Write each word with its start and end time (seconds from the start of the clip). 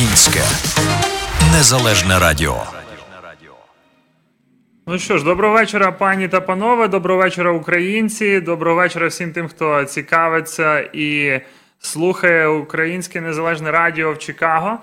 Українське 0.00 0.40
незалежне 1.52 2.18
радіо. 2.18 2.62
Ну 4.86 4.98
що 4.98 5.18
ж, 5.18 5.24
доброго 5.24 5.54
вечора, 5.54 5.92
пані 5.92 6.28
та 6.28 6.40
панове. 6.40 6.88
Доброго 6.88 7.20
вечора, 7.20 7.52
українці. 7.52 8.40
Доброго 8.40 8.76
вечора 8.76 9.06
всім 9.06 9.32
тим, 9.32 9.48
хто 9.48 9.84
цікавиться 9.84 10.80
і 10.80 11.40
слухає 11.78 12.46
Українське 12.48 13.20
Незалежне 13.20 13.70
Радіо 13.70 14.12
в 14.12 14.18
Чикаго. 14.18 14.78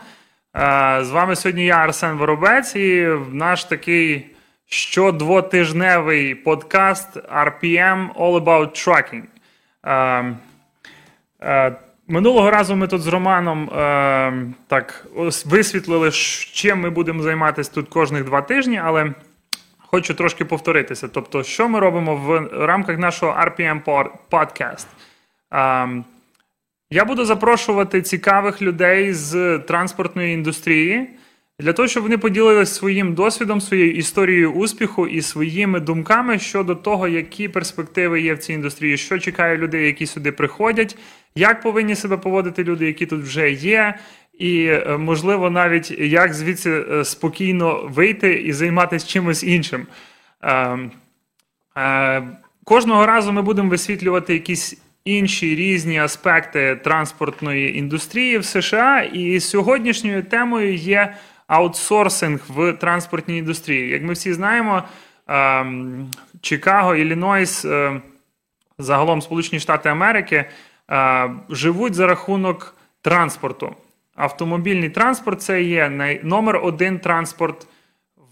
З 1.02 1.10
вами 1.12 1.36
сьогодні 1.36 1.66
я, 1.66 1.76
Арсен 1.76 2.18
Воробець, 2.18 2.76
і 2.76 3.08
наш 3.32 3.64
такий 3.64 4.36
щодвотижневий 4.70 6.36
подкаст 6.36 7.18
RPM 7.18 8.14
All 8.14 8.44
About 8.44 8.88
Trucking. 8.88 9.24
Минулого 12.10 12.52
разу 12.52 12.76
ми 12.76 12.88
тут 12.88 13.02
з 13.02 13.08
Романом 13.08 13.70
так 14.68 15.08
висвітлили, 15.46 16.12
чим 16.54 16.80
ми 16.80 16.90
будемо 16.90 17.24
займатися 17.24 17.72
тут 17.74 17.90
кожних 17.90 18.26
два 18.26 18.42
тижні, 18.42 18.82
але 18.84 19.14
хочу 19.78 20.14
трошки 20.14 20.46
повторитися. 20.46 21.08
Тобто, 21.08 21.44
що 21.44 21.70
ми 21.70 21.80
робимо 21.80 22.16
в 22.16 22.50
рамках 22.66 22.98
нашого 22.98 23.32
RPM 23.32 23.82
Podcast? 24.32 24.88
Я 26.92 27.06
буду 27.06 27.26
запрошувати 27.26 28.02
цікавих 28.02 28.62
людей 28.62 29.14
з 29.14 29.60
транспортної 29.60 30.34
індустрії 30.34 31.10
для 31.60 31.74
того, 31.74 31.88
щоб 31.88 32.04
вони 32.04 32.18
поділилися 32.18 32.74
своїм 32.74 33.14
досвідом, 33.14 33.62
своєю 33.62 33.94
історією 33.94 34.52
успіху 34.52 35.08
і 35.08 35.22
своїми 35.22 35.80
думками 35.80 36.40
щодо 36.40 36.76
того, 36.76 37.08
які 37.08 37.48
перспективи 37.48 38.22
є 38.22 38.34
в 38.34 38.38
цій 38.38 38.54
індустрії, 38.54 38.98
що 38.98 39.20
чекає 39.20 39.58
людей, 39.58 39.86
які 39.86 40.06
сюди 40.06 40.32
приходять, 40.32 40.98
як 41.38 41.62
повинні 41.62 41.96
себе 41.96 42.18
поводити 42.18 42.64
люди, 42.64 42.86
які 42.86 43.06
тут 43.06 43.22
вже 43.22 43.52
є. 43.52 43.96
І 44.38 44.66
е, 44.66 44.98
можливо 44.98 45.50
навіть 45.50 45.92
як 45.92 46.34
звідси 46.34 46.86
е, 46.92 47.06
спокійно 47.06 47.82
вийти 47.90 48.34
і 48.34 48.54
займатися 48.54 49.08
чимось 49.08 49.44
іншим. 49.44 49.88
Е, 51.78 52.24
кожного 52.64 53.06
разу 53.06 53.32
ми 53.32 53.42
будемо 53.42 53.70
висвітлювати 53.70 54.34
якісь 54.34 54.82
інші 55.06 55.56
різні 55.56 56.00
аспекти 56.00 56.76
транспортної 56.76 57.78
індустрії 57.78 58.38
в 58.38 58.46
США. 58.46 59.02
І 59.02 59.40
сьогоднішньою 59.40 60.24
темою 60.24 60.76
є 60.76 61.16
аутсорсинг 61.48 62.40
в 62.48 62.74
транспортній 62.74 63.38
індустрії. 63.38 63.90
Як 63.90 64.04
ми 64.04 64.14
всі 64.14 64.34
знаємо, 64.34 64.84
ем, 65.28 66.12
Чикаго, 66.42 66.96
Іллінойс, 66.96 67.66
загалом 68.78 69.22
Сполучені 69.22 69.60
Штати 69.60 69.90
Америки 69.90 70.46
живуть 71.50 71.94
за 71.94 72.08
рахунок 72.08 72.76
транспорту. 73.02 73.76
Автомобільний 74.16 74.90
транспорт 74.90 75.42
це 75.42 75.64
є 75.64 76.20
номер 76.24 76.60
один 76.64 77.00
транспорт 77.00 77.68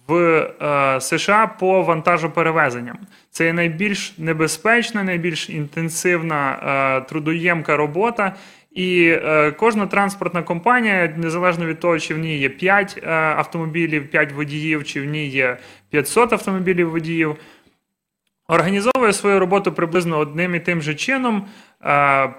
в 0.07 0.15
е, 0.15 1.01
США 1.01 1.47
по 1.47 1.83
вантажоперевезенням. 1.83 2.97
Це 3.31 3.45
є 3.45 3.53
найбільш 3.53 4.17
небезпечна, 4.17 5.03
найбільш 5.03 5.49
інтенсивна 5.49 6.51
е, 6.51 7.01
трудоємка 7.01 7.77
робота. 7.77 8.35
І 8.71 9.07
е, 9.07 9.51
кожна 9.51 9.87
транспортна 9.87 10.43
компанія, 10.43 11.13
незалежно 11.17 11.65
від 11.65 11.79
того, 11.79 11.99
чи 11.99 12.13
в 12.13 12.17
ній 12.17 12.37
є 12.37 12.49
5 12.49 13.03
е, 13.03 13.11
автомобілів, 13.11 14.07
5 14.07 14.31
водіїв, 14.31 14.83
чи 14.83 15.01
в 15.01 15.05
ній 15.05 15.27
є 15.27 15.57
500 15.89 16.33
автомобілів 16.33 16.89
водіїв, 16.89 17.35
організовує 18.47 19.13
свою 19.13 19.39
роботу 19.39 19.71
приблизно 19.71 20.17
одним 20.17 20.55
і 20.55 20.59
тим 20.59 20.81
же 20.81 20.95
чином 20.95 21.47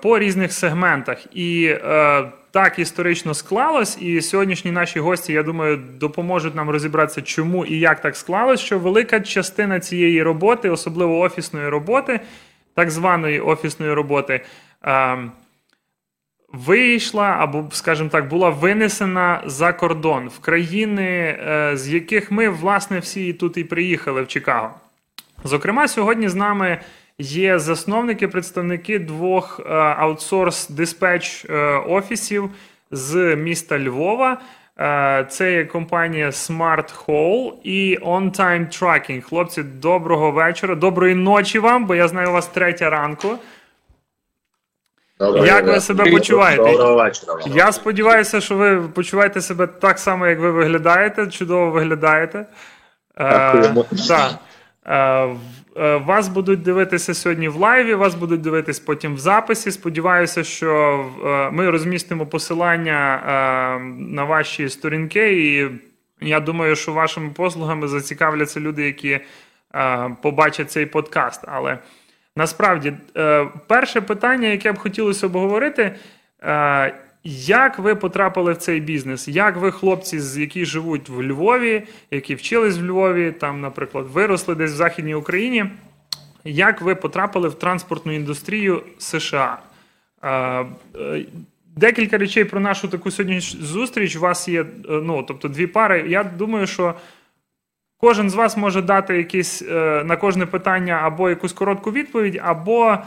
по 0.02 0.18
різних 0.18 0.52
сегментах. 0.52 1.36
І 1.36 1.64
е, 1.66 2.24
так 2.50 2.78
історично 2.78 3.34
склалось, 3.34 4.02
і 4.02 4.20
сьогоднішні 4.20 4.70
наші 4.70 5.00
гості, 5.00 5.32
я 5.32 5.42
думаю, 5.42 5.76
допоможуть 5.76 6.54
нам 6.54 6.70
розібратися, 6.70 7.22
чому 7.22 7.64
і 7.64 7.78
як 7.78 8.00
так 8.00 8.16
склалось, 8.16 8.60
що 8.60 8.78
велика 8.78 9.20
частина 9.20 9.80
цієї 9.80 10.22
роботи, 10.22 10.70
особливо 10.70 11.18
офісної 11.18 11.68
роботи, 11.68 12.20
так 12.74 12.90
званої 12.90 13.40
офісної 13.40 13.92
роботи, 13.92 14.44
ем, 14.82 15.32
вийшла 16.52 17.36
або, 17.38 17.68
скажімо 17.72 18.08
так, 18.08 18.28
була 18.28 18.50
винесена 18.50 19.42
за 19.46 19.72
кордон 19.72 20.28
в 20.28 20.38
країни, 20.38 21.38
е, 21.48 21.70
з 21.76 21.88
яких 21.88 22.30
ми, 22.30 22.48
власне, 22.48 22.98
всі 22.98 23.32
тут 23.32 23.56
і 23.56 23.64
приїхали 23.64 24.22
в 24.22 24.28
Чикаго. 24.28 24.70
Зокрема, 25.44 25.88
сьогодні 25.88 26.28
з 26.28 26.34
нами 26.34 26.78
є 27.18 27.58
засновники, 27.58 28.28
представники 28.28 28.98
двох 28.98 29.60
е, 29.60 29.72
аутсорс 29.74 30.68
диспетч 30.68 31.44
е, 31.44 31.56
офісів 31.88 32.50
з 32.90 33.36
міста 33.36 33.78
Львова. 33.78 34.40
Е, 34.78 35.26
це 35.30 35.52
є 35.52 35.64
компанія 35.64 36.30
Smart 36.30 37.06
Haul 37.06 37.52
і 37.62 37.98
On 37.98 38.40
Time 38.40 38.82
Tracking. 38.82 39.20
Хлопці, 39.20 39.62
доброго 39.62 40.30
вечора, 40.30 40.74
доброї 40.74 41.14
ночі 41.14 41.58
вам, 41.58 41.86
бо 41.86 41.94
я 41.94 42.08
знаю 42.08 42.28
у 42.28 42.32
вас 42.32 42.46
третя 42.46 42.90
ранку. 42.90 43.38
Доброго 45.18 45.46
Як 45.46 45.66
ви 45.66 45.80
себе 45.80 46.10
почуваєте? 46.10 46.72
Доброго 46.72 46.94
вечора. 46.94 47.38
Я 47.46 47.72
сподіваюся, 47.72 48.40
що 48.40 48.56
ви 48.56 48.80
почуваєте 48.80 49.40
себе 49.40 49.66
так 49.66 49.98
само, 49.98 50.26
як 50.26 50.38
ви 50.38 50.50
виглядаєте. 50.50 51.26
Чудово 51.26 51.70
виглядаєте. 51.70 52.46
Дякуємо. 53.18 53.86
Е, 54.02 54.28
вас 56.04 56.28
будуть 56.28 56.62
дивитися 56.62 57.14
сьогодні 57.14 57.48
в 57.48 57.56
лайві, 57.56 57.94
вас 57.94 58.14
будуть 58.14 58.40
дивитись 58.40 58.78
потім 58.80 59.14
в 59.14 59.18
записі. 59.18 59.70
Сподіваюся, 59.70 60.44
що 60.44 61.04
е, 61.24 61.50
ми 61.50 61.70
розмістимо 61.70 62.26
посилання 62.26 63.16
е, 63.16 63.78
на 63.98 64.24
ваші 64.24 64.68
сторінки, 64.68 65.32
і 65.32 65.70
я 66.20 66.40
думаю, 66.40 66.76
що 66.76 66.92
вашими 66.92 67.30
послугами 67.30 67.88
зацікавляться 67.88 68.60
люди, 68.60 68.84
які 68.84 69.20
побачать 70.22 70.70
цей 70.70 70.86
подкаст. 70.86 71.44
Але 71.48 71.78
насправді, 72.36 72.92
перше 73.66 74.00
питання, 74.00 74.48
яке 74.48 74.72
б 74.72 74.78
хотілося 74.78 75.26
обговорити. 75.26 75.96
Як 77.28 77.78
ви 77.78 77.94
потрапили 77.94 78.52
в 78.52 78.56
цей 78.56 78.80
бізнес? 78.80 79.28
Як 79.28 79.56
ви, 79.56 79.72
хлопці, 79.72 80.40
які 80.40 80.64
живуть 80.64 81.08
в 81.08 81.22
Львові, 81.22 81.82
які 82.10 82.34
вчились 82.34 82.78
в 82.78 82.84
Львові, 82.84 83.32
там, 83.32 83.60
наприклад, 83.60 84.06
виросли 84.12 84.54
десь 84.54 84.72
в 84.72 84.74
Західній 84.74 85.14
Україні? 85.14 85.66
Як 86.44 86.80
ви 86.80 86.94
потрапили 86.94 87.48
в 87.48 87.54
транспортну 87.54 88.12
індустрію 88.12 88.82
США? 88.98 89.58
Е, 90.24 90.64
декілька 91.76 92.18
речей 92.18 92.44
про 92.44 92.60
нашу 92.60 92.88
таку 92.88 93.10
сьогоднішню 93.10 93.62
зустріч. 93.62 94.16
У 94.16 94.20
вас 94.20 94.48
є 94.48 94.66
ну, 94.88 95.22
тобто 95.22 95.48
дві 95.48 95.66
пари. 95.66 96.04
Я 96.08 96.24
думаю, 96.24 96.66
що 96.66 96.94
кожен 97.96 98.30
з 98.30 98.34
вас 98.34 98.56
може 98.56 98.82
дати 98.82 99.16
якісь 99.16 99.62
е, 99.62 100.02
на 100.04 100.16
кожне 100.16 100.46
питання 100.46 101.00
або 101.02 101.28
якусь 101.28 101.52
коротку 101.52 101.92
відповідь, 101.92 102.40
або. 102.42 102.98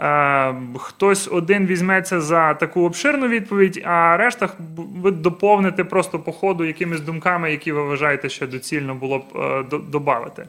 Е, 0.00 0.54
хтось 0.78 1.28
один 1.32 1.66
візьметься 1.66 2.20
за 2.20 2.54
таку 2.54 2.84
обширну 2.86 3.28
відповідь, 3.28 3.82
а 3.84 4.16
решта 4.16 4.48
ви 4.76 5.10
доповните 5.10 5.84
просто 5.84 6.18
по 6.18 6.32
ходу 6.32 6.64
якимись 6.64 7.00
думками, 7.00 7.50
які 7.50 7.72
ви 7.72 7.82
вважаєте, 7.82 8.28
що 8.28 8.46
доцільно 8.46 8.94
було 8.94 9.18
б 9.18 9.22
е, 9.36 9.64
додати. 9.88 10.46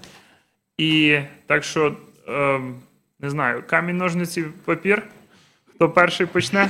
І 0.78 1.18
так 1.48 1.64
що, 1.64 1.94
е, 2.30 2.60
не 3.20 3.30
знаю, 3.30 3.64
камінь, 3.68 3.98
ножниці, 3.98 4.44
папір. 4.66 5.04
Хто 5.76 5.90
перший 5.90 6.26
почне? 6.26 6.70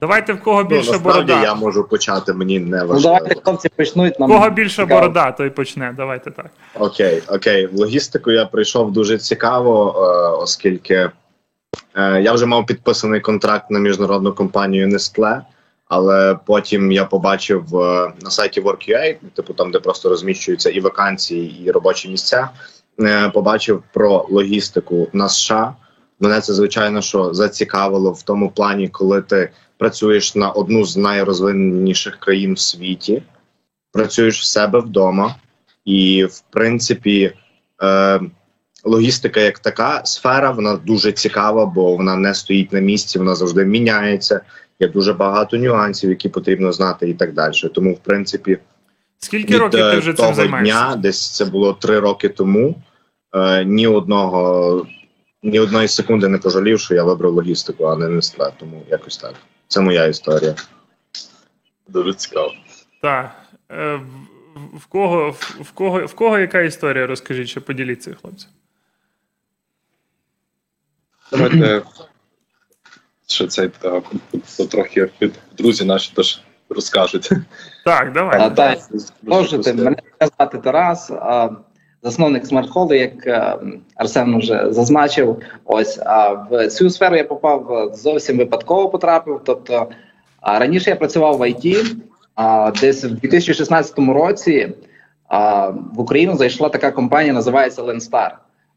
Давайте 0.00 0.32
в 0.32 0.40
кого 0.42 0.62
Ну, 0.70 0.98
борода. 0.98 1.42
я 1.42 1.54
можу 1.54 1.84
почати, 1.84 2.32
мені 2.32 2.58
не 2.60 2.78
Ну 2.82 2.86
важливо. 2.86 3.16
давайте 3.18 3.40
хлопці 3.44 3.68
почнуть 3.68 4.18
В 4.18 4.20
нам. 4.20 4.30
кого 4.30 4.50
більша 4.50 4.82
цікаво. 4.82 5.00
борода, 5.00 5.32
той 5.32 5.50
почне. 5.50 5.94
Давайте 5.96 6.30
так. 6.30 6.46
Окей, 6.74 7.22
окей. 7.28 7.66
В 7.66 7.74
логістику 7.74 8.30
я 8.30 8.46
прийшов 8.46 8.92
дуже 8.92 9.18
цікаво, 9.18 9.94
оскільки 10.42 11.10
я 11.96 12.32
вже 12.32 12.46
мав 12.46 12.66
підписаний 12.66 13.20
контракт 13.20 13.70
на 13.70 13.78
міжнародну 13.78 14.32
компанію 14.32 14.88
Nestle, 14.88 15.40
але 15.88 16.38
потім 16.46 16.92
я 16.92 17.04
побачив 17.04 17.76
е, 17.76 18.12
на 18.22 18.30
сайті 18.30 18.60
Work.ua, 18.60 19.16
типу 19.34 19.54
там, 19.54 19.70
де 19.70 19.80
просто 19.80 20.08
розміщуються 20.08 20.70
і 20.70 20.80
вакансії, 20.80 21.64
і 21.64 21.70
робочі 21.70 22.08
місця. 22.08 22.50
е, 23.00 23.30
Побачив 23.30 23.82
про 23.92 24.26
логістику 24.30 25.08
на 25.12 25.28
США. 25.28 25.74
Мене 26.20 26.40
це 26.40 26.54
звичайно 26.54 27.02
що 27.02 27.34
зацікавило 27.34 28.12
в 28.12 28.22
тому 28.22 28.50
плані, 28.50 28.88
коли 28.88 29.22
ти 29.22 29.50
працюєш 29.78 30.34
на 30.34 30.50
одну 30.50 30.84
з 30.84 30.96
найрозвиненіших 30.96 32.16
країн 32.16 32.54
в 32.54 32.58
світі, 32.58 33.22
працюєш 33.92 34.40
в 34.40 34.44
себе 34.44 34.78
вдома, 34.78 35.34
і 35.84 36.24
в 36.24 36.40
принципі, 36.40 37.32
е, 37.82 38.20
логістика 38.84 39.40
як 39.40 39.58
така 39.58 40.04
сфера, 40.04 40.50
вона 40.50 40.76
дуже 40.76 41.12
цікава, 41.12 41.66
бо 41.66 41.96
вона 41.96 42.16
не 42.16 42.34
стоїть 42.34 42.72
на 42.72 42.80
місці, 42.80 43.18
вона 43.18 43.34
завжди 43.34 43.64
міняється. 43.64 44.40
Є 44.80 44.88
дуже 44.88 45.12
багато 45.12 45.56
нюансів, 45.56 46.10
які 46.10 46.28
потрібно 46.28 46.72
знати, 46.72 47.08
і 47.10 47.14
так 47.14 47.32
далі. 47.34 47.54
Тому, 47.74 47.94
в 47.94 47.98
принципі, 47.98 48.58
Скільки 49.18 49.54
від 49.54 49.60
років 49.60 49.80
ти 49.80 49.86
е, 49.86 49.98
вже 49.98 50.06
цим 50.12 50.14
того 50.14 50.34
займаєшся? 50.34 50.72
дня, 50.74 50.96
десь 50.96 51.36
це 51.36 51.44
було 51.44 51.72
три 51.72 52.00
роки 52.00 52.28
тому. 52.28 52.74
Е, 53.34 53.64
ні 53.64 53.86
одного, 53.86 54.86
ні 55.42 55.60
одної 55.60 55.88
секунди 55.88 56.28
не 56.28 56.38
пожалів, 56.38 56.80
що 56.80 56.94
я 56.94 57.04
вибрав 57.04 57.32
логістику, 57.32 57.84
а 57.84 57.96
не 57.96 58.06
Nestle, 58.06 58.52
Тому 58.60 58.82
якось 58.90 59.16
так. 59.16 59.34
Це 59.68 59.80
моя 59.80 60.06
історія. 60.06 60.54
Дуже 61.88 62.14
цікаво. 62.14 62.52
Так. 63.02 63.30
Е, 63.72 64.00
в- 64.74 64.86
кого, 64.86 65.30
в 65.60 65.70
кого, 65.70 66.06
в 66.06 66.14
кого 66.14 66.38
яка 66.38 66.60
історія? 66.60 67.06
Розкажіть, 67.06 67.48
що 67.48 67.60
поділіться, 67.60 68.16
хлопці. 68.22 68.46
Давайте 71.32 71.82
що 73.26 73.46
це 73.46 73.68
та, 73.68 74.02
то 74.56 74.66
трохи 74.66 75.08
друзі 75.58 75.84
наші 75.84 76.12
теж 76.16 76.42
розкажуть. 76.68 77.30
Так, 77.84 78.12
давай. 78.12 78.40
А, 78.40 78.50
так, 78.50 78.78
можете. 79.22 79.74
Мене 79.74 79.96
звати 80.20 80.58
Тарас, 80.58 81.10
а, 81.10 81.50
засновник 82.02 82.46
смарт-холу, 82.46 82.94
як 82.94 83.26
е, 83.26 83.56
Арсен 83.94 84.38
вже 84.38 84.72
зазначив. 84.72 85.42
Ось 85.64 85.98
а 86.06 86.32
в 86.32 86.68
цю 86.68 86.90
сферу 86.90 87.16
я 87.16 87.24
попав 87.24 87.72
е, 87.72 87.96
зовсім 87.96 88.38
випадково 88.38 88.88
потрапив. 88.88 89.40
Тобто, 89.44 89.88
а, 90.40 90.58
раніше 90.58 90.90
я 90.90 90.96
працював 90.96 91.38
в 91.38 91.48
ІТ, 91.48 91.96
а 92.34 92.72
десь 92.80 93.04
в 93.04 93.10
2016 93.10 93.98
році 93.98 94.72
а, 95.28 95.68
в 95.68 96.00
Україну 96.00 96.36
зайшла 96.36 96.68
така 96.68 96.90
компанія, 96.90 97.32
називається 97.32 97.82
Lenstar. 97.82 98.30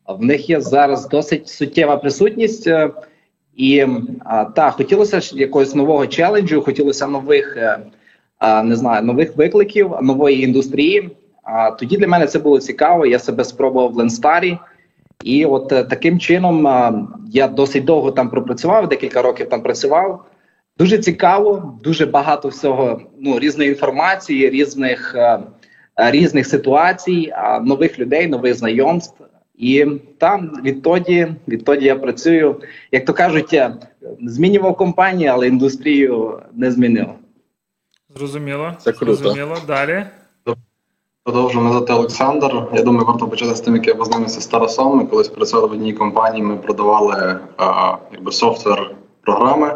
В 0.07 0.23
них 0.25 0.49
є 0.49 0.61
зараз 0.61 1.07
досить 1.07 1.47
суттєва 1.47 1.97
присутність. 1.97 2.67
е, 2.67 2.89
І 3.55 3.85
та 4.55 4.71
хотілося 4.71 5.19
ж 5.19 5.37
якогось 5.37 5.75
нового 5.75 6.07
челенджу, 6.07 6.61
хотілося 6.61 7.07
нових, 7.07 7.57
е, 7.57 7.79
не 8.63 8.75
знаю, 8.75 9.05
нових 9.05 9.37
викликів, 9.37 9.91
нової 10.01 10.43
індустрії. 10.43 11.09
Тоді 11.79 11.97
для 11.97 12.07
мене 12.07 12.27
це 12.27 12.39
було 12.39 12.59
цікаво. 12.59 13.05
Я 13.05 13.19
себе 13.19 13.43
спробував 13.43 13.91
в 13.91 13.95
Ленстарі, 13.95 14.57
і 15.23 15.45
от 15.45 15.71
е, 15.71 15.83
таким 15.83 16.19
чином 16.19 16.67
я 17.31 17.47
досить 17.47 17.85
довго 17.85 18.11
там 18.11 18.29
пропрацював, 18.29 18.89
декілька 18.89 19.21
років 19.21 19.49
там 19.49 19.61
працював. 19.61 20.25
Дуже 20.77 20.97
цікаво, 20.97 21.79
дуже 21.83 22.05
багато 22.05 22.47
всього, 22.47 23.01
ну 23.19 23.39
різної 23.39 23.69
інформації, 23.69 24.49
різних 24.49 25.15
різних 25.95 26.47
ситуацій, 26.47 27.33
нових 27.61 27.99
людей, 27.99 28.27
нових 28.27 28.55
знайомств. 28.55 29.23
І 29.55 29.85
там 30.17 30.51
відтоді, 30.63 31.27
відтоді 31.47 31.85
я 31.85 31.95
працюю, 31.95 32.55
як 32.91 33.05
то 33.05 33.13
кажуть, 33.13 33.61
змінював 34.21 34.77
компанію, 34.77 35.31
але 35.33 35.47
індустрію 35.47 36.39
не 36.53 36.71
змінив. 36.71 37.07
Зрозуміло. 38.15 38.73
Це 38.79 38.91
круто. 38.91 39.15
Зрозуміло. 39.15 39.57
Далі. 39.67 40.05
Продовжую 41.23 41.65
мене 41.65 41.77
звати 41.77 41.93
Олександр. 41.93 42.67
Я 42.73 42.83
думаю, 42.83 43.05
варто 43.05 43.27
почати 43.27 43.55
з 43.55 43.61
тим, 43.61 43.75
як 43.75 43.87
я 43.87 43.95
познайомився 43.95 44.41
з 44.41 44.47
Тарасом. 44.47 44.97
Ми 44.97 45.05
колись 45.05 45.27
працювали 45.27 45.67
в 45.67 45.71
одній 45.71 45.93
компанії. 45.93 46.43
Ми 46.43 46.57
продавали 46.57 47.39
а, 47.57 47.95
якби 48.11 48.31
софтвер 48.31 48.95
програми, 49.21 49.75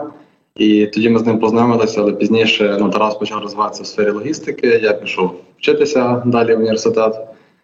і 0.56 0.88
тоді 0.88 1.09
ми 1.09 1.19
з 1.19 1.25
ним 1.25 1.39
познайомилися. 1.39 2.01
Але 2.01 2.12
пізніше 2.12 2.77
ну, 2.80 2.89
Тарас 2.89 3.15
почав 3.15 3.41
розвиватися 3.41 3.83
в 3.83 3.88
сфері 3.88 4.09
логістики. 4.09 4.68
Я 4.68 4.94
пішов 4.94 5.35
вчитися 5.57 6.23
далі 6.25 6.56
в 6.56 6.59
університет. 6.59 7.15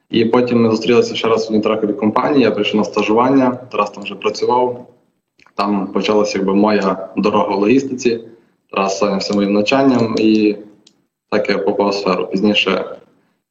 І 0.09 0.25
потім 0.25 0.61
ми 0.61 0.69
зустрілися 0.69 1.15
ще 1.15 1.27
раз 1.27 1.49
в 1.49 1.53
Нітраковій 1.53 1.93
компанії. 1.93 2.43
Я 2.43 2.51
прийшов 2.51 2.75
на 2.75 2.83
стажування. 2.83 3.51
Тарас 3.51 3.91
там 3.91 4.03
вже 4.03 4.15
працював. 4.15 4.89
Там 5.55 5.87
почалася 5.87 6.37
якби 6.37 6.55
моя 6.55 7.09
дорога 7.17 7.55
в 7.55 7.59
логістиці. 7.59 8.23
Тарас 8.71 8.99
зайнявся 8.99 9.33
моїм 9.33 9.53
навчанням, 9.53 10.15
і 10.19 10.57
так 11.29 11.49
я 11.49 11.57
попав 11.57 11.89
в 11.89 11.93
сферу. 11.93 12.27
Пізніше 12.27 12.97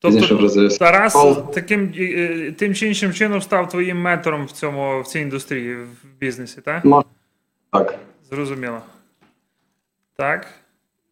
Пізніше 0.03 0.29
Тобто 0.29 0.45
вже 0.47 0.55
завівся. 0.55 0.79
Тарас 0.79 1.13
Пол. 1.13 1.53
таким 1.53 1.93
е, 1.99 2.53
тим 2.59 2.75
чи 2.75 2.89
іншим 2.89 3.13
чином 3.13 3.43
став 3.43 3.69
твоїм 3.69 4.01
ментором 4.01 4.45
в 4.47 4.51
цьому 4.53 5.01
в 5.01 5.07
цій 5.07 5.21
індустрії 5.21 5.75
в 5.77 5.89
бізнесі, 6.21 6.61
так? 6.61 6.85
Мож- 6.85 7.05
Так. 7.73 7.99
Зрозуміло. 8.31 8.79
Так. 10.17 10.47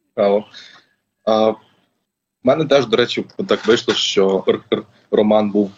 Цікаво. 0.08 0.44
А, 1.24 1.50
в 1.50 1.56
мене 2.44 2.64
теж, 2.64 2.86
до 2.86 2.96
речі, 2.96 3.24
так 3.48 3.66
вийшло, 3.66 3.94
що 3.94 4.44
Роман 5.10 5.50
був 5.50 5.70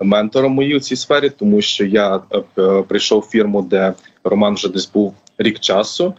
ментором 0.00 0.52
моїй 0.52 0.76
у 0.76 0.80
цій 0.80 0.96
сфері, 0.96 1.30
тому 1.30 1.60
що 1.60 1.84
я 1.84 2.20
е, 2.30 2.42
е, 2.58 2.82
прийшов 2.82 3.20
в 3.20 3.30
фірму, 3.30 3.62
де 3.62 3.94
Роман 4.24 4.54
вже 4.54 4.68
десь 4.68 4.90
був 4.90 5.14
рік 5.38 5.60
часу. 5.60 6.14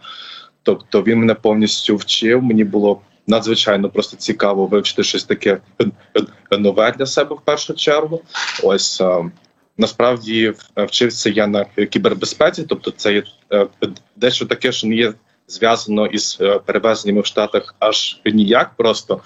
Тобто 0.62 1.02
він 1.02 1.18
мене 1.18 1.34
повністю 1.34 1.96
вчив. 1.96 2.42
Мені 2.42 2.64
було 2.64 3.00
надзвичайно 3.26 3.90
просто 3.90 4.16
цікаво 4.16 4.66
вивчити 4.66 5.02
щось 5.02 5.24
таке 5.24 5.58
е, 6.50 6.58
нове 6.58 6.92
для 6.98 7.06
себе 7.06 7.34
в 7.34 7.40
першу 7.40 7.74
чергу. 7.74 8.20
Ось 8.62 9.02
насправді 9.78 10.52
вчився 10.76 11.30
я 11.30 11.46
на 11.46 11.64
кібербезпеці, 11.64 12.64
тобто 12.68 12.90
це 12.90 13.12
є 13.12 13.22
дещо 14.16 14.46
таке, 14.46 14.72
що 14.72 14.86
не 14.86 14.94
є 14.94 15.12
зв'язано 15.48 16.06
із 16.06 16.40
перевезеннями 16.66 17.20
в 17.20 17.26
Штатах 17.26 17.74
аж 17.78 18.20
ніяк 18.24 18.70
просто. 18.76 19.20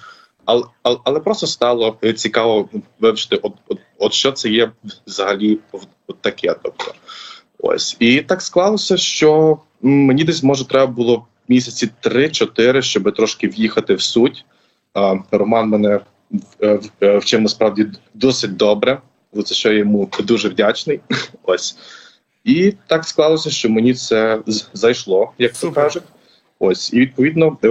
Але, 0.47 0.63
але, 0.83 0.97
але 1.03 1.19
просто 1.19 1.47
стало 1.47 1.97
е, 2.03 2.13
цікаво 2.13 2.69
вивчити, 2.99 3.35
от, 3.35 3.53
от, 3.67 3.79
от 3.97 4.13
що 4.13 4.31
це 4.31 4.49
є 4.49 4.71
взагалі 5.07 5.59
от 6.07 6.21
таке. 6.21 6.55
Тобто, 6.63 6.93
ось. 7.59 7.97
І 7.99 8.21
так 8.21 8.41
склалося, 8.41 8.97
що 8.97 9.57
мені 9.81 10.23
десь 10.23 10.43
може 10.43 10.67
треба 10.67 10.87
було 10.87 11.25
місяці 11.47 11.89
3-4, 12.03 12.81
щоб 12.81 13.15
трошки 13.15 13.47
в'їхати 13.47 13.93
в 13.93 14.01
суть. 14.01 14.45
А, 14.93 15.15
Роман 15.31 15.69
мене 15.69 15.99
е, 16.61 16.79
е, 17.01 17.17
вчив 17.17 17.41
насправді 17.41 17.87
досить 18.13 18.55
добре, 18.55 19.01
за 19.33 19.43
це 19.43 19.55
що 19.55 19.71
я 19.71 19.77
йому 19.77 20.09
дуже 20.19 20.49
вдячний. 20.49 20.99
Ось. 21.43 21.77
І 22.43 22.73
так 22.87 23.05
склалося, 23.05 23.49
що 23.49 23.69
мені 23.69 23.93
це 23.93 24.39
зайшло, 24.73 25.31
як 25.37 25.53
то 25.53 25.71
кажуть. 25.71 26.03
Ось, 26.59 26.93
і 26.93 26.99
відповідно 26.99 27.57
е, 27.63 27.67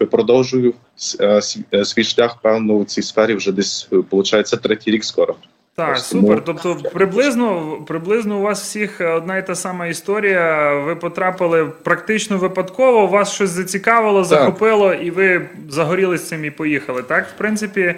е, 0.00 0.06
продовжую 0.06 0.74
е, 1.20 1.26
св- 1.26 1.84
свій 1.84 2.04
шлях, 2.04 2.36
певно, 2.42 2.72
у 2.74 2.84
цій 2.84 3.02
сфері 3.02 3.34
вже 3.34 3.52
десь 3.52 3.88
виходить 3.90 4.60
третій 4.62 4.90
рік 4.90 5.04
скоро. 5.04 5.34
Так, 5.76 5.96
Ось 5.96 6.04
супер. 6.06 6.44
тому- 6.44 6.58
Тобто, 6.62 6.90
приблизно, 6.90 7.76
приблизно 7.86 8.38
у 8.38 8.42
вас 8.42 8.62
всіх 8.62 9.00
одна 9.16 9.38
і 9.38 9.46
та 9.46 9.54
сама 9.54 9.86
історія. 9.86 10.74
Ви 10.74 10.96
потрапили 10.96 11.64
практично 11.82 12.38
випадково, 12.38 13.06
вас 13.06 13.32
щось 13.32 13.50
зацікавило, 13.50 14.24
захопило, 14.24 14.94
і 14.94 15.10
ви 15.10 15.48
загорілись 15.68 16.28
цим 16.28 16.44
і 16.44 16.50
поїхали. 16.50 17.02
Так, 17.02 17.26
в 17.28 17.38
принципі, 17.38 17.94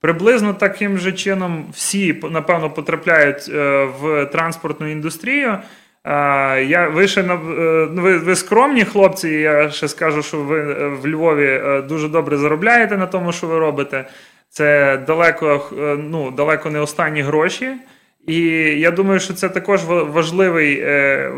приблизно 0.00 0.54
таким 0.54 0.98
же 0.98 1.12
чином 1.12 1.66
всі 1.72 2.20
напевно 2.30 2.70
потрапляють 2.70 3.48
в 4.00 4.26
транспортну 4.32 4.86
індустрію. 4.90 5.58
Я 6.68 6.88
ви 6.94 7.08
ще 7.08 7.22
на 7.22 7.34
е, 7.34 7.88
ну, 7.92 8.02
ви, 8.02 8.18
ви 8.18 8.36
скромні 8.36 8.84
хлопці. 8.84 9.28
Я 9.28 9.70
ще 9.70 9.88
скажу, 9.88 10.22
що 10.22 10.40
ви 10.40 10.60
е, 10.60 10.88
в 10.88 11.08
Львові 11.08 11.46
е, 11.46 11.82
дуже 11.82 12.08
добре 12.08 12.36
заробляєте 12.36 12.96
на 12.96 13.06
тому, 13.06 13.32
що 13.32 13.46
ви 13.46 13.58
робите. 13.58 14.08
Це 14.50 14.96
далеко, 15.06 15.70
ну, 15.98 16.30
далеко 16.30 16.70
не 16.70 16.80
останні 16.80 17.22
гроші. 17.22 17.72
І 18.26 18.40
я 18.80 18.90
думаю, 18.90 19.20
що 19.20 19.34
це 19.34 19.48
також 19.48 19.84
важливий, 19.84 20.76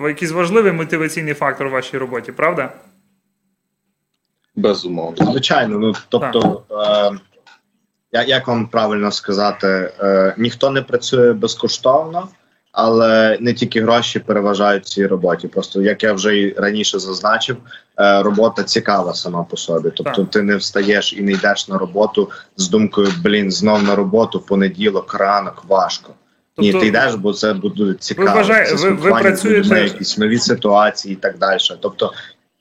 якийсь 0.09 0.31
важливий 0.31 0.73
мотиваційний 0.73 1.35
фактор 1.35 1.69
в 1.69 1.71
вашій 1.71 1.99
роботі, 1.99 2.33
правда? 2.33 2.73
Безумовно. 4.57 5.33
Звичайно, 5.33 5.79
ну 5.79 5.95
тобто, 6.09 6.63
е, 6.71 7.19
я- 8.13 8.25
як 8.25 8.49
вам 8.49 8.67
правильно 8.67 9.13
сказати, 9.13 9.93
е, 10.01 10.35
ніхто 10.39 10.71
не 10.71 10.83
працює 10.83 11.33
безкоштовно, 11.33 12.29
але 12.73 13.39
не 13.41 13.55
тільки 13.55 13.81
гроші 13.83 14.19
переважають 14.19 14.87
цій 14.87 15.07
роботі. 15.07 15.49
Просто 15.49 15.83
як 15.83 16.03
я 16.03 16.13
вже 16.13 16.39
і 16.39 16.53
раніше 16.55 16.99
зазначив, 16.99 17.57
е, 17.99 18.23
робота 18.23 18.63
цікава 18.63 19.15
сама 19.15 19.43
по 19.43 19.57
собі. 19.57 19.91
Тобто, 19.97 20.25
ти 20.25 20.43
не 20.43 20.57
встаєш 20.57 21.13
і 21.13 21.23
не 21.23 21.33
йдеш 21.33 21.69
на 21.69 21.79
роботу 21.79 22.31
з 22.57 22.69
думкою: 22.69 23.09
блін, 23.25 23.51
знов 23.51 23.83
на 23.83 23.95
роботу, 23.95 24.41
понеділок, 24.41 25.15
ранок, 25.15 25.65
важко. 25.69 26.13
Ні, 26.59 26.67
Тобто 26.73 26.81
ти 26.81 26.87
йдеш, 26.87 27.15
бо 27.15 27.33
це 27.33 27.53
буде 27.53 27.95
цікаво. 28.01 28.31
вважає- 28.39 28.67
це 28.67 28.75
ви- 28.75 28.91
ви 28.91 29.11
працюєте- 29.11 29.85
якісь 29.85 30.19
нові 30.19 30.39
ситуації 30.39 31.13
і 31.13 31.17
так 31.17 31.39
далі. 31.39 31.59
Тобто, 31.81 32.13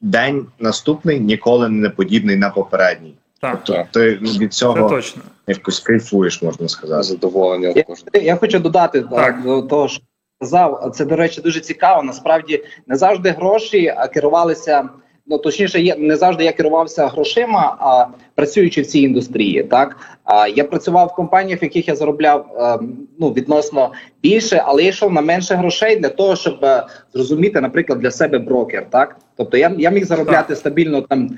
день 0.01 0.45
наступний 0.59 1.19
ніколи 1.19 1.69
не 1.69 1.89
подібний 1.89 2.35
на 2.35 2.49
попередній. 2.49 3.13
Так, 3.41 3.60
Тобто 3.63 3.86
ти 3.91 4.15
від 4.15 4.53
це 4.53 4.60
цього 4.60 4.89
точно. 4.89 5.22
якось 5.48 5.79
кайфуєш, 5.79 6.41
можна 6.41 6.67
сказати. 6.67 7.03
Задоволення 7.03 7.74
Я, 8.13 8.22
я 8.22 8.36
хочу 8.36 8.60
додати 8.60 9.01
Так. 9.01 9.43
до 9.43 9.62
того, 9.62 9.88
що 9.88 10.03
сказав. 10.41 10.91
Це, 10.96 11.05
до 11.05 11.15
речі, 11.15 11.41
дуже 11.41 11.60
цікаво. 11.60 12.03
Насправді 12.03 12.63
не 12.88 12.96
завжди 12.96 13.29
гроші 13.29 13.93
а 13.98 14.08
керувалися. 14.08 14.89
Ну 15.31 15.38
точніше, 15.38 15.81
я 15.81 15.96
не 15.96 16.15
завжди 16.15 16.43
я 16.43 16.51
керувався 16.51 17.08
грошима, 17.08 17.77
а 17.79 18.05
працюючи 18.36 18.81
в 18.81 18.86
цій 18.86 19.00
індустрії. 19.00 19.63
Так 19.63 19.98
а 20.24 20.48
я 20.48 20.63
працював 20.63 21.08
в 21.08 21.15
компаніях, 21.15 21.62
в 21.62 21.63
яких 21.63 21.88
я 21.88 21.96
заробляв 21.96 22.46
е, 22.58 22.86
ну 23.19 23.29
відносно 23.29 23.91
більше, 24.24 24.63
але 24.65 24.84
я 24.84 24.89
йшов 24.89 25.12
на 25.12 25.22
менше 25.22 25.55
грошей 25.55 25.96
для 25.96 26.10
того, 26.10 26.36
щоб 26.36 26.65
е, 26.65 26.86
зрозуміти, 27.13 27.62
наприклад, 27.62 28.00
для 28.00 28.12
себе 28.12 28.39
брокер. 28.39 28.89
Так, 28.89 29.15
тобто 29.38 29.58
я, 29.58 29.75
я 29.77 29.89
міг 29.89 30.05
заробляти 30.05 30.55
стабільно 30.55 31.01
там 31.01 31.29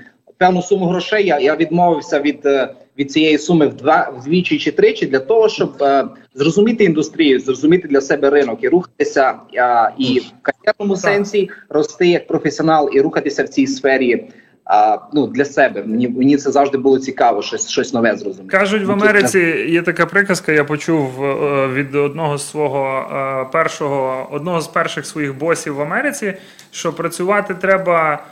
певну 0.42 0.62
суму 0.62 0.88
грошей. 0.88 1.26
Я, 1.26 1.40
я 1.40 1.56
відмовився 1.56 2.20
від, 2.20 2.46
е, 2.46 2.70
від 2.98 3.12
цієї 3.12 3.38
суми 3.38 3.68
в 3.68 3.74
два 3.74 4.14
вдвічі 4.18 4.60
чи 4.60 4.72
тричі 4.72 5.06
для 5.06 5.20
того, 5.20 5.50
щоб 5.50 5.84
е, 5.84 6.06
зрозуміти 6.34 6.84
індустрію, 6.84 7.40
зрозуміти 7.40 7.88
для 7.88 8.02
себе 8.02 8.30
ринок 8.30 8.60
і 8.62 8.70
рухатися 8.70 9.34
е, 9.56 9.92
і 9.98 10.20
в 10.20 10.32
кар'єрному 10.42 10.96
сенсі 10.96 11.50
рости 11.70 12.08
як 12.08 12.28
професіонал 12.28 12.90
і 12.94 13.02
рухатися 13.02 13.44
в 13.44 13.50
цій 13.50 13.68
сфері 13.68 14.28
а, 14.66 14.98
ну, 15.14 15.28
для 15.28 15.46
себе. 15.46 15.84
Мені, 15.86 16.08
мені 16.08 16.38
це 16.38 16.52
завжди 16.52 16.78
було 16.78 17.00
цікаво, 17.00 17.42
щось, 17.42 17.70
щось 17.70 17.94
нове 17.94 18.16
зрозуміти. 18.16 18.58
Кажуть, 18.58 18.84
в 18.84 18.92
Америці 18.92 19.40
є 19.70 19.82
така 19.82 20.06
приказка, 20.06 20.52
я 20.52 20.64
почув 20.64 21.26
е, 21.26 21.68
від 21.68 21.96
одного 21.96 22.38
з 22.38 22.50
свого 22.50 23.10
е, 23.12 23.52
першого, 23.52 24.28
одного 24.32 24.62
з 24.62 24.68
перших 24.68 25.06
своїх 25.06 25.38
босів 25.38 25.76
в 25.76 25.82
Америці, 25.82 26.34
що 26.72 26.94
працювати 26.94 27.54
треба 27.54 28.24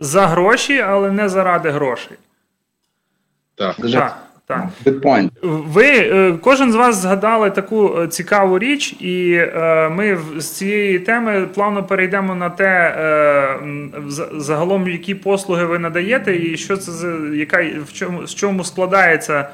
за 0.00 0.26
гроші, 0.26 0.80
але 0.80 1.12
не 1.12 1.28
заради 1.28 1.70
грошей. 1.70 2.16
Так. 3.54 3.76
Так, 3.76 4.18
так. 4.46 4.66
good 4.86 5.00
point. 5.00 5.30
Ви 5.42 5.86
е, 5.86 6.38
кожен 6.42 6.72
з 6.72 6.74
вас 6.74 6.96
згадали 6.96 7.50
таку 7.50 8.00
е, 8.00 8.08
цікаву 8.08 8.58
річ, 8.58 8.92
і 9.00 9.32
е, 9.32 9.88
ми 9.88 10.18
з 10.36 10.50
цієї 10.50 10.98
теми 10.98 11.46
плавно 11.54 11.84
перейдемо 11.84 12.34
на 12.34 12.50
те, 12.50 12.94
загалом 14.32 14.88
які 14.88 15.14
послуги 15.14 15.64
ви 15.64 15.78
надаєте, 15.78 16.36
і 16.36 16.56
що 16.56 16.76
це 16.76 16.92
за 16.92 17.08
яка 17.34 17.64
в 17.86 17.92
чому 17.92 18.26
з 18.26 18.34
чому 18.34 18.64
складається. 18.64 19.48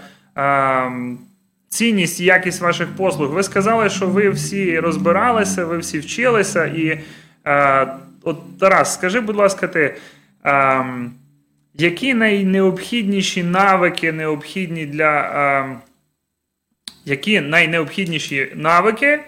Цінність 1.68 2.20
і 2.20 2.24
якість 2.24 2.60
ваших 2.60 2.88
послуг. 2.96 3.30
Ви 3.30 3.42
сказали, 3.42 3.90
що 3.90 4.06
ви 4.06 4.30
всі 4.30 4.80
розбиралися, 4.80 5.64
ви 5.64 5.78
всі 5.78 5.98
вчилися. 5.98 6.64
І 6.64 7.00
от 8.22 8.58
Тарас, 8.60 8.94
скажи, 8.94 9.20
будь 9.20 9.36
ласка, 9.36 9.68
ти, 9.68 9.94
які 11.74 12.14
найнеобхідніші 12.14 13.42
навики 13.42 14.12
необхідні 14.12 14.86
для. 14.86 15.20
Е, 15.20 15.80
які 17.04 17.40
найнеобхідніші 17.40 18.52
навики 18.54 19.20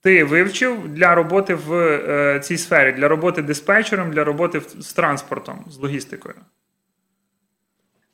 ти 0.00 0.24
вивчив 0.24 0.88
для 0.88 1.14
роботи 1.14 1.54
в 1.54 1.74
е, 1.74 2.40
цій 2.40 2.56
сфері, 2.56 2.92
для 2.92 3.08
роботи 3.08 3.42
диспетчером, 3.42 4.10
для 4.10 4.24
роботи 4.24 4.62
з 4.78 4.92
транспортом, 4.92 5.64
з 5.70 5.78
логістикою? 5.78 6.34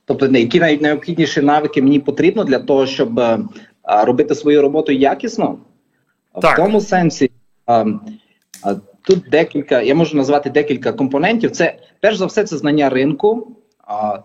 Тобто, 0.04 0.26
які 0.26 0.60
найнеобхідніші 0.60 1.40
навики 1.40 1.82
мені 1.82 2.00
потрібно 2.00 2.44
для 2.44 2.58
того, 2.58 2.86
щоб 2.86 3.18
е, 3.18 3.38
робити 3.82 4.34
свою 4.34 4.62
роботу 4.62 4.92
якісно? 4.92 5.58
Так. 6.42 6.58
В 6.58 6.62
тому 6.62 6.80
сенсі 6.80 7.30
а, 7.66 7.84
тут 9.02 9.18
декілька, 9.30 9.82
я 9.82 9.94
можу 9.94 10.16
назвати 10.16 10.50
декілька 10.50 10.92
компонентів. 10.92 11.50
Це 11.50 11.76
перш 12.00 12.16
за 12.16 12.26
все, 12.26 12.44
це 12.44 12.56
знання 12.56 12.88
ринку. 12.88 13.56
А, 13.86 14.18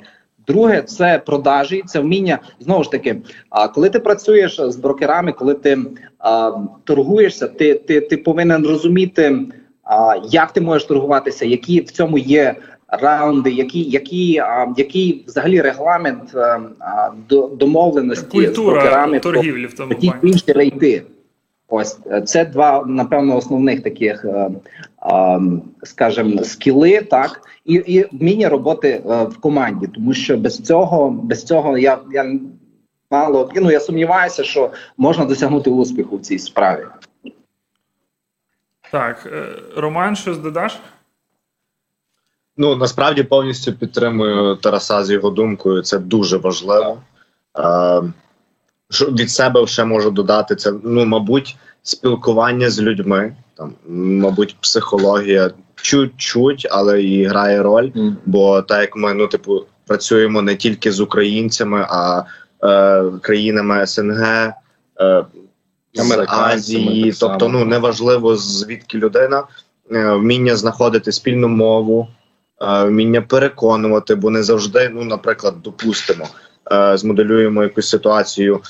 друге, 0.48 0.82
це 0.82 1.22
продажі, 1.26 1.84
це 1.86 2.00
вміння 2.00 2.40
знову 2.60 2.84
ж 2.84 2.92
таки. 2.92 3.22
А 3.50 3.68
коли 3.68 3.90
ти 3.90 4.00
працюєш 4.00 4.62
з 4.62 4.76
брокерами, 4.76 5.32
коли 5.32 5.54
ти 5.54 5.78
а, 6.20 6.52
торгуєшся, 6.84 7.48
ти, 7.48 7.74
ти, 7.74 8.02
ти 8.02 8.18
повинен 8.18 8.66
розуміти, 8.66 9.40
а, 9.84 10.16
як 10.30 10.52
ти 10.52 10.62
можеш 10.62 10.88
торгуватися, 10.88 11.46
які 11.46 11.82
в 11.82 11.92
цьому 11.92 12.18
є 12.18 12.56
раунди, 12.88 13.52
які, 13.52 13.82
які, 13.82 14.38
а, 14.38 14.74
який 14.78 15.24
взагалі 15.28 15.62
регламент 15.62 16.36
а, 16.36 17.10
до, 17.30 17.48
домовленості 17.48 18.48
з 18.48 18.60
брокерами 18.60 19.20
торгівлі 19.20 19.66
в 19.66 19.74
тому 19.74 19.96
плані. 19.96 20.14
інші 20.24 20.52
рейти. 20.52 21.04
Ось 21.70 22.00
е, 22.12 22.22
це 22.22 22.46
два, 22.46 22.84
напевно, 22.88 23.38
основних 23.38 23.84
таких, 23.84 24.26
е, 24.26 24.50
е, 25.12 25.40
скажімо, 25.84 26.44
скіли, 26.44 27.02
так, 27.02 27.42
і, 27.66 27.74
і 27.74 28.16
вміння 28.16 28.50
роботи 28.50 29.02
в 29.06 29.38
команді, 29.40 29.88
тому 29.88 30.14
що 30.14 30.38
без 30.38 30.60
цього, 30.60 31.10
без 31.10 31.44
цього 31.44 31.78
я, 31.78 32.00
я 32.12 32.40
мало 33.12 33.52
ну, 33.56 33.72
я 33.72 33.80
сумніваюся, 33.80 34.44
що 34.44 34.72
можна 34.98 35.26
досягнути 35.26 35.70
успіху 35.70 36.18
в 36.18 36.22
цій 36.22 36.40
справі. 36.40 36.86
Так, 38.92 39.34
Роман, 39.76 40.16
щось 40.16 40.38
додаш? 40.38 40.80
Ну 42.58 42.76
насправді 42.76 43.24
повністю 43.24 43.74
підтримую 43.74 44.56
Тараса 44.56 45.04
з 45.04 45.12
його 45.12 45.30
думкою. 45.30 45.82
Це 45.82 46.00
дуже 46.00 46.38
важливо. 46.38 46.98
Що 48.90 49.06
від 49.06 49.32
себе 49.32 49.68
ще 49.68 49.86
можу 49.86 50.12
додати 50.12 50.56
це. 50.56 50.74
Ну, 50.84 51.06
мабуть, 51.06 51.58
спілкування 51.84 52.70
з 52.70 52.82
людьми, 52.82 53.36
там, 53.58 53.74
мабуть, 53.88 54.56
психологія 54.62 55.52
чуть-чуть, 55.76 56.68
але 56.72 57.04
і 57.04 57.26
грає 57.26 57.64
роль. 57.64 57.92
Мгм. 57.96 58.18
Бо 58.26 58.62
так 58.62 58.82
як 58.82 58.96
ми 58.96 59.14
ну, 59.14 59.28
типу, 59.28 59.66
працюємо 59.88 60.42
не 60.42 60.56
тільки 60.56 60.92
з 60.92 61.00
українцями, 61.00 61.86
а 61.90 62.24
е, 62.64 63.04
країнами 63.22 63.88
СНГ. 63.88 64.54
Е, 65.02 65.26
з 65.94 66.26
Азії, 66.28 67.14
тобто 67.20 67.50
ну 67.50 67.66
неважливо 67.66 68.36
звідки 68.36 68.98
людина, 68.98 69.44
е, 69.92 70.14
вміння 70.14 70.56
знаходити 70.56 71.12
спільну 71.12 71.48
мову, 71.48 72.08
е, 72.62 72.84
вміння 72.84 73.22
переконувати, 73.22 74.16
бо 74.16 74.30
не 74.30 74.44
завжди, 74.44 74.90
ну, 74.94 75.04
наприклад, 75.04 75.56
допустимо, 75.64 76.28
змоделюємо 76.96 77.64
якусь 77.64 77.90
ситуацію. 77.90 78.62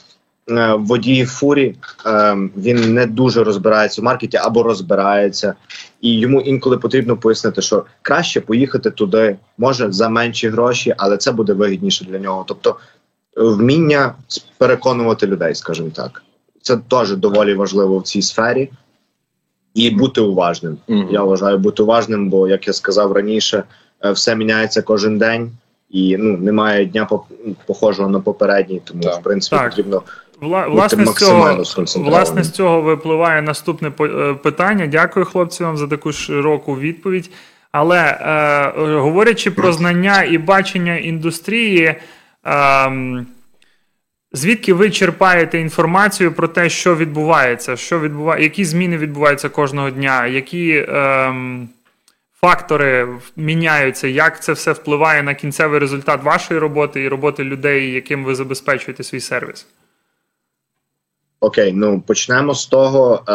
Е, 0.49 0.73
Водій 0.73 1.25
фурі 1.25 1.75
е, 2.05 2.37
він 2.57 2.93
не 2.93 3.05
дуже 3.05 3.43
розбирається 3.43 4.01
в 4.01 4.05
маркеті 4.05 4.37
або 4.37 4.63
розбирається, 4.63 5.53
і 6.01 6.19
йому 6.19 6.41
інколи 6.41 6.77
потрібно 6.77 7.17
пояснити, 7.17 7.61
що 7.61 7.85
краще 8.01 8.41
поїхати 8.41 8.91
туди, 8.91 9.37
може 9.57 9.91
за 9.91 10.09
менші 10.09 10.49
гроші, 10.49 10.93
але 10.97 11.17
це 11.17 11.31
буде 11.31 11.53
вигідніше 11.53 12.05
для 12.05 12.19
нього. 12.19 12.45
Тобто 12.47 12.69
е, 12.69 13.43
вміння 13.43 14.15
переконувати 14.57 15.27
людей, 15.27 15.55
скажімо 15.55 15.89
так, 15.93 16.23
це 16.61 16.77
теж 16.77 17.15
доволі 17.15 17.53
важливо 17.53 17.99
в 17.99 18.03
цій 18.03 18.21
сфері. 18.21 18.69
І 19.73 19.89
бути 19.89 20.21
уважним. 20.21 20.77
Мгм. 20.87 21.07
Я 21.11 21.23
вважаю 21.23 21.57
бути 21.57 21.83
уважним, 21.83 22.29
бо 22.29 22.47
як 22.47 22.67
я 22.67 22.73
сказав 22.73 23.11
раніше, 23.11 23.63
е, 24.05 24.11
все 24.11 24.35
міняється 24.35 24.81
кожен 24.81 25.17
день, 25.17 25.51
і 25.89 26.17
ну 26.17 26.37
немає 26.37 26.85
дня 26.85 27.07
похожого 27.65 28.09
на 28.09 28.19
попередній, 28.19 28.81
тому 28.85 29.03
Так. 29.03 29.19
в 29.19 29.23
принципі 29.23 29.55
Так. 29.55 29.69
потрібно 29.69 30.03
Вла, 30.41 30.67
власне, 30.67 31.05
з 31.05 31.13
цього, 31.13 31.63
власне, 31.95 32.43
з 32.43 32.51
цього 32.51 32.81
випливає 32.81 33.41
наступне 33.41 33.91
е, 34.01 34.33
питання. 34.33 34.87
Дякую, 34.87 35.25
хлопці, 35.25 35.63
вам 35.63 35.77
за 35.77 35.87
таку 35.87 36.11
широку 36.11 36.77
відповідь. 36.77 37.29
Але 37.71 37.99
е, 37.99 38.99
говорячи 38.99 39.51
про 39.51 39.73
знання 39.73 40.23
і 40.23 40.37
бачення 40.37 40.95
індустрії, 40.95 41.83
е, 41.85 42.91
звідки 44.31 44.73
ви 44.73 44.89
черпаєте 44.89 45.59
інформацію 45.59 46.31
про 46.31 46.47
те, 46.47 46.69
що 46.69 46.95
відбувається, 46.95 47.75
що 47.75 47.99
відбува... 47.99 48.37
які 48.37 48.65
зміни 48.65 48.97
відбуваються 48.97 49.49
кожного 49.49 49.89
дня, 49.89 50.27
які 50.27 50.69
е, 50.69 51.33
фактори 52.41 53.19
міняються, 53.35 54.07
як 54.07 54.43
це 54.43 54.53
все 54.53 54.71
впливає 54.71 55.23
на 55.23 55.33
кінцевий 55.33 55.79
результат 55.79 56.23
вашої 56.23 56.59
роботи 56.59 57.01
і 57.01 57.07
роботи 57.07 57.43
людей, 57.43 57.91
яким 57.91 58.25
ви 58.25 58.35
забезпечуєте 58.35 59.03
свій 59.03 59.19
сервіс? 59.19 59.67
Окей, 61.39 61.73
ну 61.73 62.01
почнемо 62.01 62.53
з 62.53 62.65
того, 62.65 63.23
е, 63.29 63.31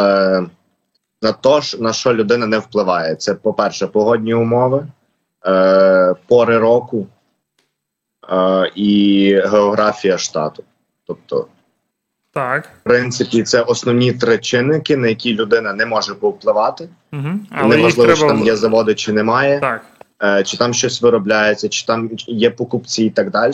на 1.23 1.33
то, 1.41 1.61
на 1.79 1.93
що 1.93 2.15
людина 2.15 2.47
не 2.47 2.59
впливає. 2.59 3.17
Це, 3.17 3.35
по-перше, 3.35 3.87
погодні 3.87 4.35
умови, 4.35 4.87
е, 5.47 6.15
пори 6.27 6.59
року 6.59 7.07
е, 8.33 8.71
і 8.75 9.35
географія 9.35 10.19
штату. 10.19 10.65
Тобто, 11.07 11.47
Так. 12.33 12.65
в 12.65 12.83
принципі, 12.83 13.43
це 13.43 13.61
основні 13.61 14.12
три 14.12 14.39
чинники, 14.39 14.97
на 14.97 15.09
які 15.09 15.35
людина 15.35 15.73
не 15.73 15.87
може 15.87 16.15
повпливати. 16.15 16.89
Угу. 17.12 17.29
Але 17.51 17.77
Неважливо, 17.77 18.05
треба... 18.05 18.17
що 18.17 18.29
там 18.29 18.47
є 18.47 18.57
заводи 18.57 18.95
чи 18.95 19.12
немає. 19.12 19.61
Так. 19.61 19.83
е, 20.23 20.43
чи 20.43 20.57
там 20.57 20.75
щось 20.75 21.03
виробляється, 21.03 21.69
чи 21.69 21.87
там 21.87 22.11
є 22.27 22.51
покупці 22.51 23.05
і 23.05 23.11
так 23.11 23.31
далі. 23.31 23.53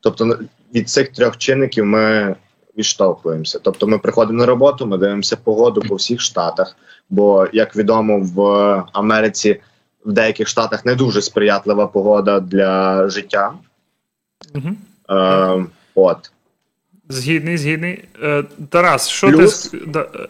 Тобто 0.00 0.24
ну, 0.24 0.36
від 0.74 0.88
цих 0.88 1.08
трьох 1.08 1.38
чинників 1.38 1.84
ми 1.84 2.36
відштовхуємося. 2.78 3.58
Тобто 3.62 3.86
ми 3.86 3.98
приходимо 3.98 4.38
на 4.38 4.46
роботу, 4.46 4.86
ми 4.86 4.98
дивимося 4.98 5.36
погоду 5.36 5.80
по 5.80 5.94
всіх 5.94 6.20
штатах. 6.20 6.76
Бо, 7.10 7.46
як 7.52 7.76
відомо, 7.76 8.20
в 8.20 8.40
Америці 8.92 9.60
в 10.04 10.12
деяких 10.12 10.48
штатах 10.48 10.84
не 10.84 10.94
дуже 10.94 11.22
сприятлива 11.22 11.86
погода 11.86 12.40
для 12.40 13.08
життя. 13.08 13.52
Угу. 14.54 14.68
Е, 15.18 15.64
от. 15.94 16.32
Згідний, 17.12 17.56
згідний. 17.58 18.04
Е, 18.22 18.44
Тарас, 18.70 19.08
що 19.08 19.26
Плюс- 19.26 19.68
ти. 19.68 19.78
Да, 19.86 20.00
е, 20.00 20.26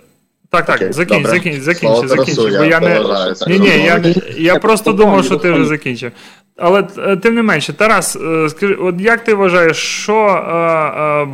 так, 0.51 0.67
так, 0.67 0.77
Окей, 0.77 0.93
закінч, 0.93 1.23
добре. 1.23 1.31
закінч, 1.39 1.61
закінч, 1.61 1.81
Слава 1.93 2.09
закінч. 2.09 2.37
Тарасу, 2.37 2.59
Бо 2.59 2.65
я 2.65 2.71
я 2.71 2.81
не. 2.81 2.97
поважаю. 3.01 3.35
Ні, 3.47 3.59
ні, 3.59 3.85
я, 3.85 3.99
Ні, 3.99 4.15
я 4.37 4.57
просто 4.59 4.93
думав, 4.93 5.25
що 5.25 5.37
ти 5.37 5.53
вже 5.53 5.65
закінчив. 5.65 6.13
Але 6.57 6.85
е, 6.99 7.17
тим 7.17 7.35
не 7.35 7.43
менше, 7.43 7.73
Тарас, 7.73 8.17
е, 8.17 8.49
скажи, 8.49 8.75
от 8.75 9.01
як 9.01 9.25
ти 9.25 9.35
вважаєш, 9.35 9.77
що 9.77 10.27
е, 10.27 10.55
е, 11.23 11.29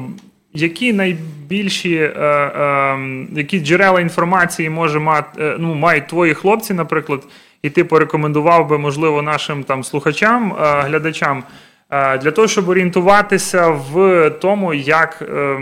які 0.54 0.92
найбільші 0.92 1.94
е, 1.94 2.10
е, 2.22 2.98
які 3.32 3.60
джерела 3.60 4.00
інформації 4.00 4.70
може 4.70 4.98
мати, 4.98 5.42
е, 5.44 5.56
ну, 5.58 5.74
мають 5.74 6.06
твої 6.08 6.34
хлопці, 6.34 6.74
наприклад, 6.74 7.20
і 7.62 7.70
ти 7.70 7.84
порекомендував 7.84 8.68
би, 8.68 8.78
можливо, 8.78 9.22
нашим 9.22 9.64
там 9.64 9.84
слухачам, 9.84 10.52
е, 10.52 10.80
глядачам, 10.82 11.38
е, 11.38 11.42
для 11.90 12.30
того, 12.30 12.48
щоб 12.48 12.68
орієнтуватися 12.68 13.68
в 13.68 14.30
тому, 14.30 14.74
як. 14.74 15.22
е, 15.22 15.58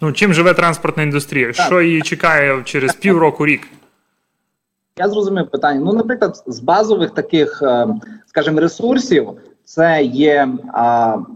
Ну, 0.00 0.12
чим 0.12 0.34
живе 0.34 0.54
транспортна 0.54 1.02
індустрія? 1.02 1.52
Що 1.52 1.80
її 1.82 2.02
чекає 2.02 2.62
через 2.64 2.94
півроку 2.94 3.46
рік? 3.46 3.68
Я 4.98 5.08
зрозумів 5.08 5.50
питання. 5.50 5.80
Ну, 5.84 5.92
наприклад, 5.92 6.42
з 6.46 6.60
базових 6.60 7.10
таких, 7.10 7.62
е, 7.62 7.86
скажімо, 8.26 8.60
ресурсів 8.60 9.28
це 9.64 10.02
є 10.02 10.48
а, 10.72 10.82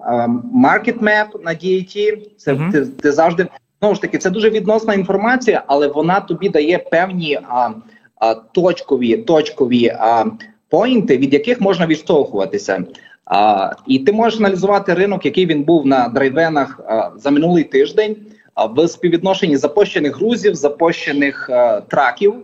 а, 0.00 0.26
market 0.56 0.98
map 0.98 1.44
на 1.44 1.50
DAT, 1.50 2.16
Це 2.36 2.52
Мгм. 2.54 2.72
ти, 2.72 2.86
ти 2.86 3.12
завжди 3.12 3.46
знову 3.80 3.94
ж 3.94 4.00
таки, 4.00 4.18
це 4.18 4.30
дуже 4.30 4.50
відносна 4.50 4.94
інформація, 4.94 5.62
але 5.66 5.88
вона 5.88 6.20
тобі 6.20 6.48
дає 6.48 6.78
певні 6.78 7.40
а, 7.48 7.70
а, 8.16 8.34
точкові 8.34 9.16
точкові 9.16 9.88
а, 9.88 10.24
поінти, 10.68 11.18
від 11.18 11.32
яких 11.32 11.60
можна 11.60 11.86
відштовхуватися. 11.86 12.84
А, 13.28 13.72
і 13.86 13.98
ти 13.98 14.12
можеш 14.12 14.40
аналізувати 14.40 14.94
ринок, 14.94 15.24
який 15.24 15.46
він 15.46 15.62
був 15.62 15.86
на 15.86 16.08
драйвенах 16.08 16.80
а, 16.88 17.10
за 17.16 17.30
минулий 17.30 17.64
тиждень, 17.64 18.16
а, 18.54 18.66
в 18.66 18.88
співвідношенні 18.88 19.56
запущених 19.56 20.16
грузів, 20.16 20.54
запущених 20.54 21.50
а, 21.50 21.80
траків. 21.80 22.34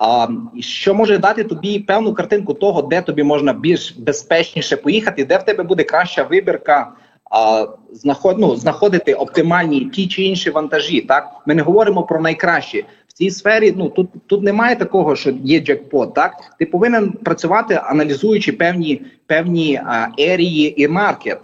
А, 0.00 0.28
що 0.60 0.94
може 0.94 1.18
дати 1.18 1.44
тобі 1.44 1.78
певну 1.78 2.14
картинку 2.14 2.54
того, 2.54 2.82
де 2.82 3.02
тобі 3.02 3.22
можна 3.22 3.52
більш 3.52 3.92
безпечніше 3.98 4.76
поїхати, 4.76 5.24
де 5.24 5.38
в 5.38 5.42
тебе 5.42 5.64
буде 5.64 5.84
краща 5.84 6.22
вибірка 6.22 6.92
а, 7.30 7.66
знаход, 7.92 8.38
ну, 8.38 8.56
знаходити 8.56 9.14
оптимальні 9.14 9.84
ті 9.84 10.08
чи 10.08 10.22
інші 10.22 10.50
вантажі. 10.50 11.00
Так 11.00 11.28
ми 11.46 11.54
не 11.54 11.62
говоримо 11.62 12.02
про 12.02 12.20
найкращі 12.20 12.84
цій 13.22 13.30
сфері. 13.30 13.74
Ну 13.76 13.88
тут 13.88 14.08
тут 14.26 14.42
немає 14.42 14.76
такого, 14.76 15.16
що 15.16 15.30
є 15.30 15.60
джекпот. 15.60 16.14
Так 16.14 16.32
ти 16.58 16.66
повинен 16.66 17.12
працювати, 17.12 17.80
аналізуючи 17.84 18.52
певні 18.52 19.02
певні 19.26 19.80
ерії 20.18 20.82
і 20.82 20.88
маркет, 20.88 21.38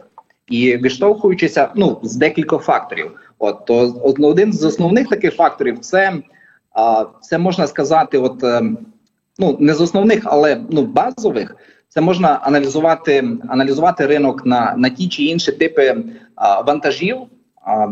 і 0.49 0.77
відштовхуючися 0.77 1.69
ну 1.77 1.99
з 2.03 2.17
декількох 2.17 2.63
факторів. 2.65 3.11
От 3.39 3.65
то 3.65 3.75
од- 4.03 4.21
один 4.21 4.53
з 4.53 4.65
основних 4.65 5.09
таких 5.09 5.35
факторів 5.35 5.79
це. 5.79 6.13
А 6.73 7.05
це 7.21 7.39
можна 7.39 7.67
сказати, 7.67 8.19
от 8.19 8.45
ем, 8.45 8.79
ну 9.39 9.57
не 9.61 9.75
з 9.75 9.81
основних, 9.81 10.23
але 10.25 10.61
ну 10.71 10.83
базових. 10.83 11.57
Це 11.89 12.01
можна 12.01 12.29
аналізувати 12.43 13.25
аналізувати 13.49 14.07
ринок 14.07 14.47
на, 14.47 14.75
на 14.77 14.89
ті 14.89 15.09
чи 15.09 15.23
інші 15.23 15.53
типи 15.53 15.97
а, 16.35 16.61
вантажів 16.61 17.17
а, 17.65 17.87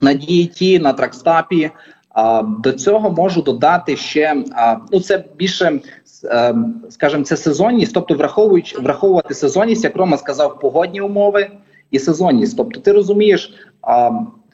на 0.00 0.10
DAT, 0.10 0.82
на 0.82 0.92
тракстапі. 0.92 1.70
До 2.58 2.72
цього 2.72 3.10
можу 3.10 3.42
додати 3.42 3.96
ще 3.96 4.44
ну 4.92 5.00
це 5.00 5.24
більше 5.36 5.80
е, 6.24 6.54
скажімо, 6.88 7.24
це 7.24 7.36
сезонність, 7.36 7.94
тобто 7.94 8.14
враховуючи 8.14 8.78
враховувати 8.78 9.34
сезонність, 9.34 9.84
як 9.84 9.96
Рома 9.96 10.16
сказав, 10.16 10.60
погодні 10.60 11.00
умови 11.00 11.50
і 11.90 11.98
сезонність. 11.98 12.56
Тобто, 12.56 12.80
ти 12.80 12.92
розумієш, 12.92 13.54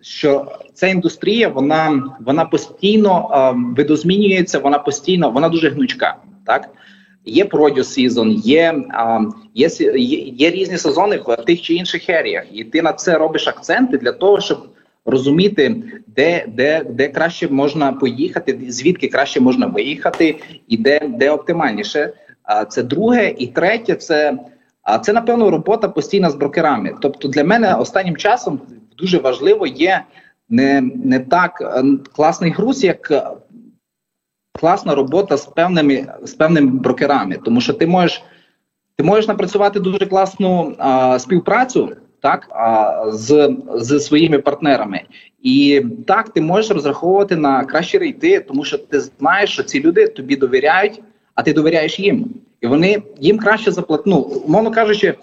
що 0.00 0.46
ця 0.74 0.86
індустрія 0.86 1.48
вона 1.48 2.02
вона 2.20 2.44
постійно 2.44 3.54
видозмінюється, 3.76 4.58
вона 4.58 4.78
постійно, 4.78 5.30
вона 5.30 5.48
дуже 5.48 5.70
гнучка. 5.70 6.16
Так 6.46 6.68
є 7.24 7.44
season, 7.44 8.30
є, 8.30 8.84
є, 9.54 9.68
є, 9.96 10.18
є 10.18 10.50
різні 10.50 10.78
сезони 10.78 11.20
в 11.26 11.36
тих 11.36 11.62
чи 11.62 11.74
інших 11.74 12.10
еріях, 12.10 12.44
і 12.52 12.64
ти 12.64 12.82
на 12.82 12.92
це 12.92 13.18
робиш 13.18 13.48
акценти 13.48 13.98
для 13.98 14.12
того, 14.12 14.40
щоб 14.40 14.68
розуміти, 15.04 15.82
де, 16.06 16.46
де, 16.48 16.84
де 16.90 17.08
краще 17.08 17.48
можна 17.48 17.92
поїхати, 17.92 18.60
звідки 18.68 19.08
краще 19.08 19.40
можна 19.40 19.66
виїхати, 19.66 20.36
і 20.68 20.76
де, 20.76 21.00
де 21.08 21.30
оптимальніше. 21.30 22.12
А 22.42 22.64
це 22.64 22.82
друге, 22.82 23.34
і 23.38 23.46
третє, 23.46 23.94
це 23.94 24.38
а 24.82 24.98
це 24.98 25.12
напевно 25.12 25.50
робота 25.50 25.88
постійна 25.88 26.30
з 26.30 26.34
брокерами. 26.34 26.94
Тобто, 27.00 27.28
для 27.28 27.44
мене 27.44 27.74
останнім 27.74 28.16
часом 28.16 28.60
дуже 28.98 29.18
важливо 29.18 29.66
є 29.66 30.04
не, 30.48 30.80
не 30.80 31.18
так 31.18 31.60
е, 31.60 31.84
класний 32.12 32.50
груз, 32.50 32.84
як 32.84 33.12
класна 34.52 34.94
робота 34.94 35.36
з 35.36 35.46
певними 35.46 36.06
з 36.22 36.34
певними 36.34 36.70
брокерами, 36.70 37.38
тому 37.44 37.60
що 37.60 37.72
ти 37.72 37.86
можеш 37.86 38.22
ти 38.96 39.04
можеш 39.04 39.28
напрацювати 39.28 39.80
дуже 39.80 40.06
класну 40.06 40.74
а, 40.78 41.18
співпрацю 41.18 41.96
так 42.22 42.48
а, 42.50 43.02
з, 43.12 43.56
з 43.74 44.00
своїми 44.00 44.38
партнерами, 44.38 45.00
і 45.42 45.86
так 46.06 46.28
ти 46.28 46.40
можеш 46.40 46.70
розраховувати 46.70 47.36
на 47.36 47.64
кращі 47.64 47.98
рейти, 47.98 48.40
тому 48.40 48.64
що 48.64 48.78
ти 48.78 49.00
знаєш, 49.00 49.50
що 49.50 49.62
ці 49.62 49.80
люди 49.80 50.08
тобі 50.08 50.36
довіряють, 50.36 51.02
а 51.34 51.42
ти 51.42 51.52
довіряєш 51.52 52.00
їм, 52.00 52.34
і 52.60 52.66
вони 52.66 53.02
їм 53.20 53.38
краще 53.38 53.70
заплатити. 53.70 54.10
Ну, 54.10 54.16
умовно 54.18 54.70
кажучи. 54.70 55.14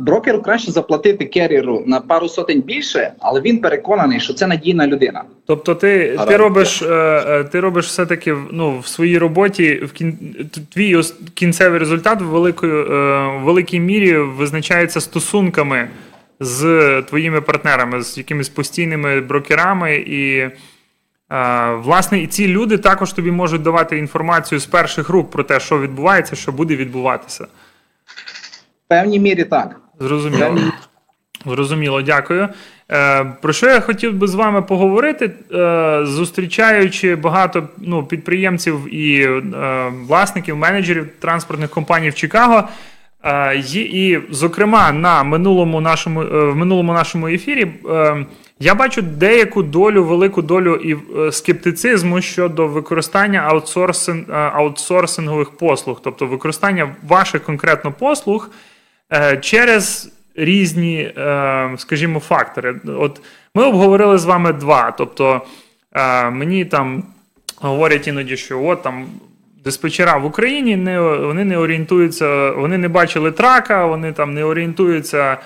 Брокеру 0.00 0.42
краще 0.42 0.72
заплатити 0.72 1.24
керіру 1.24 1.82
на 1.86 2.00
пару 2.00 2.28
сотень 2.28 2.60
більше, 2.60 3.12
але 3.18 3.40
він 3.40 3.58
переконаний, 3.58 4.20
що 4.20 4.34
це 4.34 4.46
надійна 4.46 4.86
людина. 4.86 5.24
Тобто, 5.46 5.74
ти, 5.74 6.20
ти 6.28 6.36
робиш, 6.36 6.82
е, 6.82 6.86
е, 7.28 7.44
ти 7.44 7.60
робиш 7.60 7.86
все-таки 7.86 8.36
ну, 8.52 8.78
в 8.78 8.86
своїй 8.86 9.18
роботі 9.18 9.74
в 9.74 9.92
кін... 9.92 10.18
твій 10.74 11.02
кінцевий 11.34 11.78
результат 11.78 12.22
в 12.22 12.24
великої, 12.24 12.72
е, 12.72 12.84
в 13.40 13.44
великій 13.44 13.80
мірі 13.80 14.16
визначається 14.16 15.00
стосунками 15.00 15.88
з 16.40 17.02
твоїми 17.02 17.40
партнерами, 17.40 18.02
з 18.02 18.18
якимись 18.18 18.48
постійними 18.48 19.20
брокерами 19.20 19.96
і. 19.96 20.48
Власне, 21.82 22.22
і 22.22 22.26
ці 22.26 22.48
люди 22.48 22.78
також 22.78 23.12
тобі 23.12 23.30
можуть 23.30 23.62
давати 23.62 23.98
інформацію 23.98 24.58
з 24.58 24.66
перших 24.66 25.08
рук 25.08 25.30
про 25.30 25.42
те, 25.42 25.60
що 25.60 25.80
відбувається, 25.80 26.36
що 26.36 26.52
буде 26.52 26.76
відбуватися. 26.76 27.46
В 28.88 28.90
певній 28.90 29.18
мірі 29.18 29.44
так. 29.44 29.80
Зрозуміло. 30.00 30.58
Зрозуміло, 31.46 32.02
дякую. 32.02 32.48
Е, 32.90 33.24
про 33.24 33.52
що 33.52 33.66
я 33.66 33.80
хотів 33.80 34.14
би 34.14 34.26
з 34.26 34.34
вами 34.34 34.62
поговорити, 34.62 35.30
е, 35.52 36.00
зустрічаючи 36.04 37.16
багато 37.16 37.68
ну, 37.78 38.04
підприємців 38.04 38.94
і 38.94 39.22
е, 39.22 39.92
власників, 40.08 40.56
менеджерів 40.56 41.08
транспортних 41.20 41.70
компаній 41.70 42.10
в 42.10 42.14
Чикаго. 42.14 42.68
Е, 43.24 43.62
і, 43.74 44.18
зокрема, 44.30 44.92
на 44.92 45.22
минулому 45.22 45.80
нашому, 45.80 46.22
е, 46.22 46.50
в 46.50 46.56
минулому 46.56 46.92
нашому 46.92 47.28
ефірі 47.28 47.66
е, 47.90 48.26
я 48.60 48.74
бачу 48.74 49.02
деяку 49.02 49.62
долю, 49.62 50.04
велику 50.04 50.42
долю 50.42 50.74
і 50.74 50.96
е, 51.18 51.32
скептицизму 51.32 52.20
щодо 52.20 52.66
використання 52.66 53.40
аутсорсин, 53.40 54.26
е, 54.28 54.32
аутсорсингових 54.32 55.50
послуг, 55.50 56.00
тобто 56.04 56.26
використання 56.26 56.96
ваших 57.08 57.42
конкретно 57.44 57.92
послуг 57.92 58.50
через 59.40 60.12
різні, 60.34 61.00
е, 61.00 61.70
скажімо, 61.78 62.20
фактори. 62.20 62.80
От 62.86 63.20
ми 63.54 63.64
обговорили 63.64 64.18
з 64.18 64.24
вами 64.24 64.52
два. 64.52 64.90
Тобто 64.98 65.40
е, 65.92 66.30
мені 66.30 66.64
там 66.64 67.04
говорять 67.56 68.08
іноді, 68.08 68.36
що 68.36 68.64
от 68.64 68.82
там 68.82 69.06
диспетчера 69.64 70.16
в 70.16 70.24
Україні 70.24 70.76
не, 70.76 71.00
вони 71.00 71.44
не 71.44 71.58
орієнтуються, 71.58 72.50
вони 72.50 72.78
не 72.78 72.88
бачили 72.88 73.32
трака, 73.32 73.86
вони 73.86 74.12
там 74.12 74.34
не 74.34 74.44
орієнтуються. 74.44 75.32
е, 75.32 75.36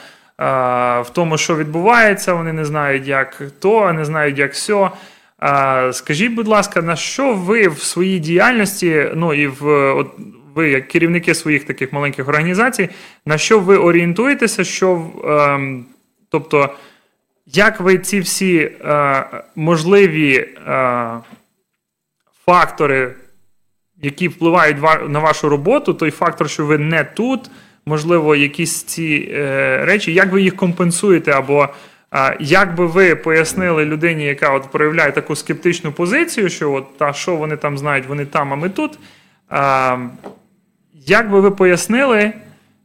В 1.01 1.07
тому, 1.13 1.39
що 1.39 1.57
відбувається, 1.57 2.35
вони 2.35 2.53
не 2.53 2.65
знають, 2.65 3.07
як 3.07 3.43
то, 3.61 3.93
не 3.93 4.05
знають, 4.05 4.39
як 4.39 4.55
сьо. 4.55 4.91
Е, 5.43 5.93
Скажіть, 5.93 6.33
будь 6.35 6.49
ласка, 6.49 6.83
на 6.83 6.97
що 6.97 7.35
ви 7.35 7.69
в 7.69 7.79
своїй 7.79 8.19
діяльності, 8.19 9.11
ну 9.15 9.35
і 9.35 9.47
в 9.47 9.67
от 9.95 10.11
ви, 10.55 10.71
як 10.71 10.89
керівники 10.89 11.35
своїх 11.35 11.65
таких 11.65 11.93
маленьких 11.93 12.29
організацій, 12.29 12.89
на 13.27 13.39
що 13.39 13.59
ви 13.61 13.77
орієнтуєтеся, 13.77 14.65
що 14.65 15.11
ем, 15.25 15.87
тобто, 16.29 16.75
як 17.47 17.81
ви 17.81 17.99
ці 17.99 18.21
всі 18.21 18.59
е, 18.59 19.25
можливі 19.57 20.37
е, 20.37 21.11
фактори, 22.47 23.15
які 24.03 24.29
впливають 24.29 24.77
на 25.09 25.19
вашу 25.19 25.49
роботу, 25.49 25.95
той 25.95 26.11
фактор, 26.11 26.51
що 26.51 26.67
ви 26.67 26.79
не 26.79 27.05
тут, 27.05 27.51
можливо, 27.87 28.37
якісь 28.37 28.83
ці 28.83 29.33
е, 29.33 29.85
речі, 29.85 30.15
як 30.15 30.33
ви 30.33 30.43
їх 30.43 30.57
компенсуєте, 30.57 31.31
або 31.31 31.69
е, 32.15 32.37
як 32.41 32.75
би 32.75 32.87
ви 32.87 33.17
пояснили 33.17 33.85
людині, 33.85 34.25
яка 34.25 34.53
от 34.53 34.71
проявляє 34.71 35.13
таку 35.13 35.37
скептичну 35.37 35.93
позицію, 35.93 36.51
що 36.51 36.73
от 36.73 36.99
та 36.99 37.13
що 37.13 37.37
вони 37.37 37.57
там 37.57 37.79
знають, 37.79 38.07
вони 38.07 38.27
там, 38.27 38.53
а 38.53 38.57
ми 38.57 38.69
тут. 38.69 38.99
Як 41.07 41.31
би 41.31 41.41
ви 41.41 41.51
пояснили, 41.51 42.33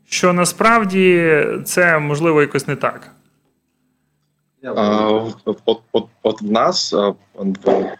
що 0.09 0.33
насправді 0.33 1.37
це 1.65 1.99
можливо 1.99 2.41
якось 2.41 2.67
не 2.67 2.75
так? 2.75 3.11
От, 6.23 6.41
в 6.41 6.51
нас 6.51 6.93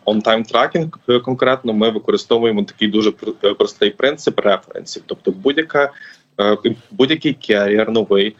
on-time 0.06 0.52
tracking 0.54 1.22
конкретно 1.22 1.74
ми 1.74 1.90
використовуємо 1.90 2.64
такий 2.64 2.88
дуже 2.88 3.14
е, 3.44 3.54
простий 3.54 3.90
принцип 3.90 4.40
референсів. 4.40 5.04
Тобто 5.06 5.32
будь-яка 5.32 5.92
е, 6.40 6.58
будь-який 6.92 7.34
керіер 7.34 7.92
новий, 7.92 8.36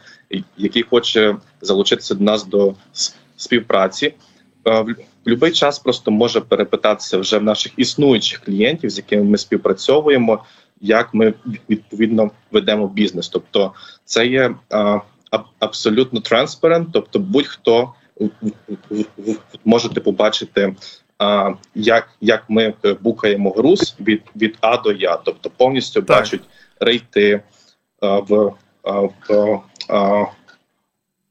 який 0.56 0.82
хоче 0.82 1.36
залучитися 1.60 2.14
до 2.14 2.24
нас 2.24 2.46
до 2.46 2.74
співпраці, 3.36 4.06
е, 4.66 4.80
в 4.80 4.84
будь-який 5.24 5.52
час 5.52 5.78
просто 5.78 6.10
може 6.10 6.40
перепитатися 6.40 7.18
вже 7.18 7.38
в 7.38 7.42
наших 7.42 7.72
існуючих 7.76 8.40
клієнтів, 8.40 8.90
з 8.90 8.96
якими 8.96 9.22
ми 9.22 9.38
співпрацьовуємо, 9.38 10.44
як 10.80 11.14
ми 11.14 11.34
відповідно 11.70 12.30
ведемо 12.52 12.88
бізнес. 12.88 13.28
Тобто, 13.28 13.72
це 14.04 14.26
є 14.26 14.54
а, 14.70 15.00
аб- 15.30 15.46
абсолютно 15.58 16.20
транспарент, 16.20 16.88
тобто 16.92 17.18
будь-хто 17.18 17.92
в- 18.20 18.30
в- 18.90 19.04
в- 19.18 19.38
можете 19.64 20.00
побачити 20.00 20.74
а, 21.18 21.52
як, 21.74 22.08
як 22.20 22.44
ми 22.48 22.74
е, 22.84 22.94
букаємо 22.94 23.50
груз 23.50 23.96
від, 24.00 24.22
від 24.36 24.56
А 24.60 24.76
до 24.76 24.92
Я, 24.92 25.16
тобто 25.16 25.50
повністю 25.50 26.02
Так. 26.02 26.18
бачать 26.18 26.40
рейти 26.80 27.40
а, 28.00 28.18
в, 28.18 28.54
а, 28.82 29.00
в 29.00 29.60
а, 29.88 30.24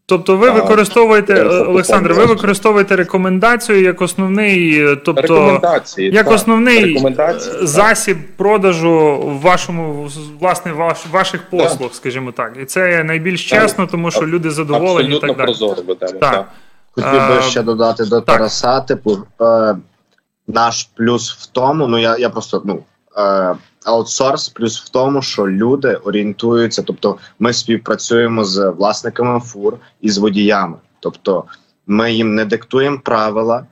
Тобто 0.10 0.38
ви 0.38 0.48
А, 0.48 0.52
використовуєте, 0.52 1.34
е, 1.34 1.46
Олександр, 1.48 2.14
ви 2.14 2.26
використовуєте 2.26 2.96
рекомендацію 2.96 3.82
як 3.82 4.02
основний, 4.02 4.86
е, 4.86 4.96
тобто 4.96 5.22
рекомендації. 5.22 6.12
як 6.12 6.26
так, 6.26 6.34
основний 6.34 6.86
рекомендації, 6.86 7.56
е, 7.56 7.58
так. 7.60 7.68
засіб 7.68 8.18
продажу 8.38 9.18
в 9.18 9.42
вашому 9.42 10.10
власне 10.40 10.74
ваш, 10.74 10.98
ваших 11.12 11.50
послуг, 11.50 11.94
скажімо 11.94 12.32
так. 12.32 12.58
І 12.62 12.66
це 12.66 13.04
найбільш 13.04 13.50
Так. 13.50 13.62
чесно, 13.62 13.88
тому 13.88 14.12
що 14.12 14.28
люди 14.28 14.52
задоволені 14.52 15.10
і 15.10 15.16
Абсолютно 15.16 15.28
так 15.28 15.38
далі. 15.38 15.46
прозоро 15.46 15.82
ведемо. 15.88 16.20
Так. 16.20 16.32
Так. 16.32 16.48
Хотів 16.92 17.36
би 17.36 17.42
ще 17.42 17.62
додати 17.62 18.06
до 18.06 18.22
так. 18.22 18.36
Тараса, 18.38 18.82
типу, 18.82 19.18
е, 19.42 19.76
наш 20.48 20.90
плюс 20.98 21.32
в 21.32 21.46
тому, 21.46 21.88
ну 21.88 21.98
я, 21.98 22.18
я 22.18 22.30
просто 22.30 22.62
ну. 22.66 22.84
Е, 23.18 23.56
аутсорс 23.88 24.50
плюс 24.50 24.82
в 24.82 24.90
тому, 24.90 25.22
що 25.22 25.48
люди 25.48 25.96
орієнтуються, 25.96 26.84
тобто 26.84 27.18
ми 27.40 27.54
співпрацюємо 27.54 28.46
з 28.46 28.70
власниками 28.70 29.40
фур 29.40 29.78
і 30.02 30.10
з 30.10 30.18
водіями. 30.18 30.78
Тобто 31.00 31.44
ми 31.88 32.14
їм 32.14 32.36
не 32.36 32.46
диктуємо 32.46 33.00
правила, 33.04 33.66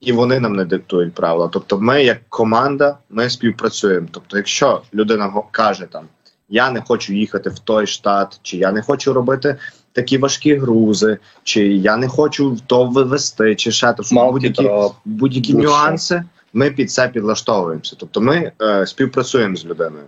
і 0.00 0.12
вони 0.12 0.40
нам 0.40 0.56
не 0.56 0.64
диктують 0.64 1.14
правила. 1.14 1.48
Тобто, 1.52 1.78
ми, 1.78 2.04
як 2.04 2.18
команда, 2.28 2.98
ми 3.10 3.30
співпрацюємо. 3.30 4.08
Тобто, 4.10 4.36
якщо 4.36 4.82
людина 4.94 5.32
каже 5.50 5.86
там 5.90 6.04
я 6.48 6.70
не 6.70 6.80
хочу 6.80 7.12
їхати 7.12 7.50
в 7.50 7.58
той 7.58 7.86
штат, 7.86 8.40
чи 8.42 8.56
я 8.56 8.72
не 8.72 8.82
хочу 8.82 9.12
робити 9.12 9.56
такі 9.92 10.18
важкі 10.18 10.54
грузи, 10.54 11.18
чи 11.42 11.66
я 11.66 11.96
не 11.96 12.08
хочу 12.08 12.56
то 12.66 12.84
вивести, 12.84 13.54
чи 13.54 13.72
ще 13.72 13.92
то 13.92 14.02
будь-які, 14.30 14.70
будь-які 15.04 15.54
нюанси, 15.54 16.24
ми 16.54 16.70
під 16.70 16.90
це 16.90 17.08
підлаштовуємося. 17.08 17.96
Тобто 17.98 18.20
ми 18.20 18.52
е, 18.62 18.86
співпрацюємо 18.86 19.56
з 19.56 19.66
людиною. 19.66 20.04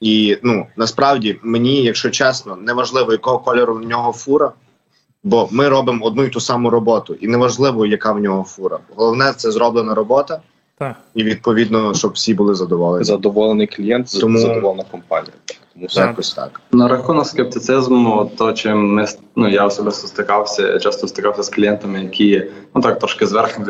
І 0.00 0.38
ну 0.42 0.66
насправді 0.76 1.38
мені, 1.42 1.82
якщо 1.82 2.10
чесно, 2.10 2.56
неважливо, 2.56 3.12
якого 3.12 3.38
кольору 3.38 3.74
в 3.74 3.82
нього 3.82 4.12
фура, 4.12 4.52
бо 5.24 5.48
ми 5.50 5.68
робимо 5.68 6.04
одну 6.06 6.24
і 6.24 6.28
ту 6.28 6.40
саму 6.40 6.70
роботу, 6.70 7.14
і 7.14 7.28
неважливо, 7.28 7.86
яка 7.86 8.12
в 8.12 8.20
нього 8.20 8.44
фура. 8.44 8.78
Головне 8.96 9.32
це 9.36 9.50
зроблена 9.50 9.94
робота, 9.94 10.40
Так. 10.78 10.96
і 11.14 11.22
відповідно, 11.22 11.94
щоб 11.94 12.12
всі 12.12 12.34
були 12.34 12.54
задоволені. 12.54 13.04
Задоволений 13.04 13.66
клієнт, 13.66 14.20
Тому- 14.20 14.38
задоволена 14.38 14.84
компанія. 14.90 15.32
Тому 15.74 15.86
все. 15.86 16.00
Якось 16.00 16.34
так. 16.34 16.60
На 16.72 16.88
рахунок 16.88 17.26
скептицизму, 17.26 18.30
то 18.38 18.52
чим 18.52 18.94
ми 18.94 19.06
ну 19.36 19.48
я 19.48 19.66
особисто 19.66 20.08
стикався, 20.08 20.78
часто 20.78 21.08
стикався 21.08 21.42
з 21.42 21.48
клієнтами, 21.48 22.02
які 22.02 22.46
ну 22.74 22.82
так 22.82 22.98
трошки 22.98 23.26
зверху 23.26 23.64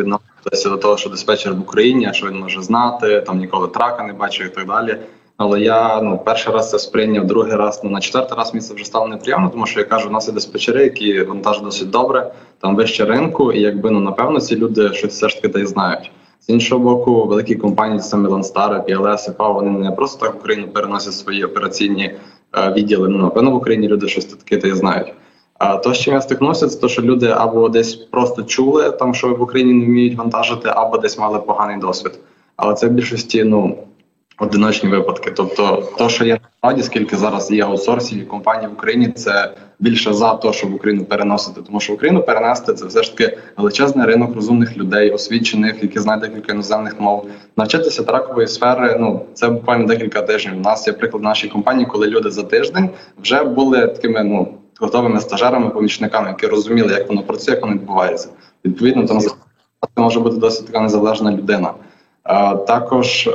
відносяться 0.46 0.68
до 0.68 0.76
того, 0.76 0.96
що 0.96 1.10
диспетчер 1.10 1.54
в 1.54 1.60
Україні, 1.60 2.10
що 2.12 2.26
він 2.26 2.38
може 2.38 2.62
знати, 2.62 3.20
там 3.20 3.38
ніколи 3.38 3.68
трака 3.68 4.04
не 4.04 4.12
бачив 4.12 4.46
і 4.46 4.50
так 4.50 4.66
далі. 4.66 4.96
Але 5.36 5.60
я 5.60 6.00
ну 6.02 6.20
перший 6.24 6.52
раз 6.52 6.70
це 6.70 6.78
сприйняв, 6.78 7.26
другий 7.26 7.56
раз, 7.56 7.80
ну 7.84 7.90
на 7.90 8.00
четвертий 8.00 8.38
раз 8.38 8.54
мені 8.54 8.66
це 8.66 8.74
вже 8.74 8.84
стало 8.84 9.08
неприємно, 9.08 9.48
тому 9.48 9.66
що 9.66 9.80
я 9.80 9.86
кажу, 9.86 10.08
у 10.08 10.12
нас 10.12 10.28
є 10.28 10.34
диспетчери, 10.34 10.82
які 10.82 11.22
вантажать 11.22 11.64
досить 11.64 11.90
добре, 11.90 12.32
там 12.60 12.76
вище 12.76 13.04
ринку, 13.04 13.52
і 13.52 13.60
якби 13.60 13.90
ну 13.90 14.00
напевно 14.00 14.40
ці 14.40 14.56
люди 14.56 14.92
щось 14.92 15.12
все 15.12 15.28
ж 15.28 15.36
таки 15.36 15.48
та 15.48 15.60
й 15.60 15.66
знають. 15.66 16.10
З 16.40 16.48
іншого 16.48 16.84
боку, 16.84 17.26
великі 17.26 17.54
компанії, 17.54 18.00
саме 18.00 18.28
Ланстара, 18.28 18.84
PLS, 18.88 19.30
ІПА, 19.30 19.48
вони 19.48 19.70
не 19.70 19.92
просто 19.92 20.26
так 20.26 20.34
в 20.34 20.38
Україну 20.38 20.68
переносять 20.68 21.14
свої 21.14 21.44
операційні 21.44 22.14
е, 22.54 22.72
відділи. 22.72 23.08
Ну, 23.08 23.18
напевно, 23.18 23.50
в 23.50 23.54
Україні 23.54 23.88
люди 23.88 24.08
щось 24.08 24.24
таке 24.24 24.56
та 24.56 24.68
й 24.68 24.72
знають. 24.72 25.12
А 25.60 25.76
то, 25.76 25.92
чим 25.92 26.14
я 26.14 26.20
стикнувся, 26.20 26.68
це 26.68 26.80
те, 26.80 26.88
що 26.88 27.02
люди 27.02 27.26
або 27.26 27.68
десь 27.68 27.94
просто 27.94 28.42
чули, 28.42 28.90
там, 28.90 29.14
що 29.14 29.34
в 29.34 29.42
Україні 29.42 29.72
не 29.72 29.86
вміють 29.86 30.18
вантажити, 30.18 30.68
або 30.74 30.98
десь 30.98 31.18
мали 31.18 31.38
поганий 31.38 31.78
досвід. 31.78 32.12
Але 32.56 32.74
це 32.74 32.86
в 32.86 32.90
більшості 32.90 33.44
ну, 33.44 33.78
одиночні 34.38 34.88
випадки. 34.88 35.30
Тобто, 35.30 35.82
то, 35.98 36.08
що 36.08 36.24
є 36.24 36.38
насправді, 36.42 36.82
скільки 36.82 37.16
зараз 37.16 37.50
є 37.50 37.64
аутсорсів 37.64 38.18
і 38.18 38.22
компаній 38.22 38.66
в 38.66 38.72
Україні, 38.72 39.08
це 39.08 39.52
більше 39.78 40.12
за 40.12 40.34
те, 40.34 40.52
щоб 40.52 40.74
Україну 40.74 41.04
переносити. 41.04 41.60
Тому 41.66 41.80
що 41.80 41.92
Україну 41.92 42.22
перенести 42.22 42.74
це 42.74 42.86
все 42.86 43.02
ж 43.02 43.16
таки 43.16 43.38
величезний 43.56 44.06
ринок 44.06 44.34
розумних 44.34 44.76
людей, 44.76 45.10
освічених, 45.10 45.82
які 45.82 45.98
знають 45.98 46.22
декілька 46.22 46.52
іноземних 46.52 47.00
мов. 47.00 47.26
Навчитися 47.56 48.02
тракової 48.02 48.48
сфери, 48.48 48.96
ну 49.00 49.20
це 49.34 49.48
буквально 49.48 49.86
декілька 49.86 50.22
тижнів. 50.22 50.56
У 50.56 50.60
нас 50.60 50.86
є 50.86 50.92
приклад 50.92 51.22
в 51.22 51.24
нашій 51.24 51.48
компанії, 51.48 51.86
коли 51.86 52.06
люди 52.06 52.30
за 52.30 52.42
тиждень 52.42 52.90
вже 53.22 53.44
були 53.44 53.88
такими 53.88 54.24
ну 54.24 54.48
готовими 54.80 55.20
стажерами, 55.20 55.70
помічниками, 55.70 56.28
які 56.28 56.46
розуміли, 56.46 56.92
як 56.92 57.08
воно 57.08 57.22
працює, 57.22 57.54
як 57.54 57.62
воно 57.62 57.74
відбувається. 57.74 58.28
Відповідно, 58.64 59.06
там 59.06 59.20
може 59.96 60.20
бути 60.20 60.36
досить 60.36 60.66
така 60.66 60.80
незалежна 60.80 61.32
людина. 61.32 61.72
А, 62.22 62.54
Також 62.54 63.26
е, 63.26 63.32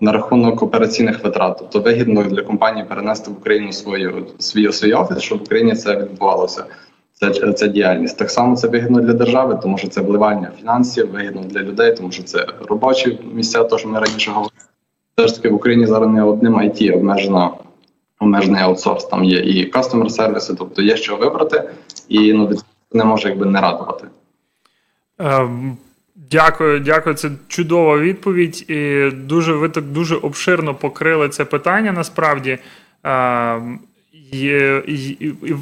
на 0.00 0.12
рахунок 0.12 0.62
операційних 0.62 1.24
витрат, 1.24 1.56
тобто 1.58 1.80
вигідно 1.80 2.22
для 2.22 2.42
компанії 2.42 2.84
перенести 2.84 3.30
в 3.30 3.34
Україну 3.38 3.72
свою 3.72 4.26
свій 4.38 4.72
свій 4.72 4.92
офіс, 4.92 5.18
щоб 5.18 5.38
в 5.38 5.42
Україні 5.42 5.74
це 5.74 5.96
відбувалося. 5.96 6.64
Це, 7.12 7.52
це 7.52 7.68
діяльність. 7.68 8.18
Так 8.18 8.30
само 8.30 8.56
це 8.56 8.68
вигідно 8.68 9.00
для 9.00 9.12
держави, 9.12 9.58
тому 9.62 9.78
що 9.78 9.88
це 9.88 10.00
вливання 10.00 10.50
фінансів, 10.58 11.10
вигідно 11.10 11.42
для 11.42 11.60
людей, 11.60 11.96
тому 11.96 12.12
що 12.12 12.22
це 12.22 12.46
робочі 12.68 13.18
місця, 13.34 13.64
то 13.64 13.78
що 13.78 13.88
ми 13.88 13.98
раніше 13.98 14.30
говорили. 14.30 14.52
Все 15.16 15.28
ж 15.28 15.34
таки 15.34 15.48
в 15.48 15.54
Україні 15.54 15.86
зараз 15.86 16.08
не 16.08 16.22
одним 16.22 16.56
IT 16.56 16.94
обмежена 16.94 17.50
обмежений 18.20 18.62
аутсорс. 18.62 19.04
Там 19.04 19.24
є 19.24 19.38
і 19.38 19.64
кастомер 19.64 20.10
сервіси, 20.10 20.54
тобто 20.58 20.82
є 20.82 20.96
що 20.96 21.16
вибрати, 21.16 21.70
і 22.08 22.32
ну 22.32 22.46
від 22.46 22.64
не 22.92 23.04
може 23.04 23.28
якби 23.28 23.46
не 23.46 23.60
радувати. 23.60 24.06
Ем, 25.18 25.76
Дякую, 26.30 26.80
дякую. 26.80 27.14
Це 27.14 27.30
чудова 27.48 27.98
відповідь. 27.98 28.70
І 28.70 29.10
дуже 29.10 29.52
ви 29.52 29.68
так 29.68 29.84
дуже 29.84 30.16
обширно 30.16 30.74
покрили 30.74 31.28
це 31.28 31.44
питання. 31.44 31.92
Насправді. 31.92 32.58
Ем, 33.04 33.78
і, 34.32 34.46
і, 34.86 35.26
і, 35.42 35.54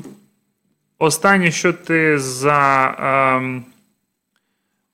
Останнє, 0.99 1.51
що 1.51 1.73
ти 1.73 2.19
за. 2.19 2.95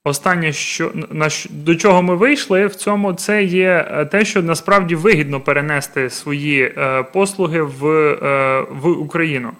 Останнє, 0.07 0.53
що 0.53 0.93
на 1.11 1.29
до 1.51 1.75
чого 1.75 2.03
ми 2.03 2.17
вийшли, 2.17 2.67
в 2.67 2.75
цьому 2.75 3.13
це 3.13 3.45
є 3.45 3.89
е, 3.91 4.05
те, 4.05 4.25
що 4.25 4.43
насправді 4.43 4.95
вигідно 4.95 5.41
перенести 5.41 6.11
свої 6.11 6.63
е, 6.63 7.03
послуги 7.03 7.63
в, 7.63 7.87
е, 7.87 8.67
в 8.71 8.89
Україну. 8.89 9.53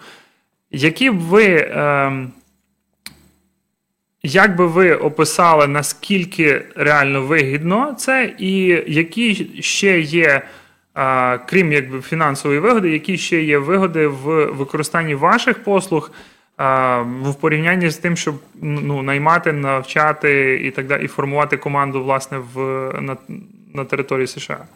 Які 0.71 1.11
б 1.11 1.19
ви. 1.19 1.71
ем, 1.75 2.33
як 4.27 4.57
би 4.57 4.67
ви 4.67 4.95
описали, 4.95 5.67
наскільки 5.67 6.63
реально 6.77 7.23
вигідно 7.23 7.95
це, 7.99 8.35
і 8.39 8.83
які 8.87 9.51
ще 9.63 10.01
є, 10.01 10.43
а, 10.95 11.39
крім 11.39 11.73
якби 11.73 12.01
фінансової 12.01 12.61
вигоди, 12.61 12.91
які 12.91 13.19
ще 13.19 13.43
є 13.43 13.59
вигоди 13.59 14.07
в 14.07 14.47
використанні 14.47 15.15
ваших 15.15 15.65
послуг 15.65 16.11
в 16.59 17.35
порівнянні 17.41 17.91
з 17.91 17.97
тим, 17.97 18.17
щоб 18.17 18.35
ну, 18.63 19.03
наймати, 19.03 19.53
навчати 19.53 20.61
і 20.65 20.71
так 20.71 20.87
далі, 20.87 21.05
і 21.05 21.09
формувати 21.09 21.57
команду 21.57 22.03
власне 22.03 22.39
в 22.55 22.59
на, 23.01 23.17
на 23.75 23.85
території 23.85 24.27
США? 24.27 24.67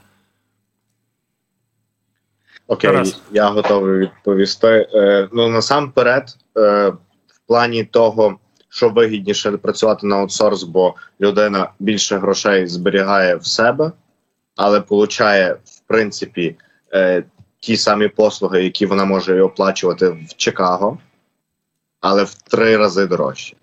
Окей, 2.69 2.91
Тарас. 2.91 3.23
я 3.31 3.49
готовий 3.49 3.99
відповісти. 3.99 4.89
Е, 4.95 5.29
ну 5.33 5.49
насамперед, 5.49 6.37
е, 6.57 6.89
в 7.27 7.39
плані 7.47 7.85
того, 7.85 8.39
що 8.69 8.89
вигідніше 8.89 9.51
працювати 9.53 10.07
на 10.07 10.17
аутсорс, 10.17 10.63
бо 10.63 10.95
людина 11.21 11.71
більше 11.79 12.19
грошей 12.19 12.67
зберігає 12.67 13.37
в 13.37 13.47
себе, 13.47 13.93
але 14.57 14.81
получає, 14.81 15.53
в 15.53 15.81
принципі, 15.87 16.57
е, 16.93 17.25
ті 17.61 17.77
самі 17.77 18.09
послуги, 18.09 18.65
які 18.65 18.87
вона 18.87 19.05
може 19.05 19.43
оплачувати 19.43 20.09
в 20.09 20.37
Чикаго, 20.37 20.99
але 22.01 22.25
в 22.25 22.35
три 22.35 22.77
рази 22.77 23.07
дорожче. 23.07 23.57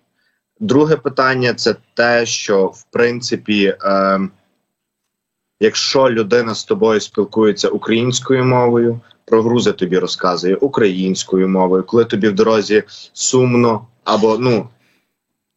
Друге 0.60 0.96
питання 0.96 1.54
це 1.54 1.76
те, 1.94 2.26
що 2.26 2.66
в 2.66 2.84
принципі. 2.92 3.78
Е, 3.84 4.20
Якщо 5.60 6.10
людина 6.10 6.56
з 6.56 6.64
тобою 6.64 7.00
спілкується 7.00 7.70
українською 7.70 8.46
мовою, 8.46 9.00
про 9.26 9.42
грузи 9.42 9.72
тобі 9.72 9.98
розказує 9.98 10.56
українською 10.56 11.50
мовою, 11.50 11.84
коли 11.84 12.06
тобі 12.06 12.28
в 12.28 12.36
дорозі 12.36 12.84
сумно 13.14 13.88
або 14.04 14.38
ну, 14.38 14.70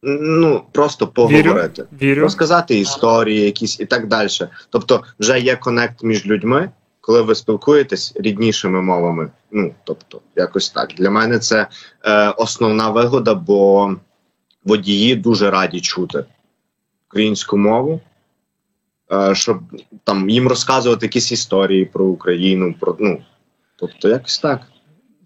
ну 0.03 0.63
просто 0.71 1.07
поговорити, 1.07 1.85
Вірю. 2.01 2.21
розказати 2.21 2.79
історії 2.79 3.41
якісь 3.41 3.79
і 3.79 3.85
так 3.85 4.07
далі. 4.07 4.29
Тобто, 4.69 5.03
вже 5.19 5.39
є 5.39 5.55
конект 5.55 6.03
між 6.03 6.25
людьми, 6.25 6.69
коли 7.09 7.21
ви 7.21 7.35
спілкуєтесь 7.35 8.13
ріднішими 8.15 8.81
мовами. 8.81 9.31
Ну 9.51 9.73
тобто, 9.83 10.21
якось 10.35 10.69
так. 10.69 10.89
Для 10.97 11.09
мене 11.09 11.39
це 11.39 11.67
е, 12.05 12.29
основна 12.29 12.89
вигода, 12.89 13.35
бо 13.35 13.93
водії 14.65 15.15
дуже 15.15 15.51
раді 15.51 15.81
чути 15.81 16.25
українську 17.07 17.57
мову 17.57 18.01
е, 19.11 19.35
щоб 19.35 19.59
там 20.03 20.29
їм 20.29 20.47
розказувати 20.47 21.05
якісь 21.05 21.31
історії 21.31 21.85
про 21.85 22.05
Україну, 22.05 22.75
про 22.79 22.95
ну 22.99 23.21
тобто 23.75 24.09
якось 24.09 24.39
так. 24.39 24.61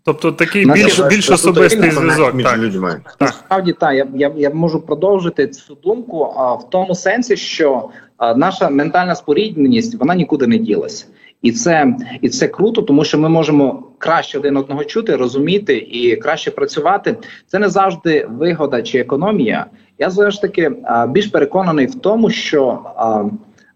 Тобто 0.06 0.32
такий 0.32 0.66
Нас 0.66 0.80
більш, 0.80 1.00
більш 1.00 1.10
більш 1.10 1.30
особистий 1.30 1.92
зв'язок. 1.92 2.34
між 2.34 2.46
Так. 2.46 2.58
людьми. 2.58 3.02
Насправді 3.20 3.74
так, 3.74 3.94
я, 3.96 4.08
я, 4.16 4.34
я 4.38 4.50
можу 4.50 4.82
продовжити 4.82 5.48
цю 5.48 5.76
думку 5.76 6.34
а, 6.38 6.54
в 6.54 6.70
тому 6.70 6.96
сенсі, 6.96 7.38
що 7.38 7.90
а, 8.18 8.36
наша 8.36 8.70
ментальна 8.70 9.16
спорідненість 9.16 9.96
вона 9.96 10.16
нікуди 10.16 10.48
не 10.48 10.58
ділася. 10.58 11.06
І 11.44 11.52
це 11.52 11.96
і 12.22 12.30
це 12.30 12.48
круто, 12.48 12.82
тому 12.82 13.04
що 13.04 13.18
ми 13.18 13.30
можемо 13.30 13.84
краще 13.98 14.40
один 14.40 14.58
одного 14.58 14.84
чути, 14.84 15.16
розуміти 15.16 15.78
і 15.78 16.16
краще 16.16 16.52
працювати. 16.52 17.18
Це 17.48 17.60
не 17.60 17.70
завжди 17.70 18.28
вигода 18.30 18.82
чи 18.82 19.00
економія. 19.00 19.66
Я 20.00 20.10
ж 20.10 20.42
таки 20.42 20.72
більш 21.10 21.28
переконаний 21.28 21.86
в 21.86 21.96
тому, 21.96 22.30
що 22.30 22.80
а, 22.96 23.24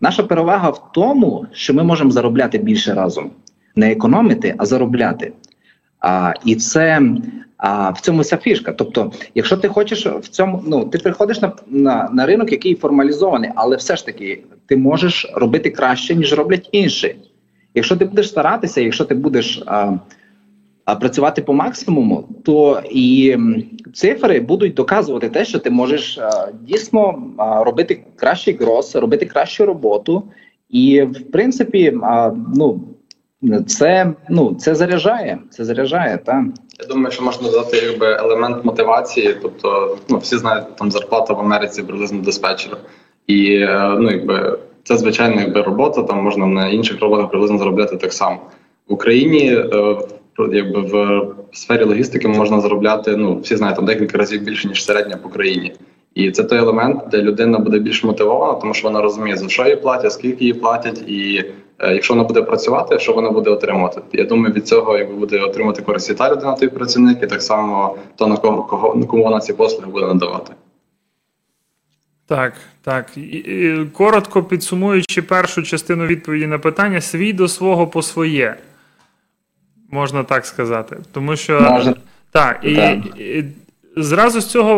наша 0.01 0.23
перевага 0.23 0.69
в 0.69 0.91
тому, 0.93 1.45
що 1.51 1.73
ми 1.73 1.83
можемо 1.83 2.11
заробляти 2.11 2.57
більше 2.57 2.93
разом, 2.93 3.31
не 3.75 3.91
економити, 3.91 4.55
а 4.57 4.65
заробляти. 4.65 5.33
А, 5.99 6.33
і 6.45 6.55
це 6.55 7.01
а, 7.57 7.89
в 7.89 8.01
цьому 8.01 8.21
вся 8.21 8.37
фішка. 8.37 8.71
Тобто, 8.71 9.11
якщо 9.35 9.57
ти 9.57 9.67
хочеш 9.67 10.05
в 10.05 10.27
цьому, 10.27 10.63
ну 10.67 10.85
ти 10.85 10.97
приходиш 10.97 11.41
на, 11.41 11.51
на, 11.67 12.09
на 12.13 12.25
ринок, 12.25 12.51
який 12.51 12.75
формалізований, 12.75 13.49
але 13.55 13.75
все 13.75 13.95
ж 13.95 14.05
таки 14.05 14.43
ти 14.65 14.77
можеш 14.77 15.31
робити 15.33 15.69
краще, 15.69 16.15
ніж 16.15 16.33
роблять 16.33 16.69
інші. 16.71 17.15
Якщо 17.77 17.95
ти 17.95 18.05
будеш 18.05 18.29
старатися, 18.29 18.81
якщо 18.81 19.05
ти 19.05 19.15
будеш 19.15 19.63
а, 19.65 19.93
а, 20.85 20.95
працювати 20.95 21.41
по 21.41 21.53
максимуму, 21.53 22.27
то 22.45 22.81
і 22.91 23.37
цифри 23.93 24.39
будуть 24.39 24.73
доказувати 24.73 25.29
те, 25.29 25.45
що 25.45 25.59
ти 25.59 25.69
можеш 25.69 26.17
а, 26.17 26.47
дійсно 26.61 27.23
а, 27.37 27.63
робити 27.63 28.03
кращий 28.15 28.53
грос, 28.53 28.95
робити 28.95 29.25
кращу 29.25 29.65
роботу, 29.65 30.23
і 30.69 31.01
в 31.01 31.31
принципі, 31.31 31.99
а, 32.03 32.31
ну 32.55 32.81
це 33.67 34.13
ну 34.29 34.55
це 34.59 34.75
заряджає. 34.75 35.39
Це 35.49 35.65
заряджає, 35.65 36.17
так. 36.17 36.45
Я 36.79 36.85
думаю, 36.85 37.11
що 37.11 37.23
можна 37.23 37.49
додати 37.49 37.77
якби 37.77 38.07
елемент 38.07 38.65
мотивації. 38.65 39.35
Тобто, 39.41 39.97
ну 40.09 40.17
всі 40.17 40.37
знають, 40.37 40.75
там 40.75 40.91
зарплата 40.91 41.33
в 41.33 41.39
Америці 41.39 41.83
приблизно 41.83 42.21
диспетчера. 42.21 42.77
І 43.27 43.55
е, 43.55 43.95
ну, 43.99 44.11
якби 44.11 44.59
це 44.87 44.97
звичайно 44.97 45.41
якби 45.41 45.61
робота, 45.61 46.03
там 46.03 46.23
можна 46.23 46.45
на 46.45 46.69
інших 46.69 47.01
роботах 47.01 47.29
приблизно 47.29 47.57
заробляти 47.57 47.97
так 47.97 48.13
само. 48.13 48.37
В 48.89 48.93
Україні 48.93 49.55
е, 49.73 49.97
якби 50.51 50.81
в 50.81 51.25
сфері 51.51 51.83
логістики 51.83 52.27
можна 52.27 52.61
заробляти, 52.61 53.15
ну 53.17 53.39
всі 53.39 53.55
знають, 53.55 53.75
там 53.75 53.85
декілька 53.85 54.17
разів 54.17 54.41
більше, 54.41 54.67
ніж 54.67 54.85
середня 54.85 55.17
по 55.17 55.29
країні. 55.29 55.73
І 56.15 56.31
це 56.31 56.43
той 56.43 56.59
елемент, 56.59 57.01
де 57.11 57.21
людина 57.21 57.59
буде 57.59 57.79
більш 57.79 58.03
мотивована, 58.03 58.53
тому 58.53 58.73
що 58.73 58.87
вона 58.87 59.01
розуміє, 59.01 59.37
за 59.37 59.49
що 59.49 59.65
їй 59.67 59.75
платять, 59.75 60.11
скільки 60.11 60.45
їй 60.45 60.53
платять, 60.53 61.03
і 61.07 61.43
е, 61.79 61.93
якщо 61.93 62.13
вона 62.13 62.27
буде 62.27 62.41
працювати, 62.41 62.99
що 62.99 63.13
вона 63.13 63.31
буде 63.31 63.49
отримувати. 63.49 64.01
Я 64.13 64.23
думаю, 64.23 64.53
від 64.53 64.67
цього 64.67 64.97
якби 64.97 65.15
буде 65.15 65.39
отримати 65.39 65.81
користь 65.81 66.09
і 66.09 66.13
та 66.13 66.31
людина, 66.31 66.53
той 66.53 66.69
працівник, 66.69 67.23
і 67.23 67.27
так 67.27 67.41
само 67.41 67.95
то 68.15 68.27
на 68.27 68.37
кого 68.37 68.63
кого 68.63 68.95
на 68.95 69.05
кому 69.05 69.23
вона 69.23 69.39
ці 69.39 69.53
послуги 69.53 69.91
буде 69.91 70.05
надавати. 70.05 70.53
Так, 72.27 72.53
так. 72.83 73.17
І, 73.17 73.21
і, 73.21 73.85
коротко 73.85 74.43
підсумуючи 74.43 75.21
першу 75.21 75.63
частину 75.63 76.05
відповіді 76.05 76.47
на 76.47 76.59
питання, 76.59 77.01
свій 77.01 77.33
до 77.33 77.47
свого 77.47 77.87
по 77.87 78.01
своє. 78.01 78.55
Можна 79.91 80.23
так 80.23 80.45
сказати. 80.45 80.97
Тому 81.11 81.35
що. 81.35 81.61
Можна. 81.61 81.95
Так, 82.31 82.59
і, 82.63 82.73
і 83.17 83.45
зразу 83.97 84.41
з 84.41 84.45
цього 84.45 84.73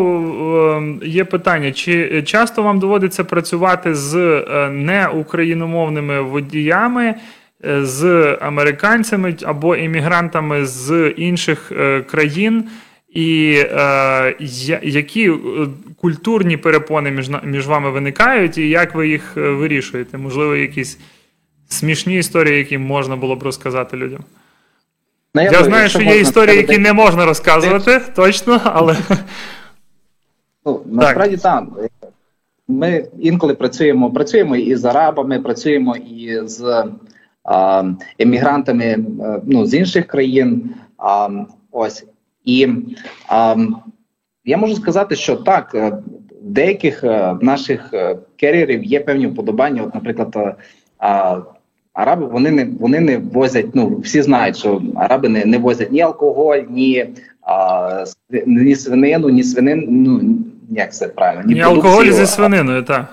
е, 1.02 1.08
є 1.08 1.26
питання: 1.26 1.72
чи 1.72 2.24
часто 2.24 2.64
вам 2.64 2.80
доводиться 2.80 3.24
працювати 3.24 3.96
з 3.96 4.16
е, 4.16 4.70
неукраїномовними 4.70 6.22
водіями, 6.22 7.16
е, 7.66 7.86
з 7.86 8.34
американцями 8.42 9.36
або 9.44 9.76
іммігрантами 9.76 10.66
з 10.66 11.10
інших 11.10 11.72
е, 11.72 12.02
країн? 12.02 12.70
І 13.14 13.56
е, 13.72 14.36
які 14.84 15.30
е, 15.30 15.38
культурні 15.98 16.58
перепони 16.58 17.12
між, 17.12 17.30
між 17.44 17.68
вами 17.68 17.90
виникають, 17.90 18.58
і 18.58 18.70
як 18.70 18.96
ви 18.96 19.08
їх 19.08 19.38
е, 19.38 19.50
вирішуєте? 19.50 20.18
Можливо, 20.18 20.56
якісь 20.56 21.00
смішні 21.68 22.18
історії, 22.18 22.58
які 22.58 22.78
можна 22.78 23.16
було 23.16 23.36
б 23.36 23.44
розказати 23.44 23.98
людям? 23.98 24.20
Ну, 25.36 25.42
Я 25.42 25.52
би, 25.52 25.64
знаю, 25.64 25.90
що 25.90 26.02
є 26.02 26.20
історії, 26.20 26.56
сказати, 26.56 26.74
які 26.74 26.78
не 26.78 26.94
можна 26.94 27.26
розказувати, 27.26 28.02
точно, 28.16 28.62
але 28.64 28.98
Ну, 30.66 30.82
насправді 30.86 31.38
так. 31.38 31.64
Ми 32.68 33.08
інколи 33.20 33.56
працюємо, 33.56 34.12
працюємо 34.12 34.56
і 34.56 34.76
з 34.76 34.86
арабами, 34.86 35.40
працюємо 35.40 35.96
і 35.96 36.40
з 36.44 36.86
емігрантами 38.20 38.86
е, 38.86 39.42
ну, 39.46 39.66
з 39.66 39.74
інших 39.74 40.08
країн. 40.08 40.76
А, 40.98 41.30
ось. 41.72 42.06
І 42.46 42.68
а, 43.28 43.56
я 44.46 44.58
можу 44.58 44.76
сказати, 44.76 45.16
що 45.16 45.36
так, 45.36 45.72
е, 45.76 45.90
в 46.42 46.52
деяких 46.52 47.04
е, 47.04 47.38
наших 47.42 47.94
е, 47.94 48.18
керіерів 48.36 48.84
є 48.84 49.00
певні 49.00 49.28
вподобання. 49.28 49.84
От, 49.84 49.96
наприклад, 49.96 50.58
а, 50.98 51.38
араби 51.94 52.26
вони 52.26 52.52
не 52.52 52.68
вони 52.80 53.00
не 53.00 53.18
возять. 53.18 53.66
Ну 53.74 53.98
всі 53.98 54.22
знають, 54.22 54.58
що 54.58 54.82
араби 54.96 55.30
не, 55.30 55.46
не 55.46 55.58
возять 55.58 55.92
ні 55.92 56.02
алкоголь, 56.02 56.60
ні, 56.70 57.06
а, 57.42 58.06
ні 58.46 58.76
свинину, 58.76 59.30
ні 59.30 59.44
свинин. 59.44 59.86
Ну 59.90 60.22
як 60.70 60.94
це 60.94 61.08
правильно? 61.08 61.44
ні 61.46 61.54
ні 61.54 61.62
алкоголь 61.62 62.06
зі 62.06 62.26
свининою, 62.26 62.84
так. 62.84 63.06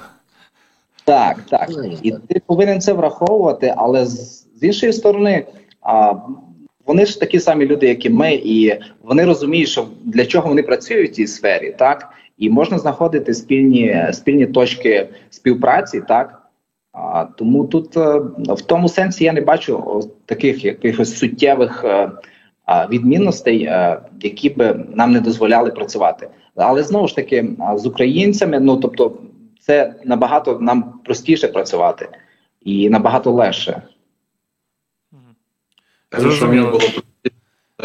так, 1.05 1.37
так. 1.49 1.71
І 2.03 2.11
ти 2.29 2.43
повинен 2.47 2.81
це 2.81 2.93
враховувати, 2.93 3.75
але 3.77 4.07
з, 4.07 4.47
з 4.61 4.63
іншої 4.63 4.93
сторони, 4.93 5.47
а, 5.83 6.15
вони 6.87 7.07
ж 7.07 7.21
такі 7.21 7.41
самі 7.41 7.67
люди, 7.67 7.89
як 7.89 8.07
і 8.07 8.11
ми, 8.11 8.35
і 8.35 8.75
вони 9.03 9.25
розуміють, 9.25 9.69
що 9.69 9.87
для 10.05 10.27
чого 10.27 10.49
вони 10.49 10.63
працюють 10.63 11.11
в 11.11 11.15
цій 11.15 11.27
сфері, 11.27 11.75
так? 11.79 12.09
І 12.39 12.51
можна 12.51 12.79
знаходити 12.79 13.35
спільні, 13.35 14.07
спільні 14.13 14.47
точки 14.47 15.09
співпраці, 15.31 16.03
так? 16.09 16.43
А, 16.93 17.25
тому 17.25 17.65
тут 17.65 17.97
е, 17.97 18.21
в 18.39 18.63
тому 18.63 18.89
сенсі 18.89 19.25
я 19.25 19.33
не 19.33 19.41
бачу 19.41 20.01
таких 20.27 20.65
якихось 20.65 21.19
суттєвих 21.19 21.85
е, 21.85 22.11
а, 22.65 22.87
відмінностей, 22.87 23.65
е, 23.65 24.01
які 24.21 24.51
би 24.51 24.85
нам 24.95 25.13
не 25.13 25.21
дозволяли 25.21 25.71
працювати. 25.71 26.29
Але 26.55 26.83
знову 26.83 27.09
ж 27.09 27.17
таки, 27.17 27.49
з 27.77 27.87
українцями, 27.87 28.61
ну 28.61 28.77
тобто, 28.77 29.13
це 29.61 29.95
набагато 30.05 30.59
нам 30.61 30.93
простіше 31.05 31.49
працювати 31.49 32.09
і 32.63 32.91
набагато 32.91 33.31
легше. 33.31 33.83
Кажу, 36.09 36.31
що 36.31 36.47
мені 36.47 36.61
було 36.61 36.81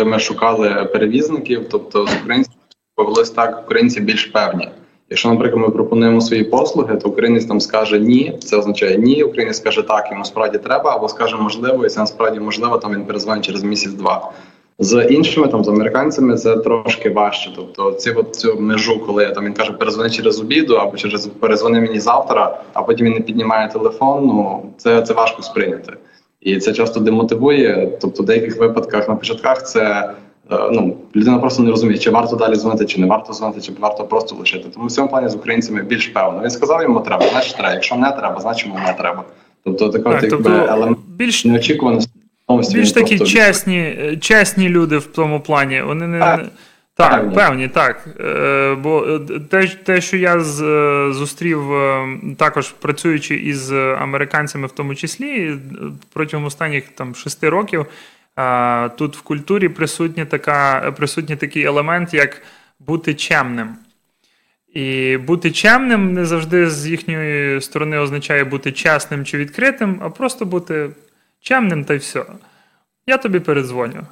ми 0.05 0.19
шукали 0.19 0.89
перевізників, 0.93 1.69
тобто 1.69 2.07
з 2.07 2.15
українців 2.23 2.53
повелось 2.95 3.29
так, 3.29 3.63
українці 3.65 4.01
більш 4.01 4.25
певні. 4.25 4.69
Якщо, 5.09 5.29
наприклад, 5.29 5.61
ми 5.61 5.69
пропонуємо 5.69 6.21
свої 6.21 6.43
послуги, 6.43 6.97
то 6.97 7.09
українець 7.09 7.45
там 7.45 7.59
скаже 7.59 7.99
ні, 7.99 8.37
це 8.43 8.57
означає 8.57 8.97
ні. 8.97 9.23
Українець 9.23 9.57
скаже 9.57 9.81
так, 9.81 10.11
йому 10.11 10.25
справді 10.25 10.57
треба, 10.57 10.95
або 10.95 11.09
скаже 11.09 11.35
можливо, 11.35 11.85
і 11.85 11.89
це 11.89 11.99
насправді 11.99 12.39
можливо, 12.39 12.77
там 12.77 12.93
він 12.93 13.05
перезвонить 13.05 13.45
через 13.45 13.63
місяць-два. 13.63 14.31
З 14.79 15.07
іншими 15.09 15.47
там 15.47 15.63
з 15.63 15.67
американцями 15.67 16.37
це 16.37 16.57
трошки 16.57 17.09
важче. 17.09 17.51
Тобто 17.55 17.91
ці 17.91 18.11
от 18.11 18.35
цю 18.35 18.59
межу, 18.59 19.05
коли 19.05 19.29
там 19.29 19.45
він 19.45 19.53
каже, 19.53 19.73
перезвони 19.73 20.09
через 20.09 20.39
обіду 20.39 20.75
або 20.75 20.97
через 20.97 21.27
перезвони 21.27 21.81
мені 21.81 21.99
завтра, 21.99 22.61
а 22.73 22.81
потім 22.81 23.05
він 23.05 23.13
не 23.13 23.19
піднімає 23.19 23.67
телефон. 23.67 24.25
Ну 24.25 24.65
це, 24.77 25.01
це 25.01 25.13
важко 25.13 25.41
сприйняти. 25.41 25.93
І 26.41 26.57
це 26.57 26.73
часто 26.73 26.99
демотивує. 26.99 27.89
Тобто, 28.01 28.23
в 28.23 28.25
деяких 28.25 28.57
випадках 28.57 29.09
на 29.09 29.15
початках 29.15 29.63
це 29.63 30.13
е, 30.51 30.69
ну 30.71 30.97
людина 31.15 31.37
просто 31.37 31.63
не 31.63 31.69
розуміє, 31.69 31.97
чи 31.97 32.09
варто 32.09 32.35
далі 32.35 32.55
дзвонити, 32.55 32.85
чи 32.85 33.01
не 33.01 33.07
варто 33.07 33.33
дзвонити, 33.33 33.61
чи 33.61 33.71
варто 33.79 34.03
просто 34.03 34.35
лишити. 34.35 34.69
Тому 34.73 34.87
в 34.87 34.91
цьому 34.91 35.07
плані 35.07 35.29
з 35.29 35.35
українцями 35.35 35.81
більш 35.83 36.07
певно. 36.07 36.41
Він 36.43 36.49
сказав 36.49 36.81
йому 36.81 36.99
треба, 36.99 37.27
значить 37.31 37.55
треба. 37.55 37.73
Якщо 37.73 37.95
не 37.95 38.11
треба, 38.11 38.39
значить 38.41 38.67
йому 38.67 38.79
не 38.87 38.93
треба. 38.93 39.23
Тобто 39.63 39.89
така 39.89 40.11
Так, 40.19 40.29
тобто 40.29 40.49
елемент 40.49 40.97
більш, 41.07 41.45
неочікуваності. 41.45 42.09
більш 42.73 42.91
такі 42.91 43.17
Тобто, 43.17 43.33
чесні, 43.33 43.95
чесні 44.21 44.69
люди 44.69 44.97
в 44.97 45.05
тому 45.05 45.39
плані. 45.39 45.81
Вони 45.81 46.07
не. 46.07 46.19
Так. 46.19 46.45
Так, 46.93 47.11
Певні. 47.11 47.35
певні, 47.35 47.67
так. 47.67 48.07
Е, 48.19 48.75
Бо 48.75 49.05
е, 49.05 49.39
те, 49.39 49.67
те, 49.67 50.01
що 50.01 50.17
я 50.17 50.39
з, 50.39 50.61
е, 50.61 51.13
зустрів, 51.13 51.73
е, 51.73 52.17
також 52.37 52.69
працюючи 52.69 53.35
із 53.35 53.71
американцями, 53.71 54.67
в 54.67 54.71
тому 54.71 54.95
числі, 54.95 55.57
протягом 56.13 56.45
останніх 56.45 56.87
там 56.87 57.15
шести 57.15 57.49
років, 57.49 57.85
е, 58.37 58.89
тут 58.89 59.17
в 59.17 59.21
культурі 59.21 59.69
присутня 59.69 60.25
така, 60.25 60.91
присутній 60.97 61.35
такий 61.35 61.63
елемент, 61.63 62.13
як 62.13 62.41
бути 62.79 63.13
чемним. 63.13 63.75
І 64.73 65.17
бути 65.17 65.51
чемним 65.51 66.13
не 66.13 66.25
завжди 66.25 66.69
з 66.69 66.87
їхньої 66.87 67.61
сторони 67.61 67.97
означає 67.97 68.43
бути 68.43 68.71
чесним 68.71 69.25
чи 69.25 69.37
відкритим, 69.37 69.99
а 70.03 70.09
просто 70.09 70.45
бути 70.45 70.89
чемним 71.41 71.85
та 71.85 71.93
й 71.93 71.97
все. 71.97 72.25
Я 73.07 73.17
тобі 73.17 73.39
передзвоню. 73.39 74.07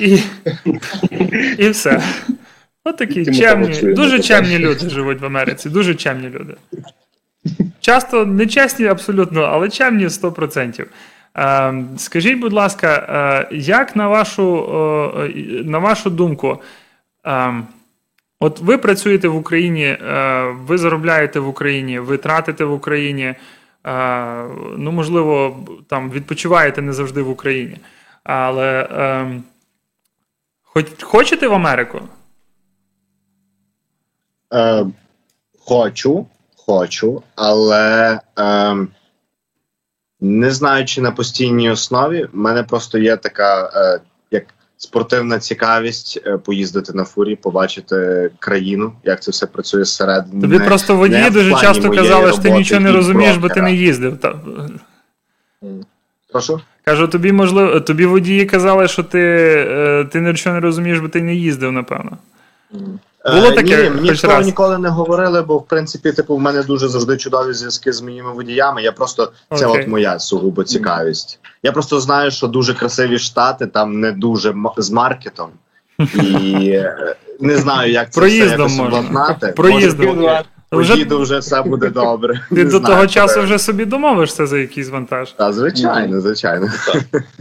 І, 0.00 0.18
і 1.58 1.68
все. 1.68 2.02
От 2.84 2.96
такі 2.96 3.34
чемні, 3.34 3.92
дуже 3.92 4.20
чемні 4.20 4.58
люди 4.58 4.90
живуть 4.90 5.20
в 5.20 5.24
Америці, 5.24 5.70
дуже 5.70 5.94
чемні 5.94 6.28
люди. 6.28 6.54
Часто 7.80 8.26
нечесні 8.26 8.86
абсолютно, 8.86 9.42
але 9.42 9.68
чемні 9.68 10.06
100%. 10.06 10.84
Е, 11.38 11.74
Скажіть, 11.96 12.38
будь 12.38 12.52
ласка, 12.52 12.88
е, 13.50 13.56
як 13.56 13.96
на 13.96 14.08
вашу, 14.08 14.64
е, 15.24 15.62
на 15.64 15.78
вашу 15.78 16.10
думку, 16.10 16.58
от 18.40 18.60
ви 18.60 18.78
працюєте 18.78 19.28
в 19.28 19.36
Україні, 19.36 19.96
ви 20.52 20.78
заробляєте 20.78 21.40
в 21.40 21.48
Україні, 21.48 21.98
ви 21.98 22.16
тратите 22.16 22.64
в 22.64 22.72
Україні, 22.72 23.34
ну, 24.76 24.92
можливо, 24.92 25.56
там 25.88 26.10
відпочиваєте 26.10 26.82
не 26.82 26.92
завжди 26.92 27.22
в 27.22 27.30
Україні. 27.30 27.76
Але 28.24 28.82
е, 28.82 29.26
хоч, 30.74 31.02
хочете 31.02 31.48
в 31.48 31.54
Америку? 31.54 32.00
Е, 34.54 34.86
хочу, 35.66 36.26
хочу, 36.56 37.22
але 37.34 38.20
е, 38.38 38.76
не 40.20 40.50
знаю, 40.50 40.84
чи 40.84 41.00
на 41.00 41.12
постійній 41.12 41.70
основі. 41.70 42.24
В 42.24 42.36
мене 42.36 42.62
просто 42.62 42.98
є 42.98 43.16
така 43.16 43.70
е, 43.74 44.00
як 44.30 44.44
спортивна 44.76 45.38
цікавість 45.38 46.20
е, 46.26 46.38
поїздити 46.38 46.92
на 46.92 47.04
фурі, 47.04 47.36
побачити 47.36 48.30
країну, 48.38 48.92
як 49.04 49.22
це 49.22 49.30
все 49.30 49.46
працює 49.46 49.84
зсередини. 49.84 50.40
Тобі 50.40 50.58
Не- 50.58 50.64
просто 50.64 50.96
водії 50.96 51.30
дуже 51.30 51.50
часто 51.50 51.90
казали, 51.90 52.32
що 52.32 52.42
ти 52.42 52.50
нічого 52.50 52.80
не 52.80 52.92
розумієш, 52.92 53.36
бо 53.36 53.48
ти 53.48 53.62
не 53.62 53.74
їздив. 53.74 54.18
Прошу? 56.32 56.60
Кажу, 56.84 57.08
тобі 57.08 57.32
можливо, 57.32 57.80
тобі 57.80 58.06
водії 58.06 58.46
казали, 58.46 58.88
що 58.88 59.02
ти, 59.02 59.20
е, 59.68 60.04
ти 60.12 60.20
нічого 60.20 60.54
не 60.54 60.60
розумієш, 60.60 60.98
бо 60.98 61.08
ти 61.08 61.22
не 61.22 61.34
їздив, 61.34 61.72
напевно. 61.72 62.18
Було 63.24 63.46
Е, 63.46 63.52
таке 63.52 63.82
Ні, 63.82 63.90
мені 63.90 64.14
такого 64.14 64.42
ніколи 64.42 64.78
не 64.78 64.88
говорили, 64.88 65.42
бо 65.42 65.58
в 65.58 65.66
принципі, 65.66 66.12
типу, 66.12 66.36
в 66.36 66.40
мене 66.40 66.62
дуже 66.62 66.88
завжди 66.88 67.16
чудові 67.16 67.52
зв'язки 67.52 67.92
з 67.92 68.02
моїми 68.02 68.32
водіями. 68.32 68.82
Я 68.82 68.92
просто 68.92 69.32
це 69.54 69.66
Окей. 69.66 69.82
от 69.82 69.88
моя 69.88 70.18
сугубо 70.18 70.64
цікавість. 70.64 71.38
Я 71.62 71.72
просто 71.72 72.00
знаю, 72.00 72.30
що 72.30 72.46
дуже 72.46 72.74
красиві 72.74 73.18
штати, 73.18 73.66
там 73.66 74.00
не 74.00 74.12
дуже 74.12 74.54
з 74.76 74.90
маркетом. 74.90 75.50
І 75.98 76.68
е, 76.68 77.16
не 77.40 77.56
знаю, 77.56 77.92
як 77.92 78.10
це 78.10 78.20
Проїздом 78.20 78.66
все 78.66 78.76
якось 78.76 78.98
обладнати. 78.98 79.46
Проїздом. 79.46 80.26
Поїду 80.72 81.20
вже 81.20 81.38
все 81.38 81.62
буде 81.62 81.90
добре. 81.94 82.40
Ти 82.50 82.64
до 82.64 82.80
того 82.80 83.06
часу 83.06 83.42
вже 83.42 83.58
собі 83.58 83.84
домовишся 83.84 84.46
за 84.46 84.58
якийсь 84.58 84.90
вантаж. 84.90 85.32
Та, 85.32 85.52
звичайно, 85.52 86.20
звичайно. 86.20 86.68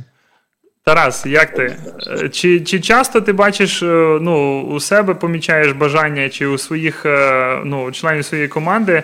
Тарас, 0.83 1.25
як 1.25 1.53
ти? 1.53 1.75
Е, 2.23 2.29
Чи, 2.29 2.61
чи 2.61 2.79
часто 2.79 3.21
ти 3.21 3.33
бачиш 3.33 3.83
е, 3.83 4.17
ну, 4.21 4.61
у 4.61 4.79
себе 4.79 5.13
помічаєш 5.13 5.71
бажання, 5.71 6.29
чи 6.29 6.47
у 6.47 6.57
своїх 6.57 7.05
е, 7.05 7.61
ну, 7.65 7.91
членів 7.91 8.25
своєї 8.25 8.47
команди, 8.47 9.03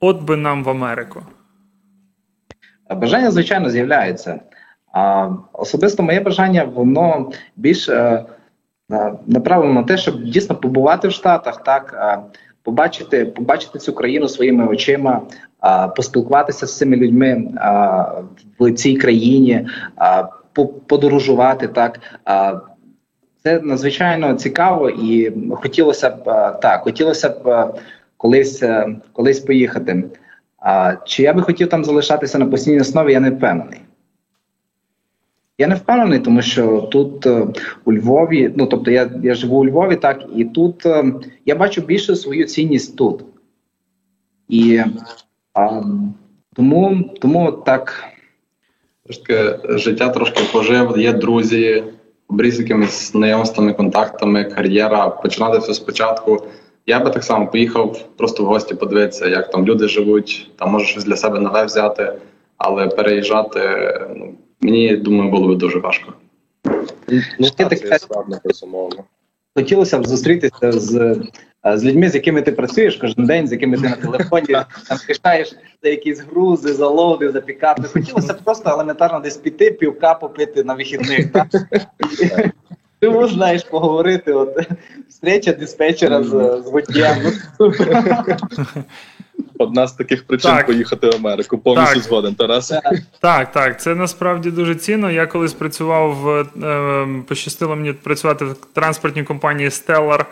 от 0.00 0.22
би 0.22 0.36
нам 0.36 0.64
в 0.64 0.70
Америку? 0.70 1.22
Бажання, 2.96 3.30
звичайно, 3.30 3.70
з'являється. 3.70 4.40
А 4.92 5.28
особисто 5.52 6.02
моє 6.02 6.20
бажання, 6.20 6.64
воно 6.64 7.30
більш 7.56 7.90
направлено 9.26 9.72
на 9.74 9.82
те, 9.82 9.96
щоб 9.96 10.22
дійсно 10.22 10.56
побувати 10.56 11.08
в 11.08 11.12
Штатах, 11.12 11.62
так 11.62 11.94
побачити, 12.64 13.24
побачити 13.24 13.78
цю 13.78 13.92
країну 13.92 14.28
своїми 14.28 14.66
очима, 14.66 15.20
е, 15.64 15.88
поспілкуватися 15.96 16.66
з 16.66 16.78
цими 16.78 16.96
людьми 16.96 17.28
е, 17.28 17.44
в 18.58 18.72
цій 18.72 18.96
країні, 18.96 19.66
по- 20.52 20.66
подорожувати 20.66 21.68
так. 21.68 22.00
Е, 22.28 22.52
це 23.42 23.60
надзвичайно 23.60 24.34
цікаво, 24.34 24.90
і 24.90 25.32
хотілося 25.54 26.10
б 26.10 26.24
так, 26.62 26.80
хотілося 26.80 27.28
б 27.28 27.74
колись, 28.16 28.62
е, 28.62 28.86
колись 29.12 29.40
поїхати. 29.40 30.04
А 30.58 30.94
чи 31.06 31.22
я 31.22 31.32
би 31.32 31.42
хотів 31.42 31.68
там 31.68 31.84
залишатися 31.84 32.38
на 32.38 32.46
постійній 32.46 32.80
основі, 32.80 33.12
я 33.12 33.20
не 33.20 33.30
впевнений. 33.30 33.80
Я 35.58 35.66
не 35.66 35.74
впевнений, 35.74 36.18
тому 36.18 36.42
що 36.42 36.80
тут 36.80 37.26
е, 37.26 37.46
у 37.84 37.92
Львові, 37.92 38.52
ну 38.56 38.66
тобто 38.66 38.90
я, 38.90 39.10
я 39.22 39.34
живу 39.34 39.58
у 39.58 39.66
Львові, 39.66 39.96
так, 39.96 40.24
і 40.36 40.44
тут 40.44 40.86
е, 40.86 41.04
я 41.46 41.54
бачу 41.54 41.80
більше 41.80 42.16
свою 42.16 42.44
цінність 42.44 42.96
тут. 42.96 43.24
І 44.48 44.80
а, 45.54 45.82
тому, 46.56 47.10
тому 47.20 47.52
так. 47.52 48.04
Життя 49.68 50.08
трошки 50.08 50.40
пожив, 50.52 50.98
є 50.98 51.12
друзі, 51.12 51.84
обріз 52.28 52.60
якимись 52.60 53.12
знайомствами, 53.12 53.72
контактами, 53.72 54.44
кар'єра, 54.44 55.08
починати 55.08 55.58
все 55.58 55.74
спочатку. 55.74 56.46
Я 56.86 57.00
би 57.00 57.10
так 57.10 57.24
само 57.24 57.46
поїхав 57.46 58.08
просто 58.16 58.42
в 58.42 58.46
гості 58.46 58.74
подивитися, 58.74 59.28
як 59.28 59.50
там 59.50 59.66
люди 59.66 59.88
живуть, 59.88 60.50
там 60.56 60.70
може 60.70 60.86
щось 60.86 61.04
для 61.04 61.16
себе 61.16 61.40
нове 61.40 61.64
взяти, 61.64 62.12
але 62.56 62.88
переїжджати, 62.88 63.60
ну, 64.16 64.34
мені 64.64 64.96
думаю, 64.96 65.30
було 65.30 65.48
би 65.48 65.54
дуже 65.56 65.78
важко. 65.78 66.12
Ну, 67.38 67.50
Ти 67.50 67.50
так, 67.56 67.68
так 67.68 67.78
це 67.80 67.98
складно, 67.98 68.40
безумовно. 68.44 69.04
Хотілося 69.56 69.98
б 69.98 70.06
зустрітися 70.06 70.72
з, 70.72 70.96
е, 71.66 71.78
з 71.78 71.84
людьми, 71.84 72.08
з 72.08 72.14
якими 72.14 72.42
ти 72.42 72.52
працюєш 72.52 72.96
кожен 72.96 73.26
день, 73.26 73.48
з 73.48 73.52
якими 73.52 73.76
ти 73.76 73.82
на 73.82 73.96
телефоні 73.96 74.46
там 74.88 74.98
пишаєш 75.06 75.56
за 75.82 75.88
якісь 75.88 76.20
грузи, 76.20 76.74
за 76.74 76.88
лоуди, 76.88 77.30
за 77.30 77.40
пікапи. 77.40 77.82
Хотілося 77.82 78.32
б 78.32 78.38
просто 78.44 78.70
елементарно 78.70 79.20
десь 79.20 79.36
піти, 79.36 79.70
півка 79.70 80.14
попити 80.14 80.64
на 80.64 80.74
вихідних. 80.74 81.32
Так? 81.32 81.46
Тому 83.00 83.28
знаєш, 83.28 83.64
поговорити. 83.64 84.32
От 84.32 84.58
встреча 85.08 85.52
диспетчера 85.52 86.22
з, 86.22 86.62
з 86.66 86.70
водієм. 86.70 87.16
Одна 89.58 89.86
з 89.86 89.92
таких 89.92 90.26
причин 90.26 90.50
Так. 90.50 90.66
поїхати 90.66 91.10
в 91.10 91.14
Америку. 91.14 91.58
Повністю 91.58 91.94
Так. 91.94 92.02
згоден, 92.02 92.34
Тарас. 92.34 92.72
Так, 93.20 93.52
так, 93.52 93.80
це 93.80 93.94
насправді 93.94 94.50
дуже 94.50 94.74
цінно. 94.74 95.10
Я 95.10 95.26
колись 95.26 95.52
працював 95.52 96.14
в 96.14 96.28
е, 96.64 97.22
пощастило 97.28 97.76
мені 97.76 97.92
працювати 97.92 98.44
в 98.44 98.54
транспортній 98.74 99.22
компанії 99.24 99.68
Stellar 99.68 100.24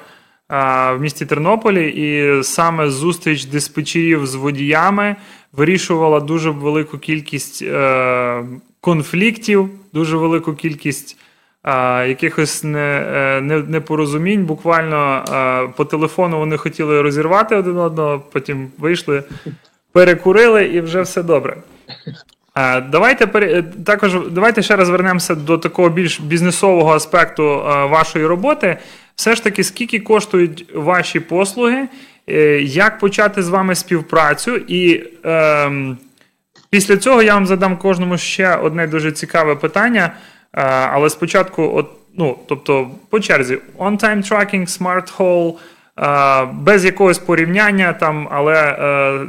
в 0.95 0.99
місті 1.01 1.27
Тернополі, 1.27 1.89
і 1.89 2.43
саме 2.43 2.91
зустріч 2.91 3.45
диспетчерів 3.45 4.27
з 4.27 4.35
водіями 4.35 5.17
вирішувала 5.53 6.21
дуже 6.21 6.51
велику 6.51 6.99
кількість 6.99 7.63
е, 7.63 8.45
конфліктів, 8.81 9.71
дуже 9.93 10.17
велику 10.17 10.55
кількість. 10.55 11.17
Е, 11.65 12.09
Якихось 12.09 12.65
е, 12.65 13.41
непорозумінь. 13.69 14.45
Буквально 14.45 15.25
е, 15.69 15.73
по 15.77 15.85
телефону 15.85 16.39
вони 16.39 16.57
хотіли 16.57 17.03
розірвати 17.03 17.57
один 17.57 17.79
одного, 17.79 18.23
потім 18.33 18.71
вийшли, 18.79 19.23
перекурили 19.93 20.65
і 20.65 20.81
вже 20.81 21.03
все 21.03 21.23
добре. 21.23 21.57
Е, 22.57 22.81
Давайте 22.81 23.39
е, 23.39 23.63
також 23.63 24.17
давайте 24.31 24.63
ще 24.63 24.77
раз 24.77 24.91
вернемося 24.91 25.35
до 25.35 25.59
такого 25.59 25.89
більш 25.89 26.21
бізнесового 26.21 26.95
аспекту 26.95 27.43
е, 27.43 27.87
вашої 27.87 28.27
роботи. 28.27 28.79
Все 29.17 29.35
ж 29.35 29.45
таки, 29.45 29.65
скільки 29.65 30.01
коштують 30.01 30.67
ваші 30.75 31.21
послуги, 31.21 31.89
е, 32.27 32.61
як 32.61 32.99
почати 32.99 33.43
з 33.43 33.49
вами 33.49 33.75
співпрацю, 33.75 34.57
і 34.57 35.05
ем, 35.25 35.99
після 36.71 36.97
цього 36.97 37.23
я 37.23 37.35
вам 37.35 37.47
задам 37.47 37.77
кожному 37.77 38.19
ще 38.19 38.57
одне 38.57 38.87
дуже 38.87 39.13
цікаве 39.13 39.57
питання. 39.57 40.13
Е, 40.57 40.63
але 40.65 41.11
спочатку, 41.11 41.73
от, 41.75 41.91
ну, 42.15 42.39
тобто, 42.49 42.91
по 43.11 43.21
черзі, 43.21 43.59
on-time 43.79 44.33
tracking, 44.33 44.83
smart 44.83 45.17
haul, 45.17 45.55
е, 45.99 46.53
без 46.55 46.85
якогось 46.85 47.19
порівняння 47.19 47.93
там, 47.93 48.29
але 48.31 48.55
е, 48.55 49.27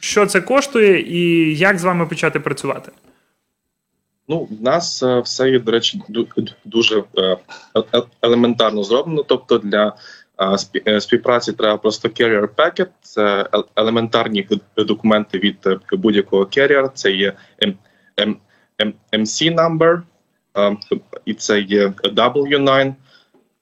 що 0.00 0.26
це 0.26 0.40
коштує 0.40 1.00
і 1.00 1.54
як 1.56 1.78
з 1.78 1.84
вами 1.84 2.06
почати 2.06 2.40
працювати? 2.40 2.92
Ну, 4.28 4.48
в 4.60 4.62
нас 4.62 5.02
все 5.02 5.50
є, 5.50 5.58
до 5.58 5.72
речі, 5.72 6.02
дуже 6.64 7.04
елементарно 8.22 8.82
зроблено. 8.82 9.22
Тобто 9.22 9.58
для 9.58 9.92
спі- 10.38 11.00
співпраці 11.00 11.52
треба 11.52 11.76
просто 11.76 12.08
carrier 12.08 12.48
packet, 12.56 12.86
це 13.02 13.48
елементарні 13.76 14.48
документи 14.76 15.38
від 15.38 15.56
будь-якого 15.92 16.44
carrier, 16.44 16.90
це 16.94 17.10
є 17.10 17.32
MC 19.12 19.54
number, 19.54 20.02
і 21.24 21.34
це 21.34 21.60
є 21.60 21.92
W9, 22.04 22.94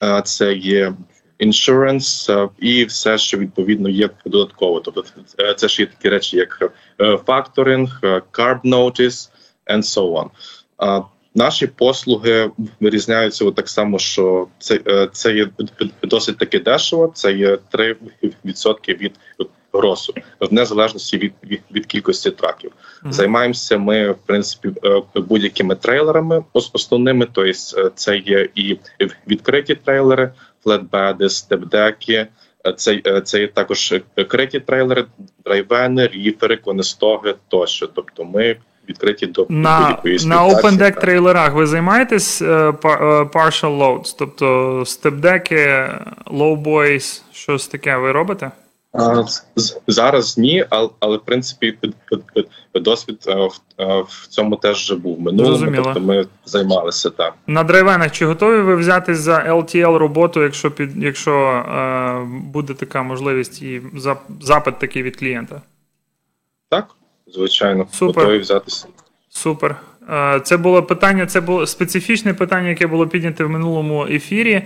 е, 0.03 0.23
це 0.25 0.55
є 0.55 0.95
insurance 1.41 2.33
е, 2.33 2.49
і 2.59 2.85
все, 2.85 3.19
що 3.19 3.39
відповідно 3.39 3.89
є 3.89 4.11
додатково. 4.27 4.81
Тобто 4.81 5.05
е, 5.41 5.55
це 5.55 5.69
ж 5.69 5.83
є 5.83 5.87
такі 5.87 6.09
речі, 6.09 6.37
як 6.37 6.73
е, 7.01 7.17
факторинг, 7.27 8.01
е, 8.05 8.23
carb 8.33 8.61
notice 8.65 9.31
and 9.67 9.83
so 9.83 10.29
on. 10.79 11.05
Наші 11.35 11.67
послуги 11.67 12.51
вирізняються 12.81 13.45
от 13.45 13.55
так 13.55 13.69
само, 13.69 13.99
що 13.99 14.49
це, 14.59 14.81
е, 14.87 15.09
це 15.13 15.35
є 15.35 15.49
досить 16.03 16.39
таки 16.39 16.59
дешево, 16.59 17.13
це 17.15 17.33
є 17.33 17.59
3% 17.73 18.99
від 18.99 19.13
гросу, 19.73 20.15
в 20.41 20.53
незалежності 20.53 21.19
від, 21.19 21.33
від, 21.45 21.61
від 21.75 21.87
кількості 21.87 22.31
траків. 22.31 22.73
Мгм. 23.03 23.13
Займаємося 23.13 23.79
ми, 23.79 24.11
в 24.11 24.19
принципі, 24.27 24.73
е, 24.85 25.03
будь-якими 25.15 25.75
трейлерами 25.75 26.45
основними, 26.53 27.27
тобто 27.33 27.53
це 27.95 28.17
є 28.17 28.49
і 28.55 28.79
відкриті 29.29 29.75
трейлери, 29.85 30.31
флетбеди, 30.65 31.29
степдеки, 31.29 32.27
це, 32.77 33.01
е, 33.07 33.21
це 33.21 33.41
є 33.41 33.47
також 33.47 33.95
криті 34.29 34.61
трейлери, 34.61 35.05
драйвени, 35.45 36.07
ріфери, 36.07 36.57
конестоги 36.57 37.35
тощо. 37.49 37.87
Тобто 37.87 38.25
ми 38.25 38.57
відкриті 38.89 39.27
до 39.27 39.47
На, 39.49 39.99
на. 40.05 40.47
Open 40.49 40.79
Deck 40.79 41.01
трейлерах 41.01 41.55
ви 41.55 41.67
займаєтесь 41.67 42.43
partial 42.43 43.79
loads, 43.79 44.17
тобто 44.19 44.83
степдеки, 44.87 45.89
low 46.27 46.63
boys, 46.63 47.23
щось 47.33 47.69
таке 47.69 47.97
ви 47.97 48.13
робите? 48.13 48.51
Зараз 49.87 50.39
ні, 50.39 50.67
але, 50.71 50.89
але 51.01 51.17
в 51.17 51.21
принципі 51.21 51.79
досвід 52.75 53.25
е, 53.29 53.35
в, 53.35 53.61
е, 53.79 54.03
в 54.09 54.27
цьому 54.27 54.57
теж 54.57 54.77
вже 54.77 54.97
був 54.97 55.21
минулому. 55.21 55.73
Тобто 55.77 56.01
ми 56.01 56.27
займалися 56.45 57.11
так. 57.11 57.35
На 57.47 57.65
драйвенах 57.65 58.13
чи 58.13 58.27
готові 58.27 58.61
ви 58.61 58.77
взяти 58.77 59.15
за 59.15 59.39
LTL 59.39 59.97
роботу, 59.97 60.43
якщо 60.43 60.71
під 60.71 61.03
якщо 61.03 61.33
е, 61.33 62.27
буде 62.45 62.75
така 62.75 63.03
можливість 63.03 63.63
і 63.63 63.83
запит 64.41 64.79
такий 64.79 65.03
від 65.03 65.17
клієнта? 65.17 65.63
Так, 66.69 66.87
звичайно, 67.27 67.87
Супер. 67.93 68.25
готові 68.25 68.39
взятися. 68.39 68.87
Супер. 69.29 69.77
Е, 70.11 70.41
Це 70.41 70.57
було 70.57 70.83
питання, 70.83 71.27
це 71.27 71.41
було 71.41 71.67
специфічне 71.67 72.35
питання, 72.35 72.69
яке 72.69 72.87
було 72.87 73.07
підняте 73.07 73.45
в 73.45 73.51
минулому 73.51 74.07
ефірі. 74.07 74.63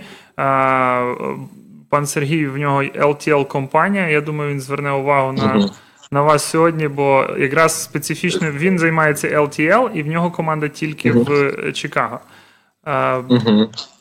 Пан 1.93 2.05
Сергій 2.05 2.47
в 2.47 2.57
нього 2.57 2.83
LTL 2.83 3.47
компанія. 3.47 4.07
Я 4.07 4.21
думаю, 4.21 4.51
він 4.51 4.61
зверне 4.61 4.91
увагу 4.91 5.31
на, 5.31 5.69
на 6.11 6.21
вас 6.21 6.43
сьогодні, 6.43 6.87
бо 6.87 7.25
якраз 7.37 7.83
специфічно 7.83 8.51
він 8.51 8.79
займається 8.79 9.27
LTL, 9.27 9.91
і 9.91 10.03
в 10.03 10.07
нього 10.07 10.31
команда 10.31 10.67
тільки 10.67 11.11
в 11.11 11.53
Чикаго. 11.73 12.19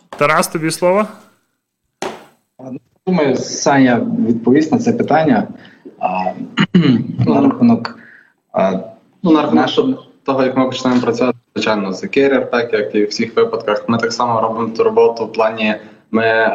Тарас, 0.08 0.48
тобі 0.48 0.70
слово. 0.70 1.06
Думаю, 3.06 3.36
Саня 3.36 4.06
відповість 4.28 4.72
на 4.72 4.78
це 4.78 4.92
питання. 4.92 5.48
А, 5.98 6.32
на 7.26 7.40
рахунок 7.40 7.98
а, 8.52 8.72
Ну, 9.22 9.30
на 9.32 9.42
рахунок 9.42 9.54
нашого 9.54 10.04
того, 10.24 10.42
як 10.42 10.56
ми 10.56 10.66
починаємо 10.66 11.02
працювати, 11.02 11.38
звичайно, 11.54 11.92
з 11.92 12.08
керір, 12.08 12.50
так 12.50 12.72
як 12.72 12.94
і 12.94 13.04
в 13.04 13.08
всіх 13.08 13.36
випадках, 13.36 13.88
ми 13.88 13.98
так 13.98 14.12
само 14.12 14.40
робимо 14.40 14.68
ту 14.68 14.84
роботу 14.84 15.26
в 15.26 15.32
плані. 15.32 15.74
Ми 16.14 16.24
е, 16.24 16.50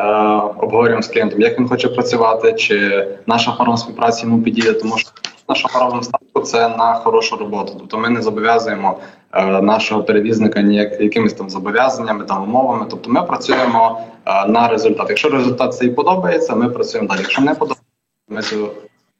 обговорюємо 0.57 1.01
з 1.01 1.07
клієнтом, 1.07 1.41
як 1.41 1.59
він 1.59 1.67
хоче 1.67 1.89
працювати, 1.89 2.53
чи 2.53 3.07
наша 3.25 3.51
форма 3.51 3.77
співпраці 3.77 4.25
йому 4.25 4.41
підійде, 4.41 4.73
тому 4.73 4.97
що 4.97 5.09
наша 5.49 5.67
форма 5.67 6.03
ставку 6.03 6.41
це 6.41 6.69
на 6.69 6.93
хорошу 6.93 7.35
роботу. 7.35 7.73
Тобто 7.77 7.97
ми 7.97 8.09
не 8.09 8.21
зобов'язуємо 8.21 8.99
е, 9.33 9.61
нашого 9.61 10.03
перевізника 10.03 10.61
ніяк 10.61 11.01
якимись 11.01 11.33
там 11.33 11.49
зобов'язаннями, 11.49 12.25
там 12.25 12.43
умовами. 12.43 12.85
Тобто 12.89 13.09
ми 13.09 13.23
працюємо 13.23 14.01
е, 14.25 14.47
на 14.47 14.67
результат. 14.67 15.05
Якщо 15.09 15.29
результат 15.29 15.75
цей 15.75 15.89
подобається, 15.89 16.55
ми 16.55 16.69
працюємо 16.69 17.09
далі. 17.09 17.19
Якщо 17.19 17.41
не 17.41 17.51
подобається, 17.53 17.83
ми 18.29 18.41
цю 18.41 18.69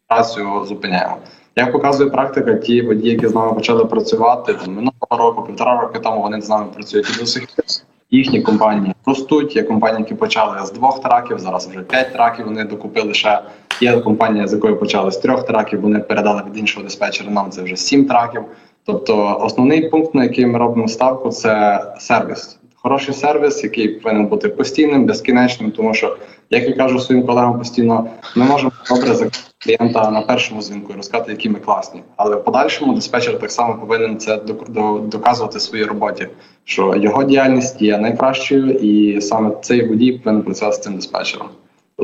працю 0.08 0.66
зупиняємо. 0.66 1.18
Як 1.56 1.72
показує 1.72 2.10
практика, 2.10 2.54
ті 2.54 2.82
водії, 2.82 3.12
які 3.14 3.28
з 3.28 3.36
нами 3.36 3.54
почали 3.54 3.86
працювати 3.86 4.54
там, 4.54 4.74
минулого 4.74 5.18
року, 5.18 5.44
півтора 5.48 5.82
роки 5.82 6.00
тому 6.00 6.22
вони 6.22 6.42
з 6.42 6.50
нами 6.50 6.66
працюють 6.74 7.16
і 7.16 7.20
до 7.20 7.26
сих 7.26 7.48
пір. 7.56 7.66
Їхні 8.12 8.42
компанії 8.42 8.94
ростуть. 9.06 9.56
Є 9.56 9.64
компанії, 9.64 10.02
які 10.02 10.16
почали 10.16 10.66
з 10.66 10.72
двох 10.72 11.02
траків, 11.02 11.40
зараз 11.40 11.68
вже 11.68 11.80
п'ять 11.80 12.14
траків. 12.14 12.46
Вони 12.46 12.64
докупили 12.64 13.14
ще. 13.14 13.40
Є 13.82 14.00
компанія, 14.00 14.48
з 14.48 14.54
якої 14.54 14.76
почали 14.76 15.12
з 15.12 15.18
трьох 15.18 15.46
траків. 15.46 15.82
Вони 15.82 16.00
передали 16.00 16.44
від 16.50 16.58
іншого 16.58 16.84
диспетчера. 16.84 17.32
Нам 17.32 17.50
це 17.50 17.62
вже 17.62 17.76
сім 17.76 18.06
траків. 18.06 18.42
Тобто, 18.86 19.40
основний 19.42 19.90
пункт, 19.90 20.16
на 20.16 20.24
який 20.24 20.46
ми 20.46 20.60
робимо 20.60 20.88
ставку, 20.88 21.30
це 21.30 21.84
сервіс. 22.00 22.60
Хороший 22.76 23.14
сервіс, 23.14 23.64
який 23.64 23.88
повинен 23.88 24.28
бути 24.28 24.50
постійним, 24.50 25.06
безкінечним, 25.06 25.72
тому 25.72 25.94
що, 25.94 26.18
як 26.50 26.64
я 26.64 26.74
кажу 26.74 27.00
своїм 27.00 27.26
колегам 27.26 27.58
постійно, 27.58 28.10
ми 28.36 28.46
можемо 28.46 28.72
добре 28.90 29.14
закрити 29.14 29.47
клієнта 29.60 30.12
на 30.12 30.22
першому 30.22 30.62
дзвінку 30.62 30.94
і 30.94 30.96
розказати, 30.96 31.32
які 31.32 31.50
ми 31.50 31.60
класні. 31.60 32.04
Але 32.16 32.36
в 32.36 32.44
подальшому 32.44 32.94
диспетчер 32.94 33.40
так 33.40 33.52
само 33.52 33.76
повинен 33.76 34.18
це 34.18 34.36
док- 34.38 35.08
доказувати 35.08 35.58
в 35.58 35.62
своїй 35.62 35.84
роботі, 35.84 36.28
що 36.64 36.96
його 36.96 37.24
діяльність 37.24 37.82
є 37.82 37.98
найкращою, 37.98 38.72
і 38.72 39.22
саме 39.22 39.52
цей 39.62 39.88
водій 39.88 40.12
повинен 40.12 40.44
працювати 40.44 40.78
з 40.78 40.82
цим 40.82 40.96
диспетчером. 40.96 41.50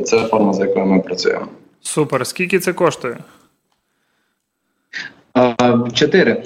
Це 0.04 0.24
форма, 0.24 0.52
за 0.52 0.64
якою 0.66 0.86
ми 0.86 1.00
працюємо. 1.00 1.46
Супер. 1.80 2.26
Скільки 2.26 2.58
це 2.58 2.72
коштує? 2.72 3.16
чотири. 5.94 6.42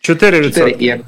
Чотири. 0.00 0.50
І 0.78 0.84
як, 0.84 1.00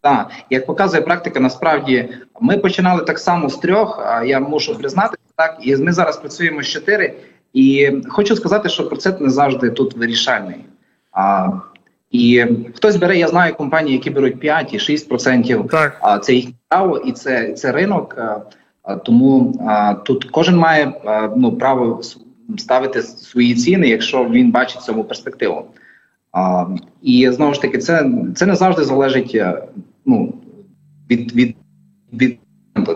так, 0.00 0.30
як 0.50 0.66
показує 0.66 1.02
практика, 1.02 1.40
насправді 1.40 2.08
ми 2.40 2.58
починали 2.58 3.02
так 3.02 3.18
само 3.18 3.48
з 3.48 3.56
трьох. 3.56 4.02
А 4.06 4.24
я 4.24 4.40
мушу 4.40 4.78
признати 4.78 5.16
так, 5.36 5.56
і 5.60 5.76
ми 5.76 5.92
зараз 5.92 6.16
працюємо 6.16 6.62
з 6.62 6.68
чотири. 6.68 7.14
І 7.52 7.92
хочу 8.08 8.36
сказати, 8.36 8.68
що 8.68 8.88
процент 8.88 9.20
не 9.20 9.30
завжди 9.30 9.70
тут 9.70 9.96
вирішальний. 9.96 10.64
А, 11.12 11.48
і 12.10 12.44
хтось 12.74 12.96
бере, 12.96 13.18
я 13.18 13.28
знаю 13.28 13.54
компанії, 13.54 13.92
які 13.92 14.10
беруть 14.10 14.40
5 14.40 14.74
і 14.74 14.78
6%. 14.78 15.68
Так. 15.68 15.98
А 16.00 16.18
це 16.18 16.34
їхнє 16.34 16.54
право, 16.68 16.98
і 16.98 17.12
це, 17.12 17.52
це 17.52 17.72
ринок. 17.72 18.18
а, 18.82 18.96
Тому 18.96 19.60
а, 19.66 19.94
тут 19.94 20.24
кожен 20.24 20.56
має 20.56 20.92
а, 21.04 21.28
ну, 21.36 21.52
право 21.52 22.00
ставити 22.58 23.02
свої 23.02 23.54
ціни, 23.54 23.88
якщо 23.88 24.24
він 24.24 24.50
бачить 24.50 24.82
цьому 24.82 25.04
перспективу. 25.04 25.64
А, 26.32 26.66
і 27.02 27.30
знову 27.30 27.54
ж 27.54 27.62
таки, 27.62 27.78
це, 27.78 28.10
це 28.36 28.46
не 28.46 28.54
завжди 28.54 28.84
залежить 28.84 29.32
е, 29.34 29.62
ну, 30.06 30.34
від, 31.10 31.34
від, 31.34 31.56
від 32.12 32.38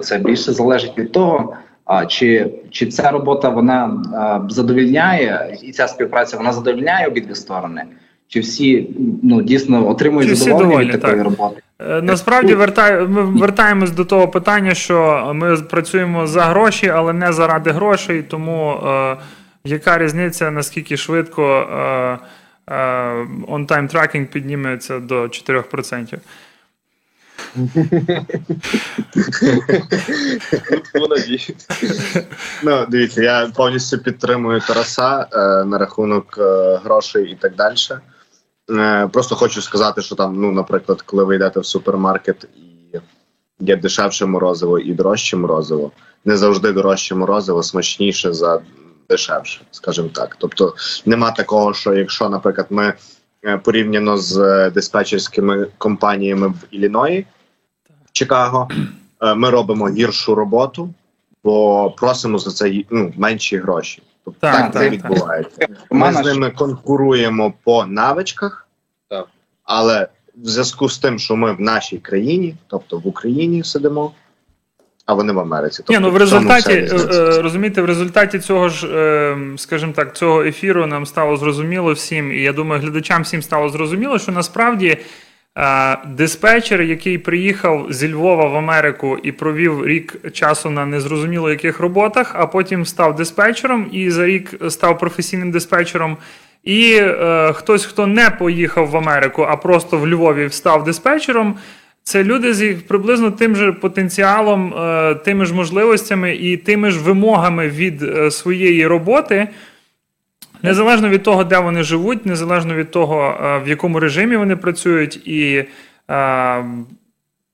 це 0.00 0.18
більше 0.18 0.52
залежить 0.52 0.98
від 0.98 1.12
того, 1.12 1.56
а, 1.90 2.06
чи, 2.06 2.50
чи 2.70 2.86
ця 2.86 3.10
робота 3.10 3.48
вона 3.48 4.02
а, 4.14 4.40
задовільняє, 4.48 5.58
і 5.62 5.72
ця 5.72 5.88
співпраця 5.88 6.36
вона 6.36 6.52
задовільняє 6.52 7.06
обидві 7.06 7.34
сторони, 7.34 7.82
чи 8.28 8.40
всі 8.40 8.90
ну, 9.22 9.42
дійсно 9.42 9.88
отримують 9.88 10.28
Чи 10.28 10.34
задоволення 10.34 10.92
від 10.92 11.00
такої 11.00 11.16
так. 11.16 11.24
роботи. 11.24 11.62
Е, 11.80 12.02
Насправді 12.02 12.54
вертай, 12.54 13.06
ми 13.08 13.22
вертаємось 13.22 13.90
до 13.90 14.04
того 14.04 14.28
питання, 14.28 14.74
що 14.74 15.30
ми 15.34 15.56
працюємо 15.56 16.26
за 16.26 16.42
гроші, 16.42 16.88
але 16.88 17.12
не 17.12 17.32
заради 17.32 17.70
грошей. 17.70 18.22
Тому 18.22 18.72
е, 18.72 19.16
яка 19.64 19.98
різниця, 19.98 20.50
наскільки 20.50 20.96
швидко 20.96 21.42
е, 21.42 22.18
е, 22.74 22.76
on-time 23.48 23.94
tracking 23.94 24.26
підніметься 24.26 24.98
до 24.98 25.22
4%? 25.22 26.18
Ну. 27.56 27.68
Ну, 32.62 32.86
дивіться, 32.88 33.22
я 33.22 33.50
повністю 33.56 33.98
підтримую 33.98 34.60
Тараса 34.60 35.26
е, 35.32 35.64
на 35.64 35.78
рахунок 35.78 36.38
е, 36.38 36.76
грошей 36.84 37.32
і 37.32 37.34
так 37.34 37.54
далі. 37.54 37.76
Е, 38.70 39.08
просто 39.12 39.34
хочу 39.34 39.62
сказати, 39.62 40.02
що 40.02 40.14
там, 40.14 40.40
ну, 40.40 40.52
наприклад, 40.52 41.02
коли 41.02 41.24
ви 41.24 41.36
йдете 41.36 41.60
в 41.60 41.66
супермаркет 41.66 42.48
і 42.56 42.98
є 43.60 43.76
дешевше 43.76 44.26
морозиво 44.26 44.78
і 44.78 44.94
дорожче 44.94 45.36
морозиво, 45.36 45.92
не 46.24 46.36
завжди 46.36 46.72
дорожче 46.72 47.14
морозиво 47.14 47.62
смачніше 47.62 48.32
за 48.32 48.60
дешевше, 49.08 49.60
скажімо 49.70 50.08
так. 50.12 50.36
Тобто 50.40 50.74
нема 51.06 51.30
такого, 51.30 51.74
що 51.74 51.94
якщо, 51.94 52.28
наприклад, 52.28 52.66
ми 52.70 52.94
порівняно 53.62 54.16
з 54.16 54.70
диспетчерськими 54.70 55.66
компаніями 55.78 56.48
в 56.48 56.54
Ілліної, 56.70 57.20
в 57.20 57.39
Чикаго, 58.12 58.68
е, 59.22 59.34
ми 59.34 59.50
робимо 59.50 59.88
гіршу 59.88 60.34
роботу, 60.34 60.94
бо 61.44 61.90
просимо 61.90 62.38
за 62.38 62.50
це 62.50 62.82
ну, 62.90 63.12
менші 63.16 63.56
гроші. 63.56 64.02
Тобто 64.24 64.40
Так, 64.40 64.54
так, 64.54 64.72
так, 64.72 64.72
так, 64.72 64.82
так. 64.82 64.92
відбувається. 64.92 65.66
Ми 65.90 66.12
з 66.12 66.24
ними 66.24 66.50
конкуруємо 66.50 67.52
по 67.64 67.86
навичках, 67.86 68.68
Так. 69.08 69.28
але 69.64 70.08
в 70.36 70.46
зв'язку 70.48 70.88
з 70.88 70.98
тим, 70.98 71.18
що 71.18 71.36
ми 71.36 71.52
в 71.52 71.60
нашій 71.60 71.98
країні, 71.98 72.56
тобто 72.66 72.98
в 72.98 73.06
Україні 73.06 73.64
сидимо, 73.64 74.12
а 75.06 75.14
вони 75.14 75.32
в 75.32 75.38
Америці. 75.38 75.76
Тобто 75.86 75.92
Ні, 75.92 75.98
ну 75.98 76.10
в 76.10 76.12
в 76.12 76.16
результаті 76.16 76.72
е, 76.72 76.88
е, 77.12 77.42
розумієте, 77.42 77.82
в 77.82 77.84
результаті 77.84 78.38
цього 78.38 78.68
ж, 78.68 78.86
е, 78.86 79.38
скажімо 79.56 79.92
так, 79.96 80.16
цього 80.16 80.42
ефіру 80.42 80.86
нам 80.86 81.06
стало 81.06 81.36
зрозуміло 81.36 81.92
всім, 81.92 82.32
і 82.32 82.42
я 82.42 82.52
думаю, 82.52 82.82
глядачам 82.82 83.22
всім 83.22 83.42
стало 83.42 83.68
зрозуміло, 83.68 84.18
що 84.18 84.32
насправді 84.32 84.98
диспетчер, 86.06 86.82
який 86.82 87.18
приїхав 87.18 87.86
зі 87.90 88.12
Львова 88.12 88.48
в 88.48 88.56
Америку 88.56 89.18
і 89.22 89.32
провів 89.32 89.86
рік 89.86 90.32
часу 90.32 90.70
на 90.70 90.86
незрозуміло 90.86 91.50
яких 91.50 91.80
роботах, 91.80 92.32
а 92.34 92.46
потім 92.46 92.86
став 92.86 93.16
диспетчером 93.16 93.86
і 93.92 94.10
за 94.10 94.26
рік 94.26 94.54
став 94.68 94.98
професійним 94.98 95.50
диспетчером. 95.50 96.16
І 96.64 96.96
е, 97.00 97.52
хтось, 97.52 97.84
хто 97.84 98.06
не 98.06 98.30
поїхав 98.30 98.86
в 98.86 98.96
Америку, 98.96 99.46
а 99.48 99.56
просто 99.56 99.98
в 99.98 100.08
Львові 100.08 100.48
став 100.50 100.84
диспетчером. 100.84 101.56
Це 102.02 102.24
люди 102.24 102.54
з 102.54 102.74
приблизно 102.74 103.30
тим 103.30 103.56
же 103.56 103.72
потенціалом, 103.72 104.74
е, 104.74 105.14
тими 105.14 105.44
ж 105.44 105.54
можливостями 105.54 106.34
і 106.34 106.56
тими 106.56 106.90
ж 106.90 106.98
вимогами 106.98 107.68
від 107.68 108.02
е, 108.02 108.30
своєї 108.30 108.86
роботи, 108.86 109.48
незалежно 110.62 111.08
від 111.08 111.22
того, 111.22 111.44
де 111.44 111.58
вони 111.58 111.82
живуть, 111.82 112.26
незалежно 112.26 112.74
від 112.74 112.90
того, 112.90 113.38
е, 113.44 113.58
в 113.64 113.68
якому 113.68 114.00
режимі 114.00 114.36
вони 114.36 114.56
працюють, 114.56 115.26
і 115.28 115.64
е, 116.10 116.64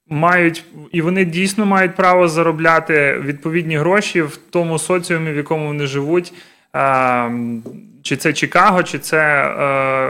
мають, 0.08 0.64
і 0.92 1.00
вони 1.02 1.24
дійсно 1.24 1.66
мають 1.66 1.96
право 1.96 2.28
заробляти 2.28 3.22
відповідні 3.24 3.76
гроші 3.76 4.22
в 4.22 4.38
тому 4.50 4.78
соціумі, 4.78 5.32
в 5.32 5.36
якому 5.36 5.66
вони 5.66 5.86
живуть. 5.86 6.32
Е, 6.76 7.30
чи 8.06 8.16
це 8.16 8.32
Чикаго, 8.32 8.82
чи 8.82 8.98
це 8.98 9.18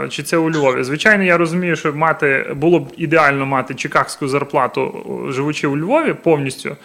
е, 0.05 0.09
чи 0.09 0.23
це 0.23 0.37
у 0.37 0.51
Львові. 0.51 0.83
Звичайно, 0.83 1.23
я 1.23 1.37
розумію, 1.37 1.75
що 1.75 1.93
мати 1.93 2.53
було 2.55 2.79
б 2.79 2.93
ідеально 2.97 3.45
мати 3.45 3.73
чикагську 3.73 4.27
зарплату, 4.27 5.05
живучи 5.29 5.67
у 5.67 5.77
Львові 5.77 6.13
повністю. 6.13 6.77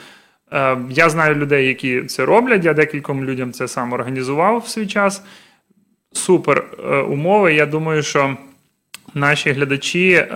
Е, 0.52 0.76
я 0.90 1.10
знаю 1.10 1.34
людей, 1.34 1.66
які 1.66 2.02
це 2.02 2.24
роблять. 2.24 2.64
Я 2.64 2.74
декільком 2.74 3.24
людям 3.24 3.52
це 3.52 3.68
сам 3.68 3.92
організував 3.92 4.58
в 4.58 4.68
свій 4.68 4.86
час. 4.86 5.22
Супер 6.12 6.64
е, 6.78 6.96
умови. 6.96 7.54
Я 7.54 7.66
думаю, 7.66 8.02
що 8.02 8.36
наші 9.14 9.52
глядачі, 9.52 10.10
е, 10.10 10.26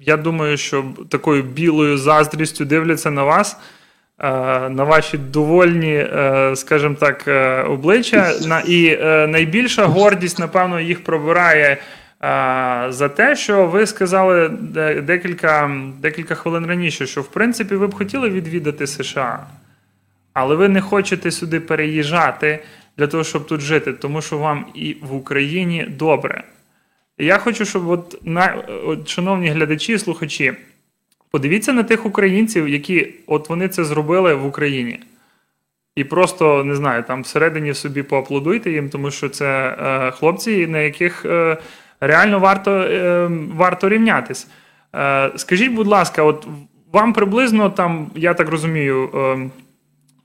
я 0.00 0.16
думаю, 0.16 0.56
що 0.56 0.84
такою 1.08 1.42
білою 1.42 1.98
заздрістю 1.98 2.64
дивляться 2.64 3.10
на 3.10 3.22
вас. 3.22 3.56
На 4.70 4.84
ваші 4.84 5.18
довольні, 5.18 6.06
скажімо 6.54 6.94
так, 6.94 7.28
обличчя. 7.68 8.30
І 8.66 8.96
найбільша 9.28 9.84
гордість, 9.84 10.38
напевно, 10.38 10.80
їх 10.80 11.04
пробирає 11.04 11.78
за 12.88 13.10
те, 13.16 13.36
що 13.36 13.66
ви 13.66 13.86
сказали 13.86 14.48
декілька 15.02 15.70
декілька 16.00 16.34
хвилин 16.34 16.66
раніше, 16.66 17.06
що 17.06 17.22
в 17.22 17.28
принципі 17.28 17.74
ви 17.74 17.86
б 17.86 17.94
хотіли 17.94 18.30
відвідати 18.30 18.86
США, 18.86 19.46
але 20.32 20.54
ви 20.54 20.68
не 20.68 20.80
хочете 20.80 21.30
сюди 21.30 21.60
переїжджати 21.60 22.64
для 22.98 23.06
того, 23.06 23.24
щоб 23.24 23.46
тут 23.46 23.60
жити, 23.60 23.92
тому 23.92 24.22
що 24.22 24.38
вам 24.38 24.66
і 24.74 24.96
в 25.02 25.14
Україні 25.14 25.86
добре. 25.88 26.44
Я 27.18 27.38
хочу, 27.38 27.64
щоб 27.64 27.88
от, 27.88 28.18
на, 28.22 28.54
от, 28.86 29.08
шановні 29.08 29.48
глядачі, 29.48 29.98
слухачі, 29.98 30.52
подивіться 31.30 31.72
на 31.72 31.82
тих 31.82 32.06
українців, 32.06 32.68
які 32.68 33.14
от 33.26 33.48
вони 33.48 33.68
це 33.68 33.84
зробили 33.84 34.34
в 34.34 34.46
Україні. 34.46 35.00
І 35.96 36.04
просто 36.04 36.64
не 36.64 36.74
знаю, 36.74 37.02
там 37.02 37.22
всередині 37.22 37.74
собі 37.74 38.02
поаплодуйте 38.02 38.70
їм, 38.70 38.88
тому 38.88 39.10
що 39.10 39.28
це 39.28 39.76
е, 39.80 40.10
хлопці, 40.10 40.66
на 40.66 40.78
яких 40.78 41.24
е, 41.24 41.58
реально 42.00 42.38
варто 42.38 42.70
е, 42.70 43.30
варто 43.54 43.88
рівнятись. 43.88 44.48
Е, 44.94 45.32
скажіть, 45.36 45.72
будь 45.72 45.86
ласка, 45.86 46.22
от 46.22 46.46
вам 46.92 47.12
приблизно 47.12 47.70
там, 47.70 48.10
я 48.14 48.34
так 48.34 48.48
розумію, 48.48 49.10
е, 49.14 49.50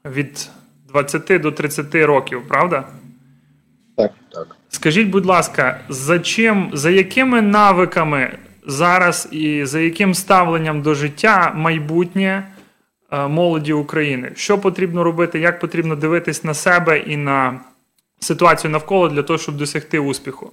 від 0.09 0.49
20 0.88 1.41
до 1.41 1.51
30 1.51 1.95
років, 1.95 2.47
правда? 2.47 2.88
Так, 3.97 4.11
так. 4.31 4.55
Скажіть, 4.69 5.09
будь 5.09 5.25
ласка, 5.25 5.79
за 5.89 6.19
чим, 6.19 6.69
за 6.73 6.89
якими 6.89 7.41
навиками 7.41 8.38
зараз 8.65 9.27
і 9.31 9.65
за 9.65 9.79
яким 9.79 10.13
ставленням 10.13 10.81
до 10.81 10.93
життя 10.93 11.53
майбутнє 11.55 12.47
молоді 13.11 13.73
України? 13.73 14.31
Що 14.35 14.57
потрібно 14.57 15.03
робити, 15.03 15.39
як 15.39 15.59
потрібно 15.59 15.95
дивитись 15.95 16.43
на 16.43 16.53
себе 16.53 16.99
і 16.99 17.17
на 17.17 17.59
ситуацію 18.19 18.71
навколо 18.71 19.09
для 19.09 19.23
того, 19.23 19.39
щоб 19.39 19.57
досягти 19.57 19.99
успіху? 19.99 20.51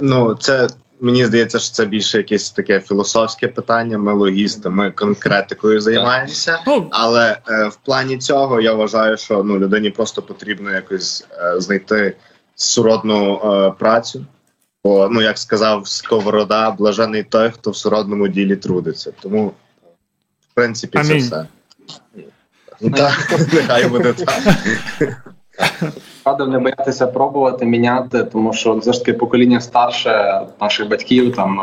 Ну, 0.00 0.34
це 0.34 0.68
мені 1.00 1.26
здається, 1.26 1.58
що 1.58 1.74
це 1.74 1.84
більше 1.84 2.18
якесь 2.18 2.50
таке 2.50 2.80
філософське 2.80 3.48
питання. 3.48 3.98
Ми 3.98 4.12
логісти, 4.12 4.68
ми 4.68 4.90
конкретикою 4.90 5.80
займаємося. 5.80 6.62
Ну, 6.66 6.88
Але 6.90 7.38
е, 7.48 7.68
в 7.68 7.76
плані 7.76 8.18
цього 8.18 8.60
я 8.60 8.72
вважаю, 8.72 9.16
що 9.16 9.42
ну 9.42 9.58
людині 9.58 9.90
просто 9.90 10.22
потрібно 10.22 10.70
якось 10.70 11.26
е, 11.30 11.60
знайти 11.60 12.16
суродну 12.54 13.34
е, 13.34 13.70
працю. 13.78 14.26
Бо, 14.84 15.08
ну 15.08 15.22
як 15.22 15.38
сказав 15.38 15.88
Сковорода, 15.88 16.70
блажений 16.70 17.22
той, 17.22 17.50
хто 17.50 17.70
в 17.70 17.76
суродному 17.76 18.28
ділі 18.28 18.56
трудиться. 18.56 19.12
Тому, 19.20 19.46
в 20.40 20.54
принципі, 20.54 20.98
Амінь. 20.98 21.22
це 21.22 21.46
все. 22.80 22.90
Так, 22.96 23.40
нехай 23.52 23.88
буде 23.88 24.12
так. 24.12 24.42
Радив 26.24 26.48
не 26.48 26.58
боятися 26.58 27.06
пробувати 27.06 27.66
міняти, 27.66 28.24
тому 28.24 28.52
що 28.52 28.74
все 28.74 28.92
ж 28.92 28.98
таки 28.98 29.12
покоління 29.12 29.60
старше 29.60 30.40
наших 30.60 30.88
батьків 30.88 31.36
там 31.36 31.60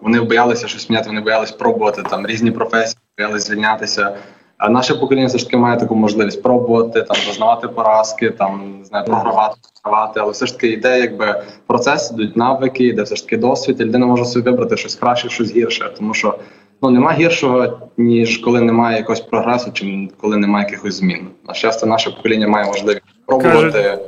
вони 0.00 0.20
боялися 0.20 0.68
щось 0.68 0.90
міняти, 0.90 1.08
вони 1.08 1.20
боялися 1.20 1.54
пробувати 1.58 2.02
там 2.02 2.26
різні 2.26 2.50
професії, 2.50 2.98
боялися 3.18 3.46
звільнятися. 3.46 4.16
А 4.58 4.68
наше 4.68 4.94
покоління 4.94 5.26
все 5.26 5.38
ж 5.38 5.44
таки 5.44 5.56
має 5.56 5.76
таку 5.76 5.94
можливість 5.96 6.42
пробувати, 6.42 7.02
там 7.02 7.16
зазнавати 7.26 7.68
поразки, 7.68 8.30
там 8.30 8.74
не 8.78 8.84
знаю, 8.84 9.04
програвати, 9.04 9.56
програвати. 9.82 10.20
Але 10.20 10.32
все 10.32 10.46
ж 10.46 10.52
таки 10.52 10.68
йде 10.68 11.00
якби 11.00 11.42
процес, 11.66 12.10
йдуть 12.10 12.36
навики, 12.36 12.84
йде 12.84 13.02
все 13.02 13.16
ж 13.16 13.24
таки 13.24 13.36
досвід, 13.36 13.80
і 13.80 13.84
людина 13.84 14.06
може 14.06 14.24
собі 14.24 14.50
вибрати 14.50 14.76
щось 14.76 14.94
краще, 14.94 15.28
щось 15.28 15.56
гірше, 15.56 15.92
тому 15.98 16.14
що 16.14 16.38
ну 16.82 16.90
нема 16.90 17.12
гіршого, 17.12 17.78
ніж 17.96 18.38
коли 18.38 18.60
немає 18.60 18.98
якогось 18.98 19.20
прогресу, 19.20 19.70
чи 19.72 20.08
коли 20.20 20.36
немає 20.36 20.64
якихось 20.64 20.94
змін. 20.94 21.28
На 21.48 21.54
щастя, 21.54 21.86
наше 21.86 22.10
покоління 22.10 22.48
має 22.48 22.66
можливість 22.66 23.02
пробувати 23.26 23.98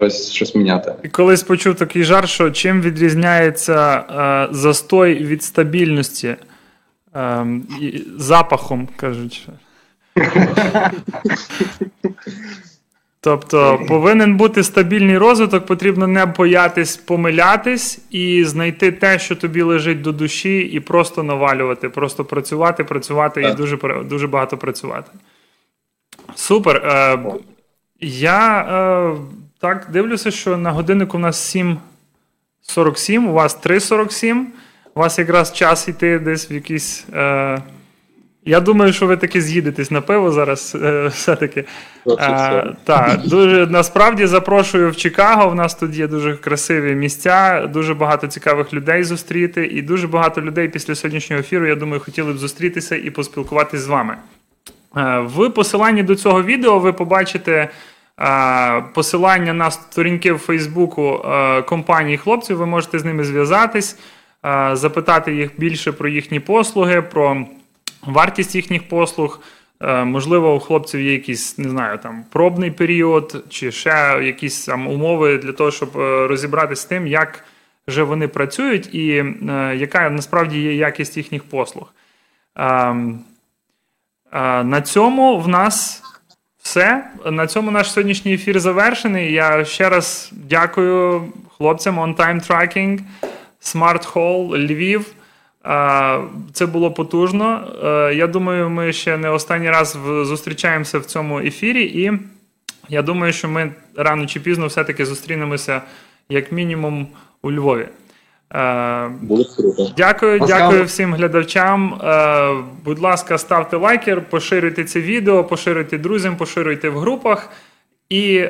щось 0.00 0.30
щось 0.32 0.54
міняти. 0.54 0.94
І 1.02 1.08
колись 1.08 1.42
почув 1.42 1.74
такий 1.74 2.04
жар, 2.04 2.28
що 2.28 2.50
чим 2.50 2.80
відрізняється 2.80 3.96
е, 3.98 4.48
застой 4.54 5.14
від 5.14 5.42
стабільності 5.42 6.36
е, 7.16 7.46
запахом, 8.16 8.88
кажуть. 8.96 9.48
Тобто 13.26 13.80
повинен 13.88 14.36
бути 14.36 14.62
стабільний 14.62 15.18
розвиток, 15.18 15.66
потрібно 15.66 16.06
не 16.06 16.26
боятись 16.26 16.96
помилятись 16.96 17.98
і 18.10 18.44
знайти 18.44 18.92
те, 18.92 19.18
що 19.18 19.36
тобі 19.36 19.62
лежить 19.62 20.02
до 20.02 20.12
душі, 20.12 20.58
і 20.58 20.80
просто 20.80 21.22
навалювати, 21.22 21.88
просто 21.88 22.24
працювати, 22.24 22.84
працювати 22.84 23.42
так. 23.42 23.52
і 23.52 23.56
дуже 23.56 23.78
дуже 24.04 24.26
багато 24.26 24.56
працювати. 24.56 25.10
Супер. 26.34 26.76
Е, 26.76 27.18
Я 28.00 28.60
е, 28.60 29.16
так 29.60 29.86
дивлюся, 29.92 30.30
що 30.30 30.56
на 30.56 30.70
годиннику 30.70 31.16
у 31.16 31.20
нас 31.20 31.56
7.47, 31.56 33.28
у 33.28 33.32
вас 33.32 33.58
3.47. 33.66 34.44
У 34.94 35.00
вас 35.00 35.18
якраз 35.18 35.52
час 35.52 35.88
йти 35.88 36.18
десь 36.18 36.50
в 36.50 36.52
якісь. 36.52 37.04
Е, 37.14 37.62
я 38.46 38.60
думаю, 38.60 38.92
що 38.92 39.06
ви 39.06 39.16
таки 39.16 39.40
з'їдетесь 39.40 39.90
на 39.90 40.00
пиво 40.00 40.32
зараз. 40.32 40.76
Е, 40.82 41.06
все-таки. 41.06 41.64
Е, 42.20 42.72
так, 42.84 43.20
дуже 43.24 43.66
насправді 43.66 44.26
запрошую 44.26 44.90
в 44.90 44.96
Чикаго. 44.96 45.50
У 45.50 45.54
нас 45.54 45.74
тут 45.74 45.94
є 45.94 46.06
дуже 46.06 46.36
красиві 46.36 46.94
місця, 46.94 47.66
дуже 47.72 47.94
багато 47.94 48.26
цікавих 48.26 48.72
людей 48.72 49.04
зустріти, 49.04 49.66
і 49.66 49.82
дуже 49.82 50.08
багато 50.08 50.42
людей 50.42 50.68
після 50.68 50.94
сьогоднішнього 50.94 51.40
ефіру, 51.40 51.66
я 51.66 51.74
думаю, 51.74 52.00
хотіли 52.00 52.32
б 52.32 52.38
зустрітися 52.38 52.96
і 52.96 53.10
поспілкуватись 53.10 53.80
з 53.80 53.86
вами. 53.86 54.16
Е, 54.96 55.18
в 55.18 55.50
посиланні 55.50 56.02
до 56.02 56.14
цього 56.14 56.42
відео 56.42 56.78
ви 56.78 56.92
побачите. 56.92 57.68
Посилання 58.94 59.52
на 59.52 59.70
сторінки 59.70 60.32
в 60.32 60.38
Фейсбуку 60.38 61.24
компанії 61.68 62.18
хлопців, 62.18 62.56
ви 62.56 62.66
можете 62.66 62.98
з 62.98 63.04
ними 63.04 63.24
зв'язатись, 63.24 63.98
запитати 64.72 65.34
їх 65.34 65.50
більше 65.56 65.92
про 65.92 66.08
їхні 66.08 66.40
послуги, 66.40 67.02
про 67.02 67.46
вартість 68.02 68.54
їхніх 68.54 68.88
послуг. 68.88 69.40
Е, 69.80 70.04
можливо, 70.04 70.54
у 70.54 70.60
хлопців 70.60 71.00
є 71.00 71.12
якийсь, 71.12 71.58
не 71.58 71.68
знаю, 71.68 71.98
там 71.98 72.24
пробний 72.32 72.70
період, 72.70 73.44
чи 73.48 73.72
ще 73.72 74.20
якісь 74.22 74.64
там 74.64 74.88
умови 74.88 75.38
для 75.38 75.52
того, 75.52 75.70
щоб 75.70 75.98
е, 75.98 76.26
розібратися 76.26 76.82
з 76.82 76.84
тим, 76.84 77.06
як 77.06 77.44
вже 77.88 78.02
вони 78.02 78.28
працюють, 78.28 78.94
і 78.94 79.10
е, 79.10 79.76
яка 79.76 80.10
насправді 80.10 80.60
є 80.60 80.74
якість 80.74 81.16
їхніх 81.16 81.44
послуг. 81.44 81.92
На 84.64 84.82
цьому 84.84 85.38
в 85.38 85.48
нас 85.48 86.02
все. 86.62 87.10
На 87.30 87.46
цьому 87.46 87.70
наш 87.70 87.92
сьогоднішній 87.92 88.34
ефір 88.34 88.60
завершений. 88.60 89.32
Я 89.32 89.64
ще 89.64 89.88
раз 89.88 90.32
дякую 90.32 91.32
хлопцям 91.56 91.98
On 91.98 92.16
Time 92.16 92.48
Tracking, 92.48 93.00
Smart 93.62 94.12
Hall, 94.12 94.56
Львів. 94.56 95.15
Це 96.52 96.66
було 96.66 96.90
потужно. 96.90 97.60
Е, 97.84 98.14
я 98.14 98.26
думаю, 98.26 98.70
ми 98.70 98.92
ще 98.92 99.16
не 99.16 99.30
останній 99.30 99.70
раз 99.70 99.98
зустрічаємося 100.22 100.98
в 100.98 101.04
цьому 101.04 101.38
ефірі, 101.38 101.84
і 101.84 102.12
я 102.88 103.02
думаю, 103.02 103.32
що 103.32 103.48
ми 103.48 103.72
рано 103.96 104.26
чи 104.26 104.40
пізно 104.40 104.66
все-таки 104.66 105.06
зустрінемося 105.06 105.82
як 106.28 106.52
мінімум 106.52 107.06
у 107.42 107.52
Львові. 107.52 107.88
Е, 108.54 109.08
Було 109.08 109.44
круто. 109.56 109.92
Дякую, 109.96 110.40
дякую 110.40 110.84
всім 110.84 111.14
глядачам. 111.14 111.94
Е, 111.94 112.64
будь 112.84 112.98
ласка, 112.98 113.38
ставте 113.38 113.76
лайки, 113.76 114.16
поширюйте 114.16 114.84
це 114.84 115.00
відео, 115.00 115.44
поширюйте 115.44 115.98
друзям, 115.98 116.36
поширюйте 116.36 116.88
в 116.88 116.98
групах 116.98 117.50
і 118.10 118.44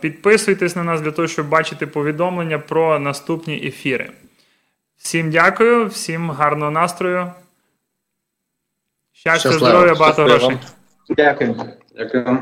підписуйтесь 0.00 0.76
на 0.76 0.84
нас 0.84 1.00
для 1.00 1.10
того, 1.10 1.28
щоб 1.28 1.48
бачити 1.48 1.86
повідомлення 1.86 2.58
про 2.58 2.98
наступні 2.98 3.66
ефіри. 3.66 4.10
Всім 5.02 5.30
дякую, 5.30 5.86
всім 5.86 6.30
гарного 6.30 6.70
настрою. 6.70 7.32
Щастя, 9.12 9.38
Щасливо. 9.50 9.58
здоров'я, 9.66 9.94
багато 9.94 10.24
грошей. 10.24 10.58
Дякую. 11.08 11.56
Дякую. 11.96 12.38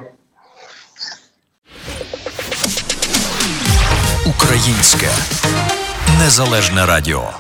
Українське 4.27 5.09
незалежне 6.19 6.87
радіо. 6.87 7.31